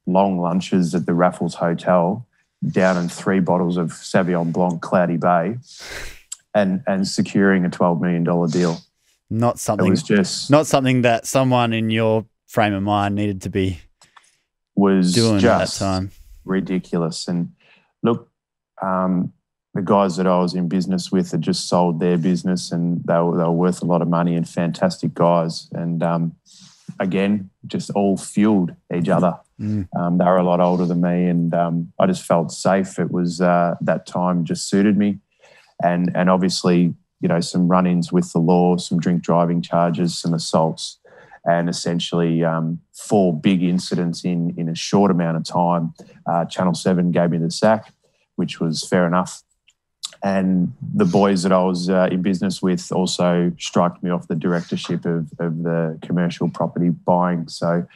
long 0.07 0.39
lunches 0.39 0.95
at 0.95 1.07
the 1.07 1.15
Raffles 1.15 1.55
Hotel, 1.55 2.27
down 2.67 2.97
in 2.97 3.09
three 3.09 3.41
bottles 3.41 3.77
of 3.77 3.91
Sauvignon 3.91 4.53
Blanc 4.53 4.83
Cloudy 4.83 5.17
Bay, 5.17 5.59
and 6.55 6.83
and 6.87 7.07
securing 7.07 7.65
a 7.65 7.71
$12 7.71 8.01
million 8.01 8.51
deal. 8.51 8.79
Not 9.31 9.59
something 9.59 9.95
just 9.95 10.51
not 10.51 10.67
something 10.67 11.03
that 11.03 11.27
someone 11.27 11.73
in 11.73 11.91
your 11.91 12.25
frame 12.47 12.73
of 12.73 12.83
mind 12.83 13.15
needed 13.15 13.43
to 13.43 13.51
be 13.51 13.81
was 14.75 15.13
doing 15.13 15.39
just 15.39 15.83
at 15.83 15.85
that 15.85 15.85
time. 15.85 16.11
ridiculous. 16.45 17.29
And 17.29 17.53
look, 18.03 18.31
um, 18.81 19.33
the 19.75 19.83
guys 19.83 20.17
that 20.17 20.27
I 20.27 20.39
was 20.39 20.55
in 20.55 20.69
business 20.69 21.13
with 21.13 21.31
had 21.31 21.43
just 21.43 21.69
sold 21.69 22.01
their 22.01 22.17
business, 22.17 22.73
and 22.73 23.03
they 23.05 23.19
were, 23.19 23.37
they 23.37 23.45
were 23.45 23.53
worth 23.53 23.83
a 23.83 23.87
lot 23.87 24.03
of 24.03 24.09
money 24.09 24.35
and 24.35 24.49
fantastic 24.49 25.15
guys. 25.15 25.69
And 25.73 26.03
um, 26.03 26.37
again, 27.01 27.51
just 27.67 27.91
all 27.91 28.17
fueled 28.17 28.75
each 28.95 29.09
other. 29.09 29.39
Mm. 29.61 29.89
Um, 29.97 30.19
they 30.19 30.25
were 30.25 30.37
a 30.37 30.45
lot 30.45 30.61
older 30.61 30.87
than 30.87 31.01
me, 31.01 31.27
and 31.27 31.53
um, 31.55 31.93
I 31.99 32.07
just 32.07 32.23
felt 32.23 32.53
safe. 32.53 32.99
It 32.99 33.11
was 33.11 33.41
uh, 33.41 33.75
that 33.81 34.07
time 34.07 34.45
just 34.45 34.69
suited 34.69 34.97
me, 34.97 35.19
and 35.83 36.11
and 36.15 36.31
obviously, 36.31 36.95
you 37.21 37.29
know, 37.29 37.41
some 37.41 37.69
run-ins 37.69 38.13
with 38.13 38.33
the 38.33 38.39
law, 38.39 38.77
some 38.77 39.01
drink 39.01 39.23
driving 39.23 39.63
charges, 39.63 40.19
some 40.19 40.35
assaults 40.35 40.99
and 41.49 41.69
essentially 41.69 42.45
um, 42.45 42.81
four 42.93 43.35
big 43.35 43.63
incidents 43.63 44.25
in 44.25 44.55
in 44.57 44.69
a 44.69 44.75
short 44.75 45.11
amount 45.11 45.37
of 45.37 45.45
time. 45.45 45.95
Uh, 46.27 46.45
Channel 46.45 46.75
Seven 46.75 47.11
gave 47.11 47.31
me 47.31 47.39
the 47.39 47.51
sack, 47.51 47.93
which 48.37 48.61
was 48.61 48.87
fair 48.87 49.07
enough. 49.07 49.43
And 50.23 50.73
the 50.95 51.05
boys 51.05 51.45
that 51.45 51.53
I 51.53 51.63
was 51.63 51.89
uh, 51.89 52.09
in 52.11 52.23
business 52.23 52.61
with 52.61 52.91
also 52.91 53.53
struck 53.59 54.03
me 54.03 54.11
off 54.11 54.27
the 54.27 54.35
directorship 54.35 55.05
of, 55.05 55.31
of 55.39 55.63
the 55.63 55.99
commercial 56.03 56.49
property 56.49 56.91
buying. 56.91 57.49
So 57.49 57.87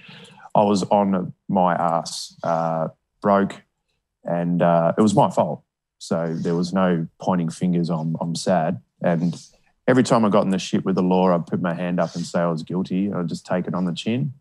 I 0.55 0.63
was 0.63 0.85
on 0.85 1.33
my 1.49 1.75
ass, 1.75 2.37
uh, 2.45 2.89
broke, 3.21 3.63
and 4.25 4.63
uh, 4.63 4.93
it 4.97 5.03
was 5.03 5.15
my 5.15 5.31
fault. 5.31 5.63
So 5.99 6.35
there 6.35 6.55
was 6.55 6.73
no 6.73 7.07
pointing 7.21 7.49
fingers. 7.49 7.91
I'm, 7.91 8.17
I'm 8.21 8.35
sad. 8.35 8.81
And 9.03 9.35
every 9.89 10.03
time 10.03 10.25
I 10.25 10.29
got 10.29 10.45
in 10.45 10.51
the 10.51 10.59
shit 10.59 10.85
with 10.85 10.95
the 10.95 11.03
law, 11.03 11.35
I'd 11.35 11.47
put 11.47 11.61
my 11.61 11.75
hand 11.75 12.01
up 12.01 12.15
and 12.15 12.25
say 12.25 12.41
I 12.41 12.47
was 12.47 12.63
guilty. 12.63 13.13
I'd 13.13 13.29
just 13.29 13.47
take 13.47 13.67
it 13.67 13.75
on 13.75 13.85
the 13.85 13.95
chin. 13.95 14.33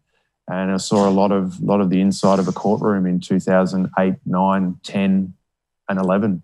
And 0.47 0.71
I 0.71 0.77
saw 0.77 1.07
a 1.07 1.11
lot 1.11 1.31
of 1.31 1.61
lot 1.61 1.79
of 1.79 1.89
the 1.89 2.01
inside 2.01 2.39
of 2.39 2.47
a 2.47 2.51
courtroom 2.51 3.05
in 3.05 3.19
2008, 3.19 4.15
9, 4.25 4.79
10, 4.83 5.33
and 5.87 5.99
11. 5.99 6.43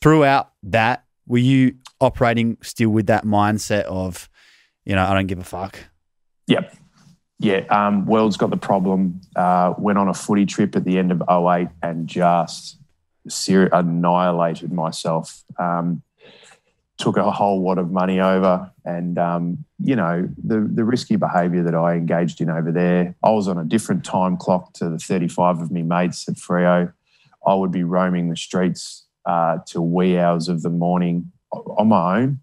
Throughout 0.00 0.52
that, 0.64 1.04
were 1.26 1.38
you 1.38 1.76
operating 2.00 2.58
still 2.62 2.90
with 2.90 3.06
that 3.06 3.24
mindset 3.24 3.84
of, 3.84 4.28
you 4.84 4.94
know, 4.94 5.04
I 5.04 5.14
don't 5.14 5.26
give 5.26 5.38
a 5.38 5.44
fuck? 5.44 5.78
Yep. 6.48 6.74
Yeah. 7.38 7.64
Um, 7.70 8.06
World's 8.06 8.36
got 8.36 8.50
the 8.50 8.56
problem. 8.56 9.20
Uh, 9.34 9.74
went 9.78 9.98
on 9.98 10.08
a 10.08 10.14
footy 10.14 10.46
trip 10.46 10.76
at 10.76 10.84
the 10.84 10.98
end 10.98 11.12
of 11.12 11.22
08 11.28 11.68
and 11.82 12.06
just 12.06 12.78
ser- 13.28 13.70
annihilated 13.72 14.72
myself. 14.72 15.44
Um, 15.58 16.02
took 16.98 17.16
a 17.16 17.30
whole 17.30 17.62
lot 17.62 17.78
of 17.78 17.90
money 17.90 18.20
over 18.20 18.70
and 18.84 19.18
um, 19.18 19.64
you 19.82 19.96
know 19.96 20.28
the 20.42 20.68
the 20.72 20.84
risky 20.84 21.16
behaviour 21.16 21.62
that 21.62 21.74
I 21.74 21.94
engaged 21.94 22.40
in 22.40 22.48
over 22.48 22.70
there 22.70 23.16
I 23.24 23.30
was 23.30 23.48
on 23.48 23.58
a 23.58 23.64
different 23.64 24.04
time 24.04 24.36
clock 24.36 24.72
to 24.74 24.88
the 24.88 24.98
35 24.98 25.62
of 25.62 25.70
me 25.72 25.82
mates 25.82 26.28
at 26.28 26.36
frio 26.36 26.92
I 27.44 27.54
would 27.54 27.72
be 27.72 27.82
roaming 27.82 28.28
the 28.28 28.36
streets 28.36 29.04
uh, 29.26 29.58
till 29.66 29.86
wee 29.86 30.18
hours 30.18 30.48
of 30.48 30.62
the 30.62 30.70
morning 30.70 31.30
on 31.52 31.88
my 31.88 32.20
own 32.20 32.40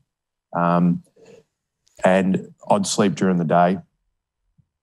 um, 0.56 1.04
and 2.04 2.54
I'd 2.70 2.88
sleep 2.88 3.16
during 3.16 3.38
the 3.38 3.46
day 3.46 3.80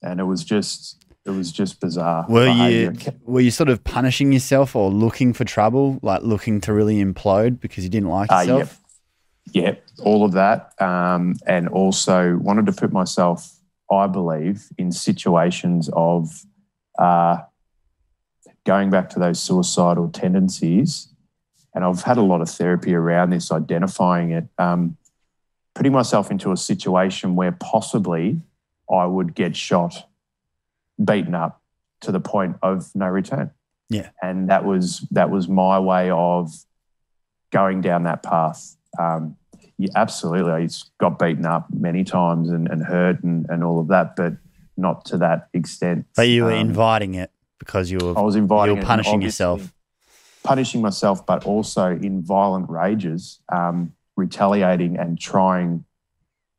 and 0.03 0.21
it 0.21 0.25
was 0.25 0.45
just 0.45 1.03
it 1.25 1.31
was 1.31 1.51
just 1.51 1.81
bizarre. 1.81 2.25
Were 2.29 2.45
behavior. 2.45 2.93
you 2.93 3.21
were 3.25 3.41
you 3.41 3.51
sort 3.51 3.69
of 3.69 3.83
punishing 3.83 4.33
yourself 4.33 4.77
or 4.77 4.91
looking 4.91 5.33
for 5.33 5.45
trouble, 5.45 5.99
like 6.01 6.23
looking 6.23 6.61
to 6.61 6.73
really 6.73 7.03
implode 7.03 7.59
because 7.59 7.83
you 7.83 7.91
didn't 7.91 8.11
like 8.11 8.31
yourself? 8.31 8.49
Uh, 8.49 8.59
yep 8.59 8.69
yeah, 9.53 9.75
all 10.01 10.25
of 10.25 10.33
that. 10.33 10.81
Um, 10.81 11.37
and 11.47 11.69
also 11.69 12.37
wanted 12.37 12.67
to 12.67 12.73
put 12.73 12.93
myself, 12.93 13.59
I 13.91 14.07
believe, 14.07 14.65
in 14.79 14.93
situations 14.93 15.89
of 15.93 16.45
uh, 16.99 17.39
going 18.65 18.91
back 18.91 19.11
to 19.11 19.19
those 19.19 19.43
suicidal 19.43 20.11
tendencies. 20.11 21.09
And 21.77 21.85
I've 21.85 22.03
had 22.03 22.17
a 22.17 22.23
lot 22.23 22.41
of 22.41 22.49
therapy 22.49 22.95
around 22.95 23.31
this, 23.31 23.53
identifying 23.53 24.33
it, 24.33 24.49
um, 24.59 24.97
putting 25.75 25.93
myself 25.93 26.31
into 26.31 26.51
a 26.51 26.57
situation 26.57 27.37
where 27.37 27.53
possibly 27.53 28.41
I 28.91 29.05
would 29.05 29.35
get 29.35 29.55
shot, 29.55 30.09
beaten 31.03 31.35
up, 31.35 31.61
to 32.01 32.13
the 32.13 32.21
point 32.21 32.57
of 32.63 32.91
no 32.95 33.07
return. 33.07 33.51
Yeah. 33.89 34.09
and 34.21 34.49
that 34.51 34.65
was 34.65 35.07
that 35.13 35.31
was 35.31 35.47
my 35.49 35.79
way 35.79 36.11
of 36.11 36.51
going 37.53 37.83
down 37.83 38.03
that 38.05 38.23
path. 38.23 38.77
Um, 38.99 39.37
yeah, 39.79 39.91
absolutely, 39.95 40.53
I 40.53 40.69
got 40.99 41.19
beaten 41.19 41.47
up 41.47 41.67
many 41.71 42.03
times 42.03 42.49
and, 42.49 42.69
and 42.69 42.83
hurt 42.83 43.23
and, 43.23 43.47
and 43.49 43.63
all 43.63 43.79
of 43.79 43.89
that, 43.89 44.17
but 44.17 44.33
not 44.77 45.05
to 45.07 45.19
that 45.19 45.49
extent. 45.53 46.07
But 46.17 46.29
you 46.29 46.45
were 46.45 46.53
Um, 46.53 46.69
inviting 46.69 47.15
it 47.15 47.31
because 47.59 47.91
you 47.91 47.99
were 47.99 48.19
I 48.19 48.23
was 48.23 48.35
inviting, 48.35 48.77
you 48.77 48.81
were 48.81 48.87
punishing 48.87 49.23
yourself. 49.23 49.73
Punishing 50.47 50.81
myself, 50.81 51.27
but 51.27 51.45
also 51.45 51.91
in 51.91 52.23
violent 52.23 52.69
rages, 52.71 53.41
um, 53.53 53.93
retaliating 54.17 54.97
and 54.97 55.19
trying 55.19 55.85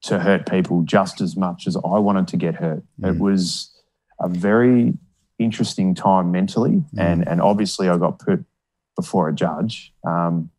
to 0.04 0.20
hurt 0.20 0.48
people 0.50 0.84
just 0.84 1.22
as 1.22 1.36
much 1.36 1.66
as 1.68 1.76
I 1.78 1.98
wanted 2.00 2.28
to 2.30 2.38
get 2.38 2.56
hurt. 2.56 2.84
It 3.02 3.16
Mm. 3.16 3.20
was 3.20 3.74
a 4.20 4.28
very 4.30 4.94
interesting 5.40 5.96
time 5.96 6.32
mentally, 6.32 6.84
Mm. 6.94 7.00
and 7.00 7.28
and 7.28 7.42
obviously 7.42 7.90
I 7.90 7.98
got 7.98 8.20
put 8.20 8.44
before 8.96 9.30
a 9.30 9.34
judge. 9.34 9.94
Um, 10.06 10.50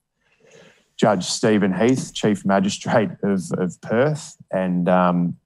Judge 0.96 1.24
Stephen 1.24 1.72
Heath, 1.72 2.12
Chief 2.12 2.44
Magistrate 2.44 3.10
of, 3.22 3.40
of 3.52 3.80
Perth, 3.80 4.36
and 4.50 4.88
um, 4.88 5.36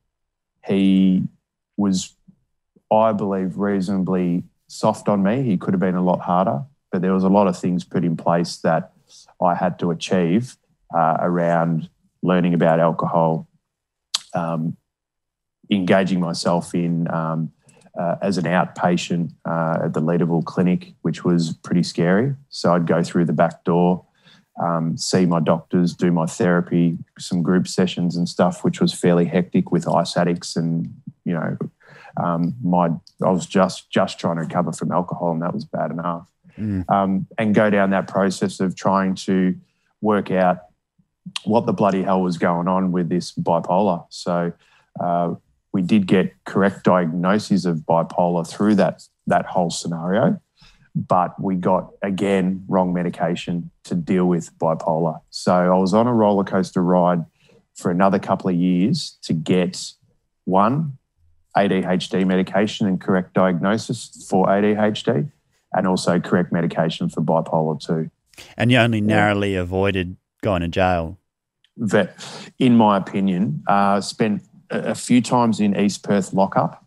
he 0.67 1.25
was, 1.77 2.15
I 2.91 3.13
believe, 3.13 3.59
reasonably 3.59 4.45
soft 4.69 5.09
on 5.11 5.23
me. 5.23 5.43
He 5.43 5.59
could 5.59 5.75
have 5.75 5.81
been 5.81 5.95
a 5.95 6.03
lot 6.03 6.21
harder, 6.21 6.65
but 6.93 7.03
there 7.03 7.13
was 7.13 7.25
a 7.25 7.29
lot 7.29 7.49
of 7.49 7.59
things 7.59 7.85
put 7.85 8.05
in 8.05 8.17
place 8.17 8.59
that 8.59 8.93
I 9.41 9.55
had 9.55 9.79
to 9.81 9.91
achieve 9.91 10.57
uh, 10.95 11.17
around 11.21 11.89
learning 12.23 12.55
about 12.55 12.79
alcohol, 12.79 13.49
um, 14.35 14.77
engaging 15.71 16.21
myself 16.21 16.75
in 16.75 17.11
um, 17.11 17.51
uh, 17.99 18.17
as 18.23 18.39
an 18.39 18.45
outpatient 18.45 19.33
uh, 19.45 19.85
at 19.85 19.95
the 19.95 20.01
Leederville 20.01 20.45
Clinic, 20.45 20.95
which 21.03 21.25
was 21.25 21.55
pretty 21.63 21.83
scary. 21.83 22.35
So 22.51 22.75
I'd 22.75 22.87
go 22.87 23.03
through 23.03 23.25
the 23.25 23.33
back 23.33 23.65
door, 23.65 24.05
um, 24.63 24.97
see 24.97 25.27
my 25.27 25.41
doctors, 25.41 25.95
do 25.95 26.13
my 26.13 26.27
therapy, 26.27 26.99
some 27.19 27.43
group 27.43 27.67
sessions 27.67 28.17
and 28.17 28.29
stuff, 28.29 28.65
which 28.65 28.81
was 28.81 28.93
fairly 28.93 29.25
hectic 29.25 29.73
with 29.73 29.89
ice 29.89 30.17
addicts 30.17 30.57
and 30.57 30.95
you 31.25 31.33
know 31.33 31.57
um, 32.17 32.55
my 32.63 32.91
I 33.25 33.31
was 33.31 33.47
just 33.47 33.91
just 33.91 34.19
trying 34.19 34.37
to 34.37 34.43
recover 34.43 34.73
from 34.73 34.93
alcohol, 34.93 35.33
and 35.33 35.43
that 35.43 35.55
was 35.55 35.65
bad 35.65 35.91
enough. 35.91 36.32
Mm. 36.59 36.89
Um, 36.91 37.27
and 37.39 37.55
go 37.55 37.71
down 37.71 37.91
that 37.91 38.09
process 38.09 38.61
of 38.61 38.77
trying 38.77 39.15
to 39.17 39.55
work 40.01 40.31
out 40.31 40.59
what 41.45 41.67
the 41.67 41.73
bloody 41.73 42.03
hell 42.03 42.21
was 42.21 42.39
going 42.39 42.69
on 42.69 42.93
with 42.93 43.09
this 43.09 43.33
bipolar. 43.33 44.07
So 44.11 44.53
uh, 45.01 45.35
we 45.73 45.83
did 45.83 46.07
get 46.07 46.33
correct 46.45 46.85
diagnoses 46.85 47.65
of 47.65 47.79
bipolar 47.79 48.49
through 48.49 48.77
that 48.77 49.03
that 49.27 49.47
whole 49.47 49.71
scenario, 49.71 50.41
but 50.95 51.41
we 51.41 51.55
got 51.55 51.93
again 52.03 52.65
wrong 52.69 52.93
medication 52.93 53.71
to 53.85 53.95
deal 53.95 54.27
with 54.27 54.57
bipolar. 54.59 55.21
So 55.31 55.53
I 55.55 55.79
was 55.79 55.95
on 55.95 56.07
a 56.07 56.13
roller 56.13 56.45
coaster 56.45 56.83
ride 56.83 57.25
for 57.75 57.91
another 57.91 58.19
couple 58.19 58.51
of 58.51 58.57
years 58.57 59.17
to 59.23 59.33
get 59.33 59.93
one 60.45 60.99
ADHD 61.57 62.27
medication 62.27 62.87
and 62.87 63.01
correct 63.01 63.35
diagnosis 63.35 64.27
for 64.29 64.47
ADHD, 64.47 65.31
and 65.75 65.87
also 65.87 66.21
correct 66.21 66.53
medication 66.53 67.09
for 67.09 67.21
bipolar 67.21 67.81
2. 67.85 68.11
And 68.57 68.73
you 68.73 68.79
only 68.79 69.01
narrowly 69.01 69.55
avoided 69.57 70.17
going 70.43 70.63
to 70.63 70.69
jail. 70.69 71.19
That, 71.77 72.15
in 72.59 72.77
my 72.77 72.97
opinion, 72.97 73.63
uh, 73.67 74.01
spent 74.01 74.43
a, 74.71 74.91
a 74.91 74.95
few 74.95 75.23
times 75.23 75.61
in 75.61 75.79
East 75.79 76.03
Perth 76.03 76.33
lockup, 76.33 76.85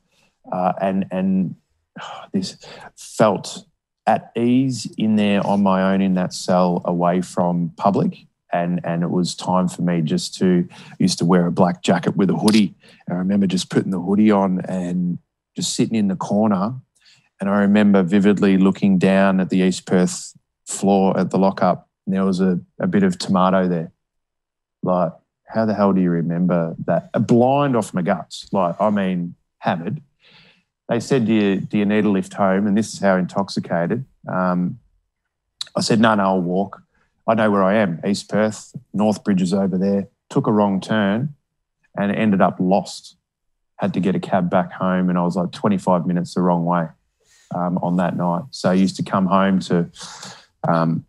uh, 0.52 0.74
and 0.80 1.06
and 1.12 1.56
this 2.34 2.58
felt 2.96 3.66
at 4.08 4.32
ease 4.36 4.92
in 4.98 5.16
there 5.16 5.46
on 5.46 5.64
my 5.64 5.94
own 5.94 6.02
in 6.02 6.14
that 6.16 6.34
cell, 6.34 6.82
away 6.86 7.22
from 7.22 7.72
public. 7.78 8.28
And, 8.54 8.80
and 8.86 9.04
it 9.04 9.10
was 9.10 9.36
time 9.36 9.68
for 9.68 9.82
me 9.82 10.02
just 10.02 10.36
to 10.36 10.68
used 11.00 11.18
to 11.20 11.26
wear 11.26 11.46
a 11.46 11.52
black 11.52 11.82
jacket 11.82 12.16
with 12.16 12.30
a 12.30 12.36
hoodie. 12.36 12.74
And 13.08 13.16
I 13.16 13.20
remember 13.20 13.48
just 13.48 13.70
putting 13.70 13.92
the 13.92 14.00
hoodie 14.00 14.32
on 14.32 14.62
and 14.62 15.18
just 15.56 15.76
sitting 15.76 15.96
in 15.96 16.08
the 16.08 16.16
corner. 16.16 16.76
And 17.40 17.50
I 17.50 17.60
remember 17.60 18.02
vividly 18.04 18.58
looking 18.58 18.98
down 18.98 19.40
at 19.40 19.50
the 19.50 19.58
East 19.58 19.86
Perth 19.86 20.34
floor 20.66 21.18
at 21.20 21.32
the 21.32 21.38
lockup, 21.38 21.90
and 22.06 22.16
there 22.16 22.26
was 22.26 22.40
a, 22.40 22.60
a 22.80 22.88
bit 22.88 23.04
of 23.04 23.18
tomato 23.18 23.68
there. 23.68 23.92
Like, 24.84 25.14
how 25.48 25.66
the 25.66 25.74
hell 25.74 25.94
do 25.94 26.02
you 26.02 26.10
remember 26.10 26.76
that? 26.86 27.10
A 27.14 27.20
blind 27.20 27.76
off 27.76 27.94
my 27.94 28.02
guts. 28.02 28.48
Like, 28.52 28.80
I 28.80 28.90
mean, 28.90 29.36
hammered. 29.60 30.02
They 30.88 31.00
said, 31.00 31.26
Do 31.26 31.34
you, 31.34 31.58
do 31.58 31.78
you 31.78 31.86
need 31.86 32.06
a 32.06 32.10
lift 32.10 32.34
home? 32.34 32.68
And 32.68 32.78
this 32.78 32.94
is 32.94 33.00
how 33.00 33.16
intoxicated. 33.16 34.06
Um, 34.28 34.80
I 35.76 35.82
said, 35.82 36.00
No, 36.00 36.16
no, 36.16 36.24
I'll 36.24 36.42
walk. 36.42 36.82
I 37.28 37.34
know 37.34 37.50
where 37.50 37.64
I 37.64 37.76
am, 37.76 38.00
East 38.06 38.30
Perth, 38.30 38.76
Northbridge 38.96 39.42
is 39.42 39.54
over 39.54 39.80
there. 39.80 40.08
Took 40.30 40.46
a 40.46 40.52
wrong 40.52 40.80
turn 40.80 41.34
and 41.98 42.12
ended 42.12 42.40
up 42.40 42.58
lost. 42.60 43.18
Had 43.78 43.94
to 43.96 44.00
get 44.00 44.16
a 44.16 44.20
cab 44.20 44.50
back 44.50 44.72
home, 44.72 45.10
and 45.10 45.18
I 45.18 45.24
was 45.24 45.36
like 45.36 45.52
25 45.52 46.06
minutes 46.06 46.36
the 46.36 46.42
wrong 46.42 46.66
way 46.66 46.88
um, 47.56 47.80
on 47.82 47.96
that 47.98 48.16
night. 48.16 48.44
So 48.52 48.70
I 48.70 48.74
used 48.74 48.98
to 48.98 49.04
come 49.04 49.26
home 49.26 49.60
to 49.62 49.90
um, 50.68 51.06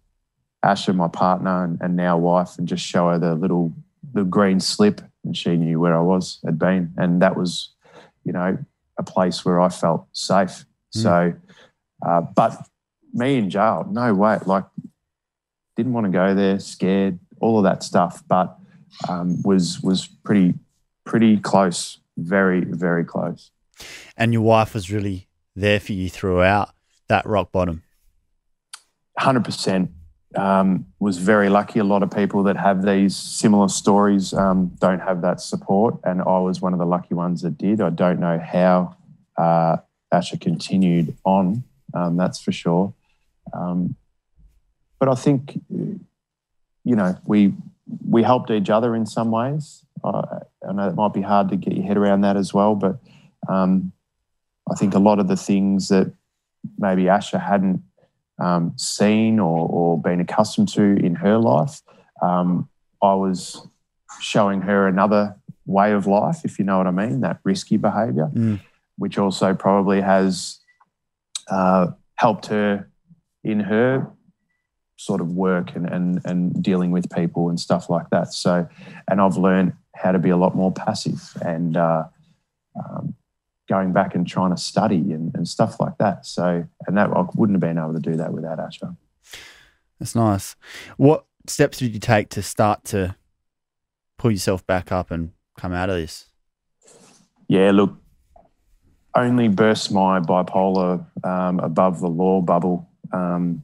Asha, 0.64 0.94
my 0.94 1.08
partner 1.08 1.64
and, 1.64 1.78
and 1.80 1.96
now 1.96 2.16
wife, 2.16 2.58
and 2.58 2.66
just 2.68 2.84
show 2.84 3.10
her 3.10 3.18
the 3.18 3.34
little 3.34 3.72
the 4.12 4.24
green 4.24 4.60
slip, 4.60 5.00
and 5.24 5.36
she 5.36 5.56
knew 5.56 5.80
where 5.80 5.96
I 5.96 6.00
was 6.00 6.38
had 6.44 6.58
been, 6.58 6.92
and 6.96 7.20
that 7.20 7.36
was, 7.36 7.74
you 8.24 8.32
know, 8.32 8.56
a 8.98 9.02
place 9.02 9.44
where 9.44 9.60
I 9.60 9.68
felt 9.68 10.06
safe. 10.12 10.64
Mm. 10.96 11.02
So, 11.02 11.34
uh, 12.06 12.20
but 12.34 12.66
me 13.12 13.36
in 13.36 13.50
jail, 13.50 13.86
no 13.90 14.14
way. 14.14 14.38
Like, 14.46 14.64
didn't 15.76 15.92
want 15.92 16.06
to 16.06 16.12
go 16.12 16.34
there, 16.34 16.58
scared, 16.58 17.18
all 17.40 17.58
of 17.58 17.64
that 17.64 17.82
stuff, 17.82 18.22
but 18.26 18.56
um, 19.08 19.42
was 19.42 19.80
was 19.82 20.08
pretty 20.24 20.54
pretty 21.04 21.36
close, 21.38 21.98
very 22.16 22.64
very 22.64 23.04
close. 23.04 23.50
And 24.16 24.32
your 24.32 24.42
wife 24.42 24.72
was 24.72 24.90
really 24.90 25.28
there 25.56 25.80
for 25.80 25.92
you 25.92 26.08
throughout 26.08 26.70
that 27.08 27.26
rock 27.26 27.50
bottom. 27.50 27.82
Hundred 29.18 29.44
percent. 29.44 29.90
Um, 30.34 30.86
was 30.98 31.16
very 31.16 31.48
lucky. 31.48 31.78
A 31.78 31.84
lot 31.84 32.02
of 32.02 32.10
people 32.10 32.42
that 32.42 32.58
have 32.58 32.84
these 32.84 33.16
similar 33.16 33.68
stories 33.68 34.34
um, 34.34 34.72
don't 34.78 35.00
have 35.00 35.22
that 35.22 35.40
support, 35.40 35.98
and 36.04 36.20
I 36.20 36.38
was 36.38 36.60
one 36.60 36.74
of 36.74 36.78
the 36.78 36.84
lucky 36.84 37.14
ones 37.14 37.40
that 37.42 37.56
did. 37.56 37.80
I 37.80 37.88
don't 37.88 38.20
know 38.20 38.38
how 38.38 38.96
uh, 39.38 39.78
Asha 40.12 40.38
continued 40.38 41.16
on. 41.24 41.64
Um, 41.94 42.16
that's 42.18 42.38
for 42.38 42.52
sure. 42.52 42.92
Um, 43.54 43.96
but 44.98 45.08
I 45.08 45.14
think, 45.14 45.58
you 45.70 46.00
know, 46.84 47.16
we 47.24 47.54
we 48.06 48.22
helped 48.22 48.50
each 48.50 48.68
other 48.68 48.94
in 48.94 49.06
some 49.06 49.30
ways. 49.30 49.84
I, 50.04 50.40
I 50.68 50.72
know 50.72 50.88
it 50.88 50.94
might 50.94 51.14
be 51.14 51.22
hard 51.22 51.48
to 51.50 51.56
get 51.56 51.74
your 51.74 51.86
head 51.86 51.96
around 51.96 52.22
that 52.22 52.36
as 52.36 52.52
well, 52.52 52.74
but 52.74 52.98
um, 53.48 53.92
I 54.70 54.74
think 54.74 54.94
a 54.94 54.98
lot 54.98 55.18
of 55.18 55.28
the 55.28 55.36
things 55.36 55.88
that 55.88 56.12
maybe 56.78 57.04
Asha 57.04 57.40
hadn't 57.40 57.82
um, 58.38 58.72
seen 58.76 59.38
or, 59.38 59.68
or 59.68 60.00
been 60.00 60.20
accustomed 60.20 60.68
to 60.70 60.82
in 60.82 61.14
her 61.16 61.38
life, 61.38 61.82
um, 62.22 62.68
I 63.02 63.14
was 63.14 63.66
showing 64.20 64.62
her 64.62 64.86
another 64.86 65.36
way 65.66 65.92
of 65.92 66.06
life, 66.06 66.44
if 66.44 66.58
you 66.58 66.64
know 66.64 66.78
what 66.78 66.86
I 66.86 66.90
mean, 66.92 67.20
that 67.20 67.40
risky 67.44 67.76
behaviour, 67.76 68.30
Mm. 68.34 68.60
which 68.98 69.18
also 69.18 69.54
probably 69.54 70.00
has 70.00 70.60
uh, 71.50 71.88
helped 72.14 72.46
her 72.46 72.88
in 73.42 73.60
her 73.60 74.08
sort 74.96 75.20
of 75.20 75.32
work 75.32 75.74
and, 75.76 75.86
and, 75.88 76.20
and 76.24 76.62
dealing 76.62 76.90
with 76.90 77.10
people 77.10 77.48
and 77.48 77.60
stuff 77.60 77.90
like 77.90 78.08
that. 78.10 78.32
So, 78.32 78.66
and 79.08 79.20
I've 79.20 79.36
learned 79.36 79.72
how 79.94 80.12
to 80.12 80.18
be 80.18 80.30
a 80.30 80.36
lot 80.36 80.54
more 80.54 80.72
passive 80.72 81.36
and 81.42 81.76
uh, 81.76 82.04
um, 82.78 83.14
going 83.68 83.92
back 83.92 84.14
and 84.14 84.26
trying 84.26 84.54
to 84.54 84.60
study 84.60 85.12
and, 85.12 85.34
and 85.34 85.48
stuff 85.48 85.80
like 85.80 85.98
that. 85.98 86.26
So, 86.26 86.66
and 86.86 86.96
that 86.96 87.10
I 87.10 87.24
wouldn't 87.34 87.56
have 87.56 87.60
been 87.60 87.78
able 87.78 87.94
to 87.94 88.00
do 88.00 88.16
that 88.16 88.32
without 88.32 88.58
Asha. 88.58 88.96
That's 89.98 90.14
nice. 90.14 90.56
What 90.96 91.24
steps 91.46 91.78
did 91.78 91.94
you 91.94 92.00
take 92.00 92.28
to 92.30 92.42
start 92.42 92.84
to 92.86 93.16
pull 94.18 94.30
yourself 94.30 94.66
back 94.66 94.92
up 94.92 95.10
and 95.10 95.32
come 95.56 95.72
out 95.72 95.90
of 95.90 95.96
this? 95.96 96.26
Yeah, 97.48 97.70
look, 97.70 97.96
only 99.14 99.48
burst 99.48 99.92
my 99.92 100.20
bipolar 100.20 101.06
um, 101.24 101.60
above 101.60 102.00
the 102.00 102.08
law 102.08 102.40
bubble, 102.40 102.88
um, 103.12 103.62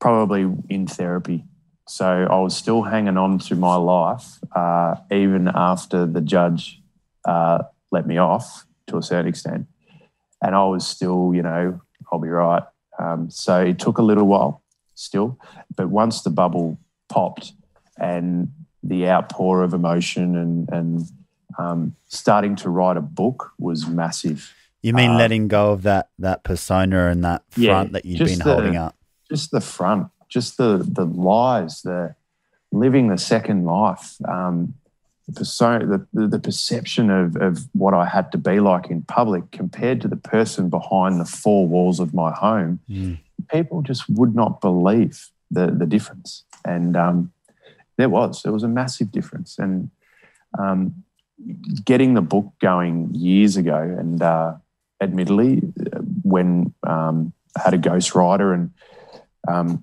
probably 0.00 0.50
in 0.68 0.86
therapy. 0.86 1.44
So 1.86 2.26
I 2.30 2.38
was 2.38 2.56
still 2.56 2.82
hanging 2.82 3.16
on 3.16 3.38
to 3.40 3.56
my 3.56 3.74
life 3.74 4.38
uh, 4.54 4.96
even 5.10 5.50
after 5.52 6.06
the 6.06 6.20
judge 6.20 6.80
uh, 7.24 7.62
let 7.90 8.06
me 8.06 8.18
off 8.18 8.64
to 8.88 8.96
a 8.96 9.02
certain 9.02 9.28
extent. 9.28 9.66
And 10.42 10.54
I 10.54 10.64
was 10.64 10.86
still, 10.86 11.32
you 11.34 11.42
know, 11.42 11.80
I'll 12.12 12.18
be 12.18 12.28
right. 12.28 12.62
Um, 12.98 13.30
so 13.30 13.60
it 13.60 13.78
took 13.78 13.98
a 13.98 14.02
little 14.02 14.26
while 14.26 14.62
still. 14.94 15.38
But 15.76 15.88
once 15.88 16.22
the 16.22 16.30
bubble 16.30 16.78
popped 17.08 17.52
and 17.98 18.52
the 18.82 19.08
outpour 19.08 19.62
of 19.62 19.74
emotion 19.74 20.36
and, 20.36 20.68
and 20.70 21.10
um, 21.58 21.96
starting 22.08 22.56
to 22.56 22.70
write 22.70 22.96
a 22.96 23.02
book 23.02 23.52
was 23.58 23.86
massive. 23.86 24.54
You 24.82 24.94
mean 24.94 25.10
uh, 25.10 25.18
letting 25.18 25.48
go 25.48 25.72
of 25.72 25.82
that 25.82 26.08
that 26.18 26.42
persona 26.42 27.08
and 27.08 27.22
that 27.24 27.42
front 27.50 27.88
yeah, 27.88 27.92
that 27.92 28.04
you've 28.06 28.18
been 28.18 28.38
the, 28.38 28.44
holding 28.44 28.76
up? 28.76 28.96
Just 29.28 29.50
the 29.50 29.60
front, 29.60 30.08
just 30.28 30.56
the 30.56 30.78
the 30.78 31.04
lies, 31.04 31.82
the 31.82 32.14
living 32.72 33.08
the 33.08 33.18
second 33.18 33.64
life, 33.64 34.16
um, 34.26 34.74
persona, 35.30 36.06
the, 36.12 36.26
the 36.26 36.38
perception 36.38 37.10
of 37.10 37.36
of 37.36 37.68
what 37.72 37.94
I 37.94 38.06
had 38.06 38.30
to 38.32 38.38
be 38.38 38.60
like 38.60 38.90
in 38.90 39.02
public 39.02 39.50
compared 39.50 40.00
to 40.02 40.08
the 40.08 40.16
person 40.16 40.68
behind 40.68 41.20
the 41.20 41.24
four 41.24 41.66
walls 41.66 42.00
of 42.00 42.14
my 42.14 42.32
home. 42.32 42.80
Mm. 42.88 43.18
People 43.50 43.82
just 43.82 44.08
would 44.08 44.34
not 44.34 44.60
believe 44.60 45.30
the 45.50 45.66
the 45.66 45.86
difference, 45.86 46.44
and 46.64 46.96
um, 46.96 47.32
there 47.96 48.08
was 48.08 48.42
there 48.42 48.52
was 48.52 48.62
a 48.62 48.68
massive 48.68 49.10
difference, 49.10 49.58
and 49.58 49.90
um, 50.58 51.04
getting 51.84 52.14
the 52.14 52.22
book 52.22 52.52
going 52.60 53.14
years 53.14 53.56
ago, 53.56 53.78
and 53.78 54.22
uh, 54.22 54.54
admittedly, 55.00 55.56
when 56.22 56.74
um, 56.82 57.32
I 57.56 57.62
had 57.64 57.74
a 57.74 57.78
ghostwriter 57.78 58.54
and 58.54 58.70
um, 59.48 59.82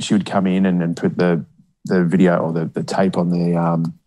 she 0.00 0.14
would 0.14 0.26
come 0.26 0.46
in 0.46 0.66
and, 0.66 0.82
and 0.82 0.96
put 0.96 1.16
the 1.16 1.44
the 1.86 2.04
video 2.04 2.38
or 2.38 2.52
the, 2.52 2.64
the 2.64 2.82
tape 2.82 3.18
on 3.18 3.30
the 3.30 3.56
um, 3.56 3.98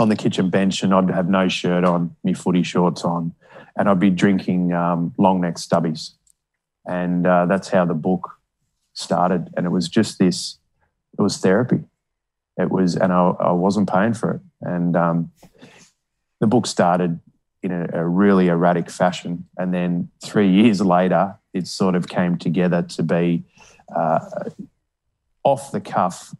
on 0.00 0.08
the 0.08 0.16
kitchen 0.16 0.48
bench, 0.48 0.82
and 0.82 0.94
I'd 0.94 1.10
have 1.10 1.28
no 1.28 1.46
shirt 1.48 1.84
on, 1.84 2.16
me 2.24 2.32
footy 2.32 2.62
shorts 2.62 3.04
on, 3.04 3.34
and 3.76 3.86
I'd 3.86 4.00
be 4.00 4.08
drinking 4.08 4.72
um, 4.72 5.14
long 5.18 5.42
neck 5.42 5.56
stubbies, 5.56 6.12
and 6.86 7.26
uh, 7.26 7.44
that's 7.44 7.68
how 7.68 7.84
the 7.84 7.94
book 7.94 8.30
started. 8.94 9.50
And 9.56 9.66
it 9.66 9.68
was 9.68 9.88
just 9.88 10.18
this, 10.18 10.56
it 11.18 11.20
was 11.20 11.36
therapy. 11.36 11.84
It 12.56 12.70
was, 12.70 12.96
and 12.96 13.12
I, 13.12 13.28
I 13.40 13.52
wasn't 13.52 13.90
paying 13.90 14.14
for 14.14 14.32
it. 14.32 14.40
And 14.62 14.96
um, 14.96 15.32
the 16.40 16.46
book 16.46 16.66
started 16.66 17.20
in 17.62 17.70
a, 17.70 17.88
a, 17.92 18.06
really 18.06 18.48
erratic 18.48 18.90
fashion. 18.90 19.46
And 19.58 19.72
then 19.74 20.10
three 20.24 20.50
years 20.62 20.80
later, 20.80 21.36
it 21.52 21.66
sort 21.66 21.94
of 21.94 22.08
came 22.08 22.38
together 22.38 22.82
to 22.82 23.02
be 23.02 23.44
uh, 23.94 24.20
off 25.44 25.72
the 25.72 25.80
cuff, 25.80 26.34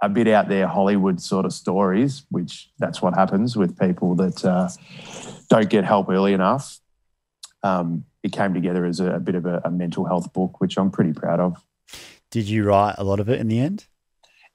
a 0.00 0.08
bit 0.08 0.28
out 0.28 0.48
there 0.48 0.66
Hollywood 0.66 1.20
sort 1.20 1.44
of 1.44 1.52
stories, 1.52 2.24
which 2.30 2.70
that's 2.78 3.02
what 3.02 3.14
happens 3.14 3.56
with 3.56 3.78
people 3.78 4.14
that 4.16 4.44
uh, 4.44 4.68
don't 5.48 5.68
get 5.68 5.84
help 5.84 6.08
early 6.08 6.32
enough. 6.32 6.78
Um, 7.62 8.04
it 8.22 8.32
came 8.32 8.54
together 8.54 8.84
as 8.84 9.00
a, 9.00 9.14
a 9.14 9.20
bit 9.20 9.34
of 9.34 9.46
a, 9.46 9.60
a 9.64 9.70
mental 9.70 10.04
health 10.04 10.32
book, 10.32 10.60
which 10.60 10.76
I'm 10.76 10.90
pretty 10.90 11.12
proud 11.12 11.40
of. 11.40 11.56
Did 12.30 12.48
you 12.48 12.64
write 12.64 12.94
a 12.98 13.04
lot 13.04 13.20
of 13.20 13.28
it 13.28 13.40
in 13.40 13.48
the 13.48 13.58
end? 13.58 13.86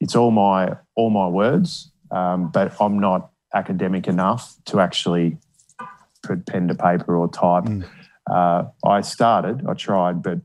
It's 0.00 0.16
all 0.16 0.30
my 0.30 0.76
all 0.94 1.10
my 1.10 1.28
words, 1.28 1.90
um, 2.10 2.50
but 2.50 2.80
I'm 2.80 2.98
not 2.98 3.30
academic 3.54 4.06
enough 4.08 4.54
to 4.66 4.80
actually 4.80 5.38
put 6.22 6.46
pen 6.46 6.68
to 6.68 6.74
paper 6.74 7.16
or 7.16 7.28
type. 7.28 7.64
Mm. 7.64 7.84
Uh, 8.30 8.64
I 8.84 9.02
started, 9.02 9.64
I 9.68 9.74
tried, 9.74 10.22
but 10.22 10.38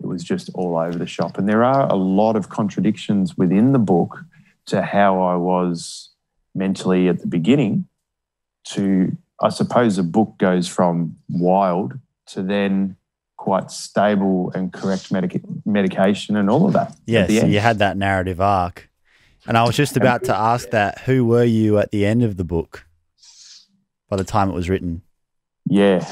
it 0.00 0.06
was 0.06 0.22
just 0.22 0.50
all 0.54 0.76
over 0.76 0.98
the 0.98 1.06
shop. 1.06 1.38
And 1.38 1.48
there 1.48 1.64
are 1.64 1.90
a 1.90 1.94
lot 1.96 2.36
of 2.36 2.48
contradictions 2.48 3.36
within 3.36 3.72
the 3.72 3.78
book 3.78 4.24
to 4.66 4.82
how 4.82 5.22
I 5.22 5.36
was 5.36 6.10
mentally 6.54 7.08
at 7.08 7.20
the 7.20 7.26
beginning 7.26 7.86
to, 8.68 9.16
I 9.40 9.50
suppose, 9.50 9.96
the 9.96 10.02
book 10.02 10.34
goes 10.38 10.68
from 10.68 11.16
wild 11.28 11.98
to 12.28 12.42
then 12.42 12.96
quite 13.36 13.70
stable 13.70 14.50
and 14.54 14.72
correct 14.72 15.12
medica- 15.12 15.40
medication 15.64 16.36
and 16.36 16.50
all 16.50 16.66
of 16.66 16.72
that. 16.72 16.96
Yes, 17.06 17.28
so 17.28 17.46
you 17.46 17.60
had 17.60 17.78
that 17.78 17.96
narrative 17.96 18.40
arc. 18.40 18.88
And 19.46 19.56
I 19.56 19.62
was 19.62 19.76
just 19.76 19.96
about 19.96 20.24
to 20.24 20.36
ask 20.36 20.70
that 20.70 21.00
who 21.00 21.24
were 21.24 21.44
you 21.44 21.78
at 21.78 21.92
the 21.92 22.04
end 22.04 22.24
of 22.24 22.36
the 22.36 22.44
book 22.44 22.84
by 24.08 24.16
the 24.16 24.24
time 24.24 24.50
it 24.50 24.54
was 24.54 24.68
written? 24.68 25.02
Yeah, 25.68 26.04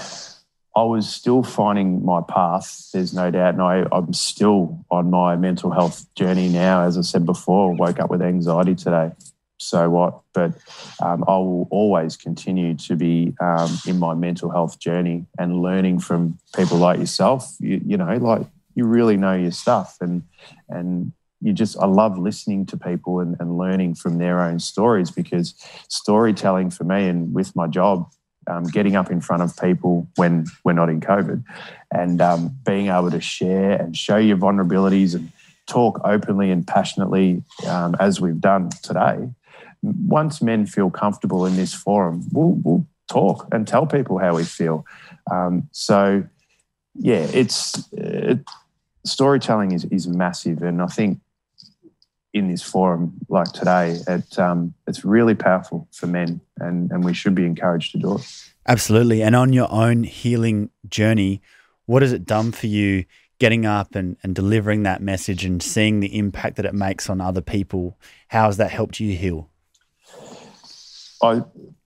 I 0.76 0.82
was 0.82 1.08
still 1.08 1.42
finding 1.42 2.04
my 2.04 2.20
path, 2.20 2.90
there's 2.92 3.14
no 3.14 3.30
doubt. 3.30 3.54
And 3.54 3.62
I, 3.62 3.86
I'm 3.92 4.12
still 4.12 4.84
on 4.90 5.10
my 5.10 5.36
mental 5.36 5.70
health 5.70 6.12
journey 6.14 6.48
now. 6.48 6.82
As 6.82 6.98
I 6.98 7.02
said 7.02 7.24
before, 7.24 7.74
woke 7.74 8.00
up 8.00 8.10
with 8.10 8.20
anxiety 8.20 8.74
today. 8.74 9.12
So 9.58 9.88
what? 9.88 10.20
But 10.32 10.52
um, 11.00 11.24
I 11.28 11.36
will 11.36 11.68
always 11.70 12.16
continue 12.16 12.74
to 12.74 12.96
be 12.96 13.34
um, 13.40 13.78
in 13.86 13.98
my 13.98 14.14
mental 14.14 14.50
health 14.50 14.80
journey 14.80 15.26
and 15.38 15.62
learning 15.62 16.00
from 16.00 16.38
people 16.56 16.78
like 16.78 16.98
yourself. 16.98 17.54
You, 17.60 17.80
you 17.84 17.96
know, 17.96 18.16
like 18.16 18.46
you 18.74 18.84
really 18.84 19.16
know 19.16 19.34
your 19.34 19.52
stuff 19.52 19.98
and 20.00 20.24
and 20.68 21.12
you 21.40 21.52
just 21.52 21.78
I 21.78 21.86
love 21.86 22.18
listening 22.18 22.66
to 22.66 22.76
people 22.76 23.20
and, 23.20 23.36
and 23.38 23.58
learning 23.58 23.94
from 23.94 24.18
their 24.18 24.40
own 24.40 24.58
stories 24.58 25.10
because 25.10 25.54
storytelling 25.88 26.70
for 26.70 26.84
me 26.84 27.06
and 27.06 27.32
with 27.34 27.54
my 27.54 27.66
job, 27.66 28.10
um, 28.47 28.64
getting 28.64 28.97
up 28.97 29.11
in 29.11 29.20
front 29.20 29.42
of 29.42 29.57
people 29.57 30.07
when 30.16 30.47
we're 30.64 30.72
not 30.72 30.88
in 30.88 31.01
COVID, 31.01 31.45
and 31.92 32.20
um, 32.20 32.57
being 32.64 32.88
able 32.88 33.11
to 33.11 33.20
share 33.20 33.72
and 33.72 33.97
show 33.97 34.16
your 34.16 34.36
vulnerabilities 34.36 35.14
and 35.14 35.30
talk 35.66 36.01
openly 36.05 36.51
and 36.51 36.66
passionately 36.66 37.42
um, 37.66 37.97
as 37.99 38.20
we've 38.20 38.40
done 38.40 38.70
today. 38.82 39.28
Once 39.82 40.40
men 40.42 40.66
feel 40.66 40.90
comfortable 40.90 41.47
in 41.47 41.57
this 41.57 41.74
forum, 41.74 42.26
we'll, 42.32 42.53
we'll 42.62 42.86
talk 43.09 43.47
and 43.53 43.66
tell 43.66 43.86
people 43.86 44.18
how 44.18 44.34
we 44.34 44.45
feel. 44.45 44.84
Um, 45.30 45.68
so, 45.72 46.24
yeah, 46.95 47.26
it's 47.32 47.88
it, 47.92 48.40
storytelling 49.05 49.72
is 49.72 49.84
is 49.86 50.07
massive, 50.07 50.62
and 50.62 50.80
I 50.80 50.86
think 50.86 51.20
in 52.35 52.49
this 52.49 52.62
forum 52.62 53.14
like 53.28 53.53
today, 53.53 53.97
it, 54.09 54.39
um, 54.39 54.74
it's 54.89 55.05
really 55.05 55.37
powerful 55.37 55.89
for 55.93 56.09
men, 56.09 56.41
and, 56.59 56.91
and 56.91 57.05
we 57.05 57.14
should 57.14 57.35
be 57.35 57.47
encouraged 57.47 57.93
to 57.93 57.99
do 57.99 58.16
it. 58.16 58.51
Absolutely. 58.66 59.22
And 59.22 59.37
on 59.37 59.53
your 59.53 59.70
own 59.70 60.03
healing 60.03 60.70
journey, 60.89 61.41
what 61.87 62.03
has 62.03 62.12
it 62.12 62.24
done 62.24 62.51
for 62.51 62.66
you 62.66 63.05
getting 63.39 63.64
up 63.64 63.95
and, 63.95 64.16
and 64.22 64.35
delivering 64.35 64.82
that 64.82 65.01
message 65.01 65.45
and 65.45 65.62
seeing 65.62 66.01
the 66.01 66.18
impact 66.18 66.57
that 66.57 66.64
it 66.64 66.74
makes 66.74 67.09
on 67.09 67.20
other 67.20 67.41
people? 67.41 67.97
How 68.28 68.47
has 68.47 68.57
that 68.57 68.70
helped 68.70 68.99
you 68.99 69.16
heal? 69.16 69.49
I, 71.22 71.43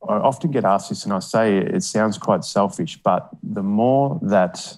I 0.09 0.15
often 0.15 0.51
get 0.51 0.65
asked 0.65 0.89
this, 0.89 1.05
and 1.05 1.13
I 1.13 1.19
say 1.19 1.59
it 1.59 1.83
sounds 1.83 2.17
quite 2.17 2.43
selfish, 2.43 2.99
but 3.03 3.29
the 3.43 3.63
more 3.63 4.19
that 4.23 4.75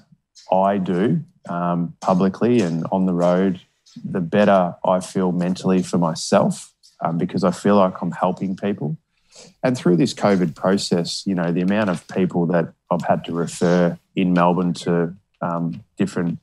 I 0.51 0.79
do 0.79 1.23
um, 1.49 1.95
publicly 2.01 2.61
and 2.61 2.85
on 2.91 3.07
the 3.07 3.15
road 3.15 3.61
the 4.05 4.21
better 4.21 4.75
I 4.85 5.01
feel 5.01 5.33
mentally 5.33 5.83
for 5.83 5.99
myself 5.99 6.73
um, 7.01 7.19
because 7.19 7.45
I 7.45 7.51
feel 7.51 7.77
like 7.77 8.01
I'm 8.01 8.13
helping 8.13 8.57
people. 8.57 8.97
And 9.63 9.77
through 9.77 9.97
this 9.97 10.13
COVID 10.15 10.55
process, 10.55 11.25
you 11.27 11.35
know, 11.35 11.53
the 11.53 11.61
amount 11.61 11.91
of 11.91 12.07
people 12.09 12.47
that 12.47 12.73
I've 12.91 13.05
had 13.05 13.25
to 13.25 13.33
refer 13.33 13.99
in 14.17 14.33
Melbourne 14.33 14.75
to 14.75 15.15
um, 15.41 15.85
different 15.97 16.39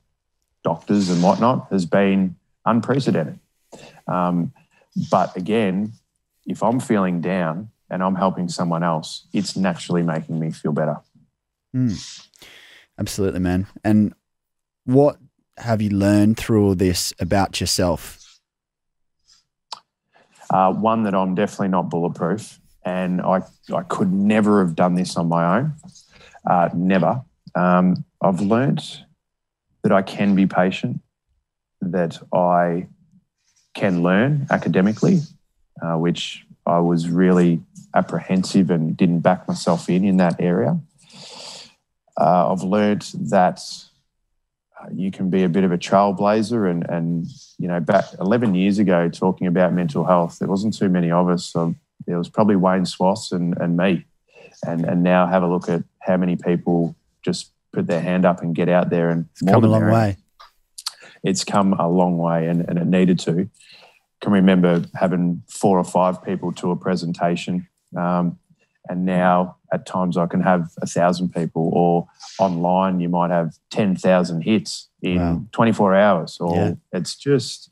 doctors 0.64 1.10
and 1.10 1.22
whatnot 1.22 1.68
has 1.72 1.86
been 1.86 2.36
unprecedented. 2.66 3.40
Um, 4.08 4.54
but 5.12 5.36
again, 5.36 5.94
if 6.46 6.64
I'm 6.64 6.80
feeling 6.80 7.22
down 7.22 7.70
and 7.90 8.02
I'm 8.02 8.16
helping 8.16 8.50
someone 8.50 8.84
else, 8.84 9.28
it's 9.34 9.56
naturally 9.56 10.04
making 10.04 10.40
me 10.40 10.52
feel 10.52 10.72
better. 10.72 10.98
Mm. 11.76 12.28
Absolutely, 12.98 13.40
man. 13.40 13.68
And 13.84 14.14
what 14.86 15.18
have 15.58 15.82
you 15.82 15.90
learned 15.90 16.38
through 16.38 16.66
all 16.66 16.76
this 16.76 17.14
about 17.20 17.60
yourself? 17.60 18.40
Uh, 20.50 20.72
one 20.72 21.04
that 21.04 21.14
I'm 21.14 21.36
definitely 21.36 21.70
not 21.70 21.90
bulletproof, 21.90 22.60
and 22.86 23.22
I 23.22 23.42
I 23.74 23.84
could 23.84 24.14
never 24.14 24.64
have 24.66 24.76
done 24.76 24.96
this 24.96 25.18
on 25.18 25.28
my 25.28 25.58
own. 25.58 25.74
Uh, 26.50 26.70
never. 26.74 27.22
Um, 27.56 28.06
I've 28.22 28.40
learned 28.40 28.82
that 29.84 29.92
I 29.92 30.02
can 30.02 30.36
be 30.36 30.48
patient, 30.48 31.02
that 31.82 32.18
I 32.34 32.88
can 33.74 34.04
learn 34.04 34.48
academically, 34.50 35.20
uh, 35.82 35.98
which 35.98 36.46
I 36.66 36.80
was 36.80 37.10
really 37.10 37.62
apprehensive 37.94 38.70
and 38.70 38.96
didn't 38.96 39.22
back 39.22 39.48
myself 39.48 39.90
in 39.90 40.06
in 40.06 40.18
that 40.18 40.36
area. 40.40 40.80
Uh, 42.20 42.52
I've 42.52 42.64
learned 42.64 43.08
that 43.16 43.62
you 44.94 45.12
can 45.12 45.30
be 45.30 45.44
a 45.44 45.50
bit 45.50 45.64
of 45.64 45.72
a 45.72 45.78
trailblazer. 45.78 46.70
And, 46.70 46.88
and 46.90 47.28
you 47.58 47.68
know, 47.68 47.80
back 47.80 48.06
11 48.20 48.56
years 48.56 48.80
ago, 48.80 49.10
talking 49.10 49.48
about 49.48 49.74
mental 49.74 50.06
health, 50.06 50.40
there 50.40 50.48
wasn't 50.48 50.78
too 50.78 50.90
many 50.90 51.12
of 51.12 51.30
us. 51.30 51.46
So 51.46 51.76
there 52.06 52.18
was 52.18 52.30
probably 52.30 52.56
Wayne 52.56 52.84
Schwass 52.84 53.32
and, 53.32 53.58
and 53.58 53.78
me. 53.78 54.06
And, 54.66 54.86
and 54.86 55.04
now 55.04 55.28
have 55.28 55.44
a 55.44 55.48
look 55.48 55.70
at 55.70 55.84
how 56.00 56.18
many 56.18 56.36
people 56.36 56.96
just 57.24 57.52
put 57.74 57.86
their 57.86 58.02
hand 58.02 58.26
up 58.26 58.42
and 58.42 58.56
get 58.56 58.70
out 58.70 58.90
there. 58.90 59.10
And 59.10 59.28
it's 59.32 59.42
come 59.42 59.64
a 59.64 59.68
long 59.68 59.92
way. 59.92 60.18
It's 61.24 61.44
come 61.44 61.74
a 61.74 61.90
long 61.90 62.18
way, 62.18 62.48
and, 62.48 62.68
and 62.68 62.80
it 62.80 62.88
needed 62.88 63.20
to. 63.20 63.50
Can 64.22 64.32
remember 64.32 64.84
having 64.96 65.44
four 65.48 65.78
or 65.78 65.84
five 65.84 66.24
people 66.24 66.52
to 66.54 66.72
a 66.72 66.76
presentation. 66.76 67.68
Um, 67.96 68.40
and 68.90 69.06
now 69.06 69.57
at 69.72 69.86
times 69.86 70.18
I 70.18 70.26
can 70.28 70.42
have 70.42 70.72
a 70.82 70.88
thousand 70.88 71.34
people, 71.34 71.70
or 71.74 72.08
online 72.40 73.00
you 73.00 73.10
might 73.10 73.32
have 73.32 73.56
ten 73.70 73.96
thousand 73.96 74.42
hits 74.42 74.90
in 75.02 75.18
wow. 75.18 75.42
24 75.52 75.96
hours. 75.96 76.38
Or 76.40 76.56
yeah. 76.56 76.74
it's 76.92 77.16
just, 77.16 77.70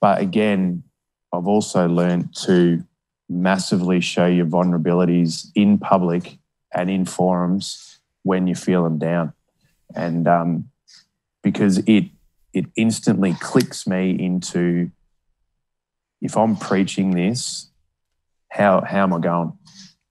but 0.00 0.20
again, 0.20 0.82
I've 1.32 1.46
also 1.46 1.88
learned 1.88 2.34
to 2.44 2.84
massively 3.28 4.00
show 4.00 4.26
your 4.26 4.46
vulnerabilities 4.46 5.48
in 5.54 5.78
public 5.78 6.38
and 6.72 6.88
in 6.88 7.04
forums 7.04 7.98
when 8.22 8.46
you 8.46 8.54
feel 8.54 8.84
them 8.84 8.98
down, 8.98 9.32
and 9.94 10.26
um, 10.28 10.70
because 11.42 11.78
it 11.78 12.06
it 12.52 12.66
instantly 12.76 13.34
clicks 13.34 13.86
me 13.86 14.10
into 14.10 14.90
if 16.22 16.36
I'm 16.36 16.56
preaching 16.56 17.12
this, 17.12 17.68
how 18.50 18.80
how 18.80 19.02
am 19.02 19.12
I 19.12 19.18
going? 19.18 19.52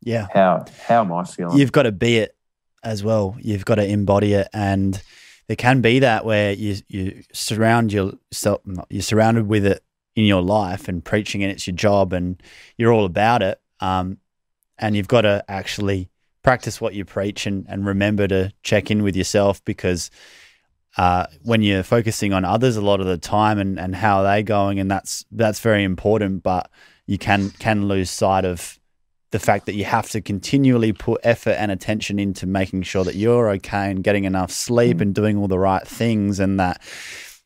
Yeah. 0.05 0.27
How 0.33 0.65
how 0.87 1.01
am 1.01 1.11
I 1.11 1.25
feeling? 1.25 1.57
You've 1.57 1.73
got 1.73 1.83
to 1.83 1.91
be 1.91 2.19
it 2.19 2.37
as 2.83 3.03
well. 3.03 3.35
You've 3.41 3.65
got 3.65 3.75
to 3.75 3.85
embody 3.85 4.33
it, 4.33 4.47
and 4.53 5.01
there 5.47 5.57
can 5.57 5.81
be 5.81 5.99
that 5.99 6.23
where 6.23 6.53
you 6.53 6.77
you 6.87 7.23
surround 7.33 7.91
yourself, 7.91 8.61
you're 8.89 9.01
surrounded 9.01 9.47
with 9.47 9.65
it 9.65 9.83
in 10.15 10.23
your 10.23 10.43
life 10.43 10.87
and 10.87 11.03
preaching, 11.03 11.43
and 11.43 11.51
it's 11.51 11.67
your 11.67 11.75
job, 11.75 12.13
and 12.13 12.41
you're 12.77 12.93
all 12.93 13.05
about 13.05 13.41
it. 13.41 13.59
Um, 13.81 14.19
and 14.77 14.95
you've 14.95 15.07
got 15.07 15.21
to 15.21 15.43
actually 15.47 16.09
practice 16.43 16.79
what 16.79 16.93
you 16.93 17.03
preach 17.03 17.47
and, 17.47 17.65
and 17.67 17.85
remember 17.85 18.27
to 18.27 18.53
check 18.61 18.91
in 18.91 19.01
with 19.01 19.15
yourself 19.15 19.63
because 19.65 20.11
uh, 20.97 21.25
when 21.41 21.63
you're 21.63 21.81
focusing 21.81 22.33
on 22.33 22.45
others 22.45 22.77
a 22.77 22.81
lot 22.81 23.01
of 23.01 23.07
the 23.07 23.17
time 23.17 23.57
and, 23.57 23.79
and 23.79 23.95
how 23.95 24.19
are 24.19 24.23
they 24.23 24.43
going 24.43 24.79
and 24.79 24.89
that's 24.89 25.25
that's 25.31 25.59
very 25.59 25.83
important 25.83 26.43
but 26.43 26.69
you 27.07 27.17
can 27.17 27.49
can 27.51 27.87
lose 27.87 28.11
sight 28.11 28.45
of 28.45 28.79
the 29.31 29.39
fact 29.39 29.65
that 29.65 29.75
you 29.75 29.85
have 29.85 30.09
to 30.09 30.21
continually 30.21 30.93
put 30.93 31.19
effort 31.23 31.55
and 31.57 31.71
attention 31.71 32.19
into 32.19 32.45
making 32.45 32.83
sure 32.83 33.03
that 33.03 33.15
you're 33.15 33.49
okay 33.49 33.91
and 33.91 34.03
getting 34.03 34.23
enough 34.23 34.51
sleep 34.51 34.97
mm. 34.97 35.01
and 35.01 35.15
doing 35.15 35.37
all 35.37 35.47
the 35.47 35.59
right 35.59 35.87
things 35.87 36.39
and 36.39 36.59
that 36.59 36.81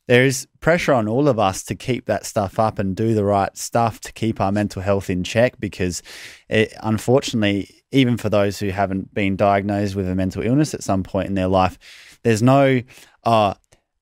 there 0.07 0.25
is 0.25 0.47
pressure 0.59 0.93
on 0.93 1.07
all 1.07 1.27
of 1.27 1.39
us 1.39 1.63
to 1.63 1.75
keep 1.75 2.05
that 2.05 2.25
stuff 2.25 2.59
up 2.59 2.79
and 2.79 2.95
do 2.95 3.13
the 3.13 3.23
right 3.23 3.55
stuff 3.57 3.99
to 4.01 4.11
keep 4.11 4.41
our 4.41 4.51
mental 4.51 4.81
health 4.81 5.09
in 5.09 5.23
check 5.23 5.59
because 5.59 6.01
it, 6.49 6.73
unfortunately 6.81 7.69
even 7.91 8.17
for 8.17 8.29
those 8.29 8.59
who 8.59 8.69
haven't 8.69 9.13
been 9.13 9.35
diagnosed 9.35 9.95
with 9.95 10.07
a 10.07 10.15
mental 10.15 10.41
illness 10.41 10.73
at 10.73 10.83
some 10.83 11.03
point 11.03 11.27
in 11.27 11.33
their 11.33 11.47
life 11.47 12.19
there's 12.23 12.41
no 12.41 12.81
uh, 13.23 13.53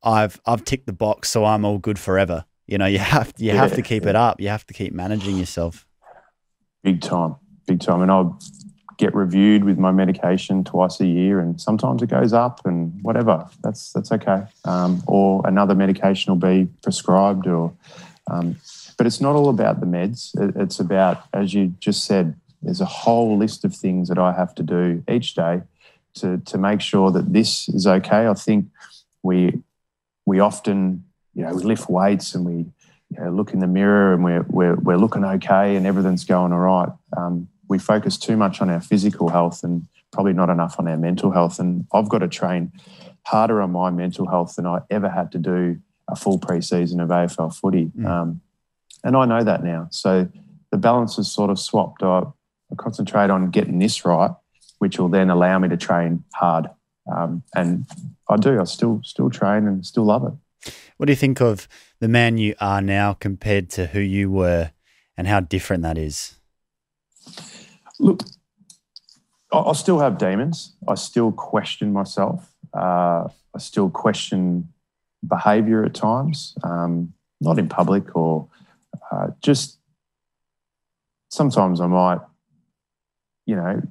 I've 0.03 0.39
I've 0.45 0.63
ticked 0.63 0.85
the 0.85 0.93
box 0.93 1.29
so 1.29 1.45
I'm 1.45 1.65
all 1.65 1.77
good 1.77 1.99
forever. 1.99 2.45
You 2.65 2.77
know 2.77 2.85
you 2.85 2.99
have 2.99 3.33
you 3.37 3.47
yeah, 3.47 3.55
have 3.55 3.75
to 3.75 3.81
keep 3.81 4.05
it 4.05 4.15
up. 4.15 4.39
You 4.39 4.49
have 4.49 4.65
to 4.67 4.73
keep 4.73 4.93
managing 4.93 5.37
yourself. 5.37 5.85
Big 6.83 7.01
time 7.01 7.35
big 7.67 7.79
time. 7.79 8.01
And 8.01 8.09
I'll 8.09 8.39
get 8.97 9.13
reviewed 9.13 9.63
with 9.63 9.77
my 9.77 9.91
medication 9.91 10.63
twice 10.63 10.99
a 10.99 11.05
year, 11.05 11.39
and 11.39 11.61
sometimes 11.61 12.01
it 12.01 12.09
goes 12.09 12.33
up, 12.33 12.65
and 12.65 13.01
whatever. 13.03 13.47
That's 13.63 13.93
that's 13.93 14.11
okay. 14.11 14.43
Um, 14.65 15.03
or 15.07 15.41
another 15.45 15.75
medication 15.75 16.31
will 16.31 16.39
be 16.39 16.67
prescribed, 16.81 17.47
or 17.47 17.73
um, 18.29 18.55
but 18.97 19.05
it's 19.05 19.21
not 19.21 19.35
all 19.35 19.49
about 19.49 19.79
the 19.79 19.85
meds. 19.85 20.31
It's 20.59 20.79
about, 20.79 21.23
as 21.33 21.53
you 21.53 21.75
just 21.79 22.05
said, 22.05 22.35
there's 22.61 22.81
a 22.81 22.85
whole 22.85 23.37
list 23.37 23.63
of 23.63 23.75
things 23.75 24.09
that 24.09 24.17
I 24.17 24.33
have 24.33 24.55
to 24.55 24.63
do 24.63 25.03
each 25.09 25.35
day 25.35 25.61
to 26.15 26.37
to 26.37 26.57
make 26.57 26.81
sure 26.81 27.11
that 27.11 27.31
this 27.31 27.69
is 27.69 27.85
okay. 27.85 28.27
I 28.27 28.33
think 28.33 28.67
we 29.21 29.61
we 30.25 30.39
often 30.39 31.05
you 31.35 31.43
know 31.43 31.53
we 31.53 31.63
lift 31.63 31.89
weights 31.89 32.33
and 32.33 32.45
we 32.45 32.65
you 33.09 33.23
know, 33.23 33.31
look 33.31 33.53
in 33.53 33.59
the 33.59 33.67
mirror 33.67 34.13
and 34.13 34.23
we're, 34.23 34.45
we're, 34.49 34.75
we're 34.75 34.97
looking 34.97 35.23
okay 35.23 35.75
and 35.75 35.87
everything's 35.87 36.25
going 36.25 36.51
all 36.51 36.59
right. 36.59 36.89
Um, 37.15 37.47
we 37.67 37.79
focus 37.79 38.17
too 38.17 38.37
much 38.37 38.61
on 38.61 38.69
our 38.69 38.81
physical 38.81 39.29
health 39.29 39.63
and 39.63 39.87
probably 40.11 40.33
not 40.33 40.49
enough 40.49 40.75
on 40.79 40.87
our 40.87 40.97
mental 40.97 41.31
health. 41.31 41.59
And 41.59 41.85
I've 41.93 42.09
got 42.09 42.19
to 42.19 42.27
train 42.27 42.71
harder 43.23 43.61
on 43.61 43.71
my 43.71 43.89
mental 43.89 44.27
health 44.27 44.55
than 44.55 44.65
I 44.65 44.79
ever 44.89 45.09
had 45.09 45.31
to 45.33 45.37
do 45.37 45.77
a 46.07 46.15
full 46.15 46.39
preseason 46.39 47.01
of 47.03 47.09
AFL 47.09 47.53
footy. 47.53 47.91
Mm. 47.97 48.05
Um, 48.05 48.41
and 49.03 49.15
I 49.15 49.25
know 49.25 49.43
that 49.43 49.63
now. 49.63 49.87
So 49.91 50.29
the 50.71 50.77
balance 50.77 51.17
is 51.17 51.31
sort 51.31 51.49
of 51.49 51.59
swapped. 51.59 52.03
I, 52.03 52.23
I, 52.71 52.75
concentrate 52.75 53.29
on 53.29 53.49
getting 53.49 53.79
this 53.79 54.05
right, 54.05 54.31
which 54.79 54.99
will 54.99 55.09
then 55.09 55.29
allow 55.29 55.59
me 55.59 55.69
to 55.69 55.77
train 55.77 56.23
hard. 56.33 56.67
Um, 57.11 57.43
and 57.55 57.85
I 58.29 58.37
do. 58.37 58.59
I 58.59 58.65
still 58.65 59.01
still 59.03 59.29
train 59.29 59.65
and 59.67 59.85
still 59.85 60.05
love 60.05 60.25
it. 60.25 60.73
What 60.97 61.05
do 61.05 61.11
you 61.11 61.17
think 61.17 61.39
of 61.39 61.67
the 61.99 62.09
man 62.09 62.37
you 62.37 62.55
are 62.59 62.81
now 62.81 63.13
compared 63.13 63.69
to 63.71 63.87
who 63.87 63.99
you 63.99 64.29
were, 64.29 64.71
and 65.15 65.27
how 65.27 65.39
different 65.39 65.83
that 65.83 65.97
is? 65.97 66.35
Look, 67.99 68.23
I 69.51 69.73
still 69.73 69.99
have 69.99 70.17
demons. 70.17 70.75
I 70.87 70.95
still 70.95 71.31
question 71.31 71.93
myself. 71.93 72.53
Uh, 72.73 73.27
I 73.55 73.59
still 73.59 73.89
question 73.89 74.71
behavior 75.27 75.83
at 75.83 75.93
times, 75.93 76.55
um, 76.63 77.13
not 77.41 77.57
in 77.57 77.69
public 77.69 78.15
or 78.15 78.47
uh, 79.11 79.27
just 79.41 79.79
sometimes 81.29 81.81
I 81.81 81.87
might, 81.87 82.19
you 83.45 83.55
know, 83.55 83.81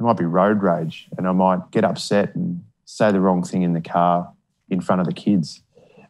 it 0.00 0.02
might 0.02 0.16
be 0.16 0.24
road 0.24 0.62
rage 0.62 1.08
and 1.16 1.26
I 1.26 1.32
might 1.32 1.70
get 1.70 1.84
upset 1.84 2.34
and 2.34 2.64
say 2.84 3.12
the 3.12 3.20
wrong 3.20 3.42
thing 3.42 3.62
in 3.62 3.72
the 3.72 3.80
car 3.80 4.32
in 4.68 4.80
front 4.80 5.00
of 5.00 5.06
the 5.06 5.12
kids. 5.12 5.62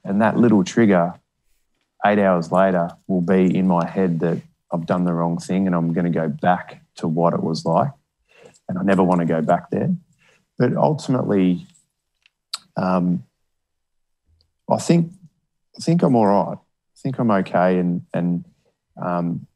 And 0.04 0.22
that 0.22 0.36
little 0.36 0.64
trigger, 0.64 1.14
eight 2.06 2.18
hours 2.18 2.50
later, 2.50 2.90
will 3.06 3.20
be 3.20 3.54
in 3.54 3.66
my 3.66 3.86
head 3.86 4.20
that 4.20 4.40
I've 4.72 4.86
done 4.86 5.04
the 5.04 5.12
wrong 5.12 5.38
thing 5.38 5.66
and 5.66 5.74
I'm 5.74 5.92
going 5.92 6.04
to 6.04 6.10
go 6.10 6.28
back 6.28 6.82
to 6.96 7.08
what 7.08 7.34
it 7.34 7.42
was 7.42 7.64
like. 7.64 7.90
And 8.68 8.78
I 8.78 8.82
never 8.82 9.02
want 9.02 9.20
to 9.20 9.26
go 9.26 9.42
back 9.42 9.70
there. 9.70 9.94
But 10.58 10.76
ultimately, 10.76 11.66
um, 12.76 13.24
I 14.70 14.78
think 14.78 15.12
I 15.76 15.80
think 15.80 16.02
I'm 16.02 16.14
all 16.14 16.26
right. 16.26 16.56
I 16.56 16.98
think 17.02 17.18
I'm 17.18 17.30
okay, 17.30 17.78
and 17.78 18.02
and 18.12 18.44
um, 19.00 19.46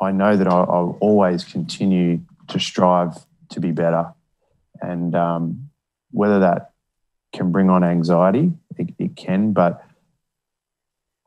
I 0.00 0.12
know 0.12 0.36
that 0.36 0.46
I, 0.46 0.54
will 0.54 0.98
always 1.00 1.44
continue 1.44 2.20
to 2.48 2.60
strive 2.60 3.16
to 3.50 3.60
be 3.60 3.72
better. 3.72 4.12
And 4.80 5.14
um, 5.14 5.70
whether 6.10 6.40
that 6.40 6.72
can 7.32 7.50
bring 7.50 7.70
on 7.70 7.82
anxiety, 7.82 8.52
it, 8.76 8.90
it 8.98 9.16
can, 9.16 9.52
but 9.52 9.84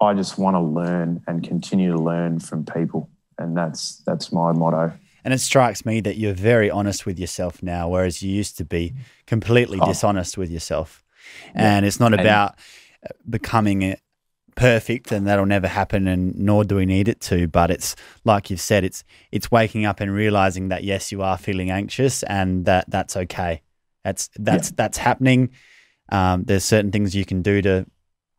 I 0.01 0.13
just 0.13 0.38
want 0.38 0.55
to 0.55 0.61
learn 0.61 1.23
and 1.28 1.43
continue 1.43 1.91
to 1.91 1.97
learn 1.97 2.39
from 2.39 2.65
people, 2.65 3.09
and 3.38 3.55
that's 3.55 3.97
that's 4.05 4.31
my 4.31 4.51
motto. 4.51 4.93
And 5.23 5.33
it 5.33 5.39
strikes 5.39 5.85
me 5.85 5.99
that 6.01 6.17
you're 6.17 6.33
very 6.33 6.71
honest 6.71 7.05
with 7.05 7.19
yourself 7.19 7.61
now, 7.61 7.89
whereas 7.89 8.23
you 8.23 8.31
used 8.31 8.57
to 8.57 8.65
be 8.65 8.93
completely 9.25 9.77
oh. 9.81 9.85
dishonest 9.85 10.38
with 10.38 10.49
yourself. 10.49 11.03
Yeah. 11.53 11.77
And 11.77 11.85
it's 11.85 11.99
not 11.99 12.13
about 12.13 12.55
uh, 13.03 13.09
becoming 13.29 13.97
perfect 14.55 15.11
and 15.11 15.27
that'll 15.27 15.45
never 15.45 15.67
happen 15.67 16.07
and 16.07 16.35
nor 16.35 16.63
do 16.63 16.75
we 16.75 16.85
need 16.85 17.07
it 17.07 17.21
to 17.21 17.47
but 17.47 17.69
it's 17.69 17.95
like 18.25 18.49
you've 18.49 18.59
said 18.59 18.83
it's 18.83 19.03
it's 19.31 19.51
waking 19.51 19.85
up 19.85 19.99
and 19.99 20.11
realizing 20.11 20.69
that 20.69 20.83
yes 20.83 21.11
you 21.11 21.21
are 21.21 21.38
feeling 21.38 21.69
anxious 21.69 22.23
and 22.23 22.65
that 22.65 22.83
that's 22.89 23.15
okay 23.15 23.61
that's 24.03 24.31
that's 24.35 24.69
yeah. 24.69 24.73
that's 24.75 24.97
happening 24.97 25.51
um, 26.09 26.43
there's 26.45 26.63
certain 26.63 26.91
things 26.91 27.15
you 27.15 27.23
can 27.23 27.43
do 27.43 27.61
to 27.61 27.85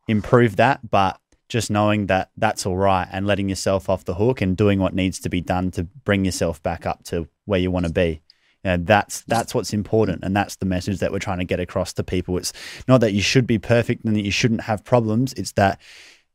improve 0.09 0.57
that 0.57 0.81
but 0.89 1.21
just 1.49 1.71
knowing 1.71 2.05
that 2.05 2.29
that's 2.37 2.65
all 2.65 2.77
right 2.77 3.07
and 3.11 3.25
letting 3.25 3.49
yourself 3.49 3.89
off 3.89 4.05
the 4.05 4.13
hook 4.13 4.39
and 4.39 4.55
doing 4.55 4.79
what 4.79 4.93
needs 4.93 5.19
to 5.19 5.29
be 5.29 5.41
done 5.41 5.71
to 5.71 5.83
bring 5.83 6.23
yourself 6.23 6.61
back 6.61 6.85
up 6.85 7.03
to 7.03 7.27
where 7.45 7.59
you 7.59 7.71
want 7.71 7.87
to 7.87 7.91
be. 7.91 8.21
You 8.63 8.71
know, 8.71 8.77
that's 8.77 9.21
that's 9.21 9.55
what's 9.55 9.73
important, 9.73 10.23
and 10.23 10.35
that's 10.35 10.57
the 10.57 10.65
message 10.65 10.99
that 10.99 11.11
we're 11.11 11.19
trying 11.19 11.39
to 11.39 11.45
get 11.45 11.59
across 11.59 11.93
to 11.93 12.03
people. 12.03 12.37
It's 12.37 12.53
not 12.87 13.01
that 13.01 13.13
you 13.13 13.21
should 13.21 13.47
be 13.47 13.57
perfect 13.57 14.05
and 14.05 14.15
that 14.15 14.23
you 14.23 14.31
shouldn't 14.31 14.61
have 14.61 14.83
problems. 14.83 15.33
It's 15.33 15.53
that 15.53 15.79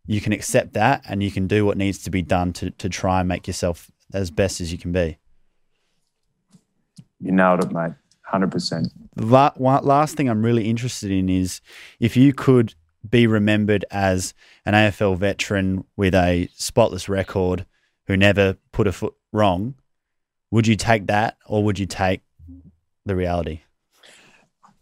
you 0.07 0.21
can 0.21 0.33
accept 0.33 0.73
that 0.73 1.03
and 1.09 1.23
you 1.23 1.31
can 1.31 1.47
do 1.47 1.65
what 1.65 1.77
needs 1.77 2.03
to 2.05 2.11
be 2.11 2.23
done 2.23 2.53
to 2.55 2.71
to 2.71 2.89
try 2.89 3.21
and 3.21 3.29
make 3.29 3.47
yourself 3.47 3.91
as 4.13 4.31
best 4.31 4.61
as 4.61 4.73
you 4.73 4.79
can 4.79 4.91
be. 4.91 5.19
You 7.21 7.33
nailed 7.33 7.63
it, 7.63 7.73
mate. 7.73 7.93
Hundred 8.23 8.51
percent. 8.51 8.89
Last 9.17 10.17
thing 10.17 10.29
I'm 10.29 10.43
really 10.43 10.69
interested 10.69 11.11
in 11.11 11.29
is 11.29 11.61
if 12.01 12.17
you 12.17 12.33
could 12.33 12.75
be 13.09 13.27
remembered 13.27 13.85
as 13.91 14.35
an 14.67 14.75
AFL 14.75 15.19
veteran 15.19 15.85
with 15.97 16.15
a 16.15 16.49
spotless 16.55 17.09
record 17.09 17.67
who 18.07 18.17
never 18.17 18.57
put 18.73 18.87
a 18.87 18.93
foot 18.93 19.15
wrong, 19.33 19.75
would 20.51 20.67
you 20.67 20.77
take 20.77 21.07
that 21.07 21.37
or 21.47 21.65
would 21.65 21.79
you 21.79 21.87
take 21.87 22.23
the 23.05 23.17
reality? 23.17 23.61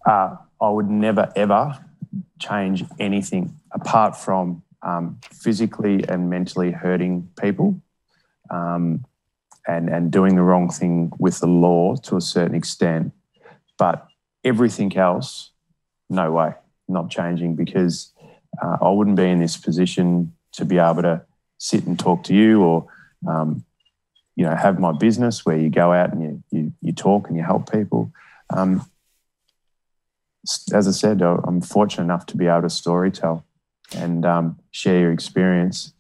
Uh, 0.07 0.37
I 0.61 0.69
would 0.69 0.89
never, 0.89 1.33
ever 1.37 1.79
change 2.39 2.85
anything 2.99 3.55
apart 3.73 4.17
from 4.17 4.63
um, 4.83 5.19
physically 5.31 6.05
and 6.09 6.29
mentally 6.29 6.73
hurting 6.73 7.29
people 7.41 7.81
um, 8.51 9.05
and, 9.67 9.89
and 9.89 10.11
doing 10.11 10.37
the 10.37 10.43
wrong 10.43 10.69
thing 10.69 11.13
with 11.19 11.39
the 11.41 11.47
law 11.47 11.97
to 11.97 12.17
a 12.17 12.21
certain 12.21 12.55
extent. 12.55 13.13
But 13.79 14.07
everything 14.45 14.97
else, 14.97 15.51
no 16.11 16.33
way, 16.33 16.55
not 16.89 17.11
changing 17.11 17.55
because 17.55 18.12
uh, 18.61 18.79
I 18.81 18.91
wouldn't 18.91 19.17
be 19.17 19.25
in 19.25 19.41
this 19.41 19.57
position 19.57 20.35
to 20.53 20.65
be 20.65 20.79
able 20.79 21.03
to 21.03 21.23
sit 21.59 21.87
and 21.87 21.99
talk 21.99 22.25
to 22.25 22.35
you 22.35 22.63
or, 22.63 22.87
um, 23.27 23.65
you 24.37 24.45
know, 24.45 24.55
have 24.55 24.79
my 24.79 24.93
business 24.93 25.47
where 25.47 25.57
you 25.57 25.71
go 25.71 25.93
out 25.93 26.13
and 26.13 26.23
you, 26.23 26.43
you, 26.51 26.73
you 26.81 26.93
talk 26.93 27.29
and 27.29 27.37
you 27.37 27.43
help 27.43 27.71
people. 27.71 28.13
Um, 28.51 28.85
as 30.73 30.89
I 30.89 30.91
said, 30.91 31.23
I'm 31.23 31.61
fortunate 31.61 32.05
enough 32.05 32.27
to 32.27 32.37
be 32.37 32.47
able 32.47 32.63
to 32.63 32.67
storytell 32.67 33.45
and 33.95 34.27
um, 34.27 34.59
share 34.73 34.99
your 34.99 35.13
experience. 35.13 35.93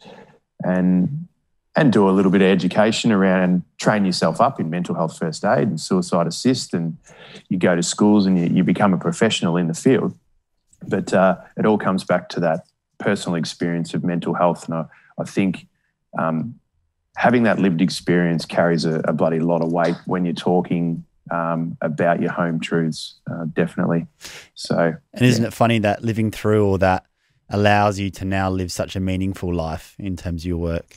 And 0.64 1.28
and 1.74 1.92
do 1.92 2.08
a 2.08 2.12
little 2.12 2.30
bit 2.30 2.42
of 2.42 2.48
education 2.48 3.12
around 3.12 3.42
and 3.42 3.62
train 3.78 4.04
yourself 4.04 4.40
up 4.40 4.60
in 4.60 4.68
mental 4.68 4.94
health 4.94 5.16
first 5.16 5.44
aid 5.44 5.68
and 5.68 5.80
suicide 5.80 6.26
assist. 6.26 6.74
And 6.74 6.98
you 7.48 7.58
go 7.58 7.74
to 7.74 7.82
schools 7.82 8.26
and 8.26 8.38
you, 8.38 8.46
you 8.46 8.64
become 8.64 8.92
a 8.92 8.98
professional 8.98 9.56
in 9.56 9.68
the 9.68 9.74
field. 9.74 10.14
But 10.88 11.12
uh, 11.12 11.36
it 11.56 11.66
all 11.66 11.78
comes 11.78 12.04
back 12.04 12.28
to 12.30 12.40
that 12.40 12.66
personal 12.98 13.36
experience 13.36 13.94
of 13.94 14.04
mental 14.04 14.34
health. 14.34 14.66
And 14.66 14.74
I, 14.74 14.84
I 15.18 15.24
think 15.24 15.66
um, 16.18 16.58
having 17.16 17.42
that 17.44 17.58
lived 17.58 17.80
experience 17.80 18.44
carries 18.44 18.84
a, 18.84 19.00
a, 19.00 19.12
bloody 19.12 19.40
lot 19.40 19.62
of 19.62 19.72
weight 19.72 19.96
when 20.06 20.24
you're 20.24 20.34
talking 20.34 21.04
um, 21.30 21.76
about 21.80 22.20
your 22.20 22.30
home 22.30 22.60
truths, 22.60 23.16
uh, 23.30 23.44
definitely. 23.52 24.06
So, 24.54 24.94
and 25.12 25.22
isn't 25.22 25.42
yeah. 25.42 25.48
it 25.48 25.54
funny 25.54 25.78
that 25.80 26.02
living 26.02 26.30
through 26.30 26.66
all 26.66 26.78
that 26.78 27.06
allows 27.48 27.98
you 27.98 28.10
to 28.10 28.24
now 28.24 28.50
live 28.50 28.72
such 28.72 28.96
a 28.96 29.00
meaningful 29.00 29.54
life 29.54 29.94
in 29.98 30.16
terms 30.16 30.42
of 30.42 30.46
your 30.46 30.58
work? 30.58 30.96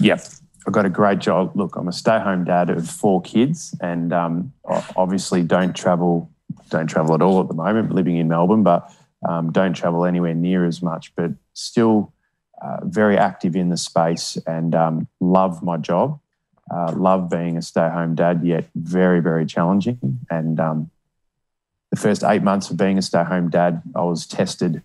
Yep. 0.00 0.24
I've 0.66 0.72
got 0.72 0.84
a 0.84 0.90
great 0.90 1.18
job. 1.18 1.52
Look, 1.54 1.76
I'm 1.76 1.88
a 1.88 1.92
stay 1.92 2.18
home 2.18 2.44
dad 2.44 2.68
of 2.68 2.88
four 2.88 3.22
kids 3.22 3.74
and 3.80 4.12
um, 4.12 4.52
obviously 4.96 5.42
don't 5.42 5.74
travel, 5.74 6.30
don't 6.70 6.86
travel 6.86 7.14
at 7.14 7.22
all 7.22 7.40
at 7.40 7.48
the 7.48 7.54
moment, 7.54 7.92
living 7.92 8.16
in 8.16 8.28
Melbourne, 8.28 8.62
but 8.62 8.92
um, 9.28 9.50
don't 9.50 9.74
travel 9.74 10.04
anywhere 10.04 10.34
near 10.34 10.64
as 10.64 10.82
much, 10.82 11.14
but 11.16 11.32
still 11.54 12.12
uh, 12.62 12.78
very 12.84 13.16
active 13.16 13.56
in 13.56 13.68
the 13.68 13.76
space 13.76 14.36
and 14.46 14.74
um, 14.74 15.08
love 15.20 15.62
my 15.62 15.76
job. 15.76 16.20
Uh, 16.70 16.92
love 16.94 17.30
being 17.30 17.56
a 17.56 17.62
stay 17.62 17.88
home 17.88 18.14
dad, 18.14 18.44
yet 18.44 18.68
very, 18.74 19.20
very 19.20 19.46
challenging. 19.46 20.20
And 20.30 20.60
um, 20.60 20.90
the 21.90 21.96
first 21.96 22.22
eight 22.22 22.42
months 22.42 22.70
of 22.70 22.76
being 22.76 22.98
a 22.98 23.02
stay 23.02 23.24
home 23.24 23.48
dad, 23.48 23.82
I 23.96 24.02
was 24.02 24.26
tested 24.26 24.82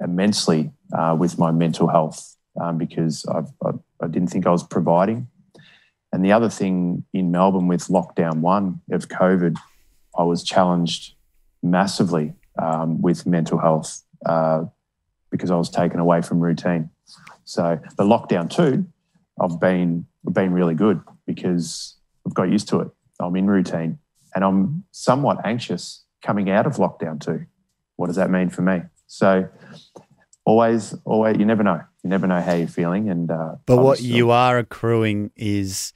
immensely 0.00 0.72
uh, 0.92 1.16
with 1.18 1.38
my 1.38 1.52
mental 1.52 1.86
health 1.86 2.36
um, 2.60 2.78
because 2.78 3.24
I, 3.26 3.42
I 4.02 4.08
didn't 4.08 4.28
think 4.28 4.46
I 4.46 4.50
was 4.50 4.64
providing. 4.64 5.28
And 6.12 6.24
the 6.24 6.32
other 6.32 6.48
thing 6.48 7.04
in 7.12 7.30
Melbourne 7.30 7.68
with 7.68 7.86
lockdown 7.86 8.38
one 8.40 8.80
of 8.90 9.08
COVID, 9.08 9.56
I 10.18 10.24
was 10.24 10.42
challenged 10.42 11.14
massively 11.62 12.34
um, 12.58 13.00
with 13.00 13.26
mental 13.26 13.58
health 13.58 14.02
uh, 14.26 14.64
because 15.30 15.50
I 15.50 15.56
was 15.56 15.70
taken 15.70 16.00
away 16.00 16.22
from 16.22 16.40
routine. 16.40 16.90
So 17.44 17.78
the 17.96 18.04
lockdown 18.04 18.48
two, 18.50 18.86
I've 19.40 19.58
been 19.60 20.06
been 20.30 20.52
really 20.52 20.74
good 20.74 21.00
because 21.26 21.96
I've 22.26 22.34
got 22.34 22.50
used 22.50 22.68
to 22.68 22.80
it. 22.80 22.88
I'm 23.18 23.34
in 23.36 23.46
routine, 23.46 23.98
and 24.34 24.44
I'm 24.44 24.84
somewhat 24.92 25.38
anxious 25.44 26.04
coming 26.22 26.50
out 26.50 26.66
of 26.66 26.74
lockdown 26.76 27.20
two. 27.20 27.46
What 27.96 28.06
does 28.06 28.16
that 28.16 28.30
mean 28.30 28.50
for 28.50 28.62
me? 28.62 28.82
So 29.06 29.48
always, 30.44 30.94
always, 31.04 31.36
you 31.38 31.44
never 31.44 31.62
know. 31.62 31.80
You 32.02 32.10
never 32.10 32.26
know 32.26 32.40
how 32.40 32.54
you're 32.54 32.68
feeling. 32.68 33.10
And 33.10 33.30
uh, 33.30 33.56
but 33.66 33.78
what 33.78 33.98
still... 33.98 34.10
you 34.10 34.30
are 34.30 34.58
accruing 34.58 35.30
is 35.36 35.92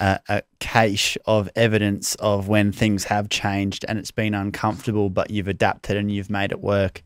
a, 0.00 0.20
a 0.28 0.42
cache 0.60 1.16
of 1.26 1.48
evidence 1.56 2.14
of 2.16 2.48
when 2.48 2.72
things 2.72 3.04
have 3.04 3.28
changed 3.28 3.84
and 3.88 3.98
it's 3.98 4.10
been 4.10 4.34
uncomfortable, 4.34 5.10
but 5.10 5.30
you've 5.30 5.48
adapted 5.48 5.96
and 5.96 6.10
you've 6.10 6.30
made 6.30 6.52
it 6.52 6.60
work. 6.60 7.02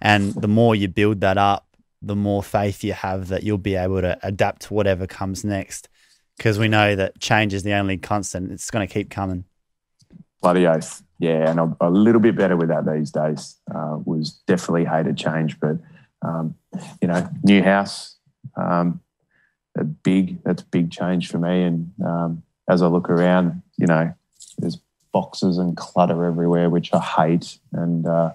And 0.00 0.34
the 0.34 0.48
more 0.48 0.74
you 0.74 0.88
build 0.88 1.20
that 1.20 1.38
up, 1.38 1.66
the 2.02 2.16
more 2.16 2.42
faith 2.42 2.82
you 2.82 2.92
have 2.92 3.28
that 3.28 3.44
you'll 3.44 3.58
be 3.58 3.76
able 3.76 4.00
to 4.00 4.18
adapt 4.22 4.62
to 4.62 4.74
whatever 4.74 5.06
comes 5.06 5.44
next. 5.44 5.88
Because 6.36 6.58
we 6.58 6.66
know 6.66 6.96
that 6.96 7.20
change 7.20 7.54
is 7.54 7.62
the 7.62 7.74
only 7.74 7.98
constant; 7.98 8.50
it's 8.50 8.70
going 8.70 8.86
to 8.86 8.92
keep 8.92 9.10
coming. 9.10 9.44
Bloody 10.40 10.66
oath, 10.66 11.02
yeah, 11.18 11.48
and 11.48 11.60
I'm 11.60 11.76
a 11.80 11.90
little 11.90 12.20
bit 12.20 12.34
better 12.36 12.56
with 12.56 12.68
that 12.68 12.86
these 12.86 13.12
days. 13.12 13.56
Uh, 13.72 13.98
was 14.04 14.32
definitely 14.48 14.86
hated 14.86 15.16
change, 15.16 15.60
but 15.60 15.76
um, 16.22 16.56
you 17.00 17.06
know, 17.06 17.28
new 17.44 17.62
house, 17.62 18.16
um, 18.56 19.00
a 19.76 19.84
big 19.84 20.42
that's 20.44 20.62
a 20.62 20.66
big 20.66 20.90
change 20.90 21.30
for 21.30 21.38
me. 21.38 21.62
And 21.62 21.92
um, 22.04 22.42
as 22.68 22.82
I 22.82 22.86
look 22.86 23.08
around, 23.08 23.62
you 23.76 23.86
know, 23.86 24.12
there's 24.58 24.78
boxes 25.12 25.58
and 25.58 25.76
clutter 25.76 26.24
everywhere, 26.24 26.70
which 26.70 26.92
I 26.92 27.00
hate. 27.00 27.58
And 27.72 28.06
uh, 28.06 28.32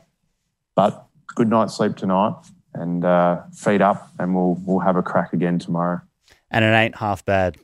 but 0.75 1.05
good 1.35 1.49
night's 1.49 1.75
sleep 1.75 1.95
tonight, 1.95 2.35
and 2.73 3.03
uh, 3.05 3.43
feet 3.53 3.81
up, 3.81 4.11
and 4.19 4.35
we'll 4.35 4.57
we'll 4.65 4.79
have 4.79 4.95
a 4.95 5.03
crack 5.03 5.33
again 5.33 5.59
tomorrow. 5.59 6.01
And 6.49 6.63
it 6.63 6.69
ain't 6.69 6.95
half 6.95 7.25
bad. 7.25 7.57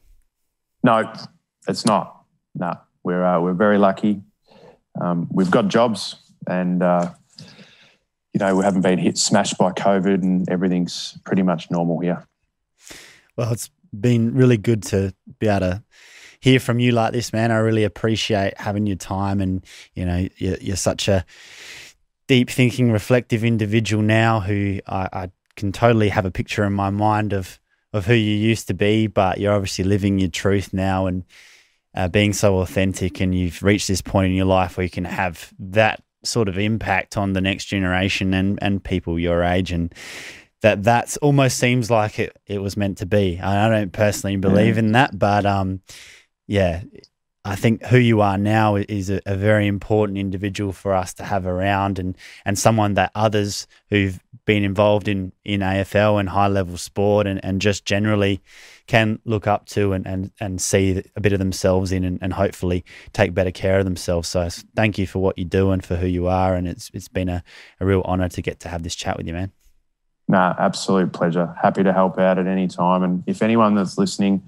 No, 0.84 1.12
it's 1.68 1.86
not. 1.86 2.24
No, 2.56 2.78
we're 3.04 3.24
uh, 3.24 3.40
we're 3.40 3.54
very 3.54 3.78
lucky. 3.78 4.22
Um, 5.00 5.28
we've 5.32 5.50
got 5.50 5.70
jobs, 5.70 6.16
and 6.48 6.84
uh, 6.84 7.14
you 8.34 8.40
know, 8.40 8.56
we 8.56 8.64
haven't 8.64 8.82
been 8.82 8.98
hit 8.98 9.18
smashed 9.18 9.58
by 9.58 9.72
COVID 9.72 10.22
and 10.24 10.50
everything's 10.50 11.18
pretty 11.24 11.44
much 11.44 11.70
normal 11.70 12.00
here. 12.00 12.28
Well, 13.36 13.52
it's 13.52 13.70
been 13.98 14.34
really 14.34 14.58
good 14.58 14.84
to 14.84 15.14
be 15.40 15.48
able 15.48 15.60
to 15.62 15.84
hear 16.40 16.60
from 16.60 16.80
you 16.80 16.92
like 16.92 17.14
this, 17.14 17.34
man. 17.34 17.52
I 17.52 17.58
really 17.58 17.84
appreciate 17.84 18.58
having 18.58 18.86
your 18.86 18.98
time 18.98 19.42
and, 19.42 19.66
you 19.94 20.06
know, 20.06 20.28
you're, 20.38 20.58
you're 20.58 20.76
such 20.76 21.08
a 21.08 21.26
deep 22.28 22.50
thinking, 22.50 22.92
reflective 22.92 23.44
individual 23.44 24.04
now 24.04 24.40
who 24.40 24.80
I, 24.88 25.10
I 25.14 25.32
can 25.56 25.72
totally 25.72 26.10
have 26.10 26.26
a 26.26 26.32
picture 26.32 26.64
in 26.64 26.74
my 26.74 26.90
mind 26.90 27.34
of, 27.34 27.60
of 27.92 28.06
who 28.06 28.14
you 28.14 28.36
used 28.36 28.68
to 28.68 28.74
be, 28.74 29.08
but 29.08 29.40
you're 29.40 29.54
obviously 29.54 29.84
living 29.84 30.20
your 30.20 30.30
truth 30.30 30.74
now 30.74 31.06
and 31.06 31.24
uh, 31.96 32.08
being 32.08 32.34
so 32.34 32.60
authentic 32.60 33.22
and 33.22 33.36
you've 33.36 33.62
reached 33.64 33.88
this 33.88 34.02
point 34.02 34.28
in 34.28 34.36
your 34.36 34.46
life 34.46 34.78
where 34.78 34.84
you 34.84 34.90
can 34.90 35.06
have 35.06 35.54
that 35.60 36.04
sort 36.24 36.50
of 36.50 36.58
impact 36.58 37.18
on 37.18 37.34
the 37.34 37.42
next 37.42 37.66
generation 37.66 38.34
and, 38.34 38.60
and 38.62 38.84
people 38.84 39.20
your 39.20 39.44
age 39.44 39.72
and 39.72 39.94
that 40.64 40.82
that's 40.82 41.18
almost 41.18 41.60
seems 41.60 41.92
like 41.92 42.20
it, 42.20 42.36
it 42.48 42.60
was 42.60 42.78
meant 42.78 43.00
to 43.00 43.06
be. 43.06 43.38
I 43.40 43.70
don't 43.70 43.92
personally 43.92 44.38
believe 44.38 44.76
yeah. 44.76 44.80
in 44.80 44.92
that, 44.94 45.20
but 45.20 45.46
um, 45.46 45.82
yeah, 46.48 46.84
I 47.44 47.58
think 47.58 47.84
who 47.88 47.98
you 47.98 48.22
are 48.22 48.38
now 48.38 48.78
is 48.78 49.10
a, 49.10 49.20
a, 49.26 49.36
very 49.36 49.68
important 49.68 50.18
individual 50.18 50.72
for 50.72 50.94
us 50.94 51.14
to 51.16 51.26
have 51.26 51.46
around 51.46 52.00
and, 52.00 52.18
and 52.46 52.58
someone 52.58 52.94
that 52.94 53.12
others 53.14 53.68
who've 53.90 54.18
been 54.46 54.64
involved 54.64 55.10
in, 55.10 55.34
in 55.44 55.60
AFL 55.60 56.18
and 56.18 56.30
high 56.30 56.48
level 56.48 56.78
sport 56.78 57.28
and, 57.28 57.44
and 57.44 57.60
just 57.60 57.84
generally 57.84 58.42
can 58.88 59.20
look 59.26 59.48
up 59.48 59.66
to 59.66 59.92
and, 59.92 60.08
and, 60.08 60.32
and 60.40 60.62
see 60.62 61.04
a 61.18 61.20
bit 61.20 61.34
of 61.34 61.40
themselves 61.40 61.92
in 61.92 62.06
and, 62.06 62.20
and 62.22 62.32
hopefully 62.32 62.86
take 63.12 63.34
better 63.34 63.52
care 63.52 63.80
of 63.80 63.84
themselves. 63.84 64.30
So 64.30 64.48
thank 64.78 64.98
you 64.98 65.08
for 65.08 65.20
what 65.20 65.38
you 65.38 65.44
do 65.44 65.72
and 65.72 65.84
for 65.84 65.98
who 65.98 66.08
you 66.08 66.28
are. 66.28 66.56
And 66.56 66.70
it's, 66.70 66.90
it's 66.94 67.10
been 67.10 67.28
a, 67.28 67.44
a 67.82 67.86
real 67.86 68.04
honor 68.06 68.30
to 68.30 68.42
get 68.42 68.62
to 68.62 68.70
have 68.70 68.84
this 68.84 68.96
chat 68.96 69.18
with 69.18 69.28
you, 69.28 69.34
man. 69.34 69.52
Nah, 70.28 70.56
absolute 70.58 71.12
pleasure. 71.12 71.54
Happy 71.62 71.84
to 71.84 71.94
help 71.94 72.18
out 72.18 72.40
at 72.40 72.48
any 72.48 72.68
time. 72.68 73.04
And 73.04 73.24
if 73.28 73.42
anyone 73.42 73.76
that's 73.76 73.98
listening, 73.98 74.42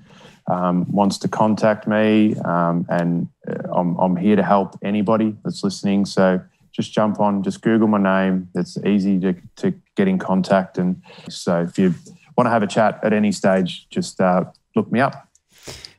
um, 0.47 0.89
wants 0.91 1.17
to 1.19 1.27
contact 1.27 1.87
me, 1.87 2.35
um, 2.45 2.85
and 2.89 3.27
uh, 3.49 3.71
I'm, 3.73 3.97
I'm 3.97 4.15
here 4.15 4.35
to 4.35 4.43
help 4.43 4.77
anybody 4.83 5.35
that's 5.43 5.63
listening. 5.63 6.05
So 6.05 6.39
just 6.71 6.91
jump 6.91 7.19
on, 7.19 7.41
just 7.41 7.61
Google 7.61 7.87
my 7.87 7.97
name. 7.97 8.49
It's 8.53 8.77
easy 8.85 9.19
to, 9.21 9.35
to 9.57 9.73
get 9.95 10.07
in 10.07 10.19
contact. 10.19 10.77
And 10.77 11.01
so 11.29 11.61
if 11.61 11.79
you 11.79 11.95
want 12.37 12.47
to 12.47 12.51
have 12.51 12.63
a 12.63 12.67
chat 12.67 12.99
at 13.03 13.13
any 13.13 13.31
stage, 13.31 13.87
just 13.89 14.21
uh, 14.21 14.45
look 14.75 14.91
me 14.91 14.99
up. 14.99 15.29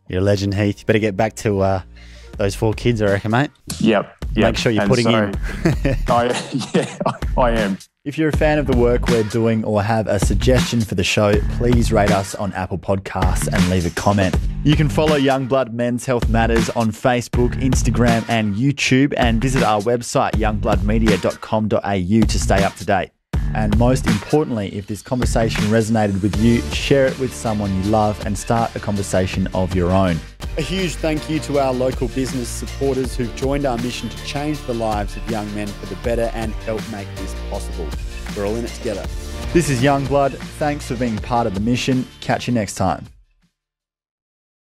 You're 0.09 0.21
a 0.21 0.25
legend, 0.25 0.55
Heath. 0.55 0.81
You 0.81 0.85
better 0.87 1.01
get 1.01 1.17
back 1.17 1.35
to 1.37 1.61
uh, 1.61 1.83
those 2.37 2.55
four 2.55 2.73
kids, 2.75 3.03
I 3.03 3.07
reckon, 3.07 3.33
mate. 3.33 3.51
Yep. 3.81 4.17
yep. 4.35 4.37
Make 4.37 4.57
sure 4.57 4.71
you're 4.71 4.83
and 4.83 4.91
putting 4.91 5.07
so, 5.07 5.25
in. 5.25 5.97
I, 6.09 6.27
yeah, 6.75 6.99
I, 7.05 7.41
I 7.41 7.51
am. 7.53 7.79
If 8.07 8.17
you're 8.17 8.29
a 8.29 8.37
fan 8.37 8.61
of 8.61 8.69
the 8.69 8.77
work 8.77 9.09
we're 9.09 9.25
doing 9.25 9.65
or 9.65 9.83
have 9.83 10.07
a 10.07 10.21
suggestion 10.21 10.81
for 10.81 10.95
the 10.95 11.03
show, 11.03 11.41
please 11.57 11.91
rate 11.91 12.13
us 12.13 12.37
on 12.37 12.53
Apple 12.53 12.79
Podcasts 12.79 13.53
and 13.53 13.69
leave 13.69 13.85
a 13.85 13.91
comment. 13.91 14.33
You 14.63 14.77
can 14.77 14.89
follow 14.89 15.19
Youngblood 15.19 15.73
Men's 15.73 16.07
Health 16.07 16.29
Matters 16.29 16.71
on 16.71 16.93
Facebook, 16.93 17.55
Instagram, 17.55 18.25
and 18.29 18.55
YouTube, 18.55 19.13
and 19.17 19.43
visit 19.43 19.65
our 19.65 19.81
website, 19.81 20.35
youngbloodmedia.com.au, 20.35 22.27
to 22.29 22.39
stay 22.39 22.63
up 22.63 22.77
to 22.77 22.85
date. 22.85 23.11
And 23.57 23.77
most 23.77 24.07
importantly, 24.07 24.73
if 24.77 24.87
this 24.87 25.03
conversation 25.03 25.65
resonated 25.65 26.23
with 26.23 26.37
you, 26.37 26.61
share 26.71 27.07
it 27.09 27.19
with 27.19 27.35
someone 27.35 27.75
you 27.83 27.91
love 27.91 28.25
and 28.25 28.39
start 28.39 28.77
a 28.77 28.79
conversation 28.79 29.49
of 29.49 29.75
your 29.75 29.91
own. 29.91 30.21
A 30.59 30.63
huge 30.63 30.95
thank 30.95 31.29
you 31.29 31.39
to 31.41 31.59
our 31.59 31.71
local 31.71 32.09
business 32.09 32.49
supporters 32.49 33.15
who've 33.15 33.35
joined 33.37 33.67
our 33.67 33.77
mission 33.77 34.09
to 34.09 34.25
change 34.25 34.59
the 34.63 34.73
lives 34.73 35.15
of 35.15 35.31
young 35.31 35.55
men 35.55 35.67
for 35.67 35.85
the 35.85 35.97
better 35.97 36.31
and 36.33 36.55
help 36.65 36.81
make 36.91 37.07
this 37.17 37.35
possible. 37.51 37.87
We're 38.35 38.47
all 38.47 38.57
in 38.57 38.65
it 38.65 38.71
together. 38.71 39.07
This 39.53 39.69
is 39.69 39.83
Youngblood. 39.83 40.33
Thanks 40.59 40.87
for 40.87 40.97
being 40.97 41.19
part 41.19 41.47
of 41.47 41.53
the 41.53 41.61
mission. 41.61 42.07
Catch 42.23 42.49
you 42.49 42.55
next 42.55 42.77
time. 42.77 43.05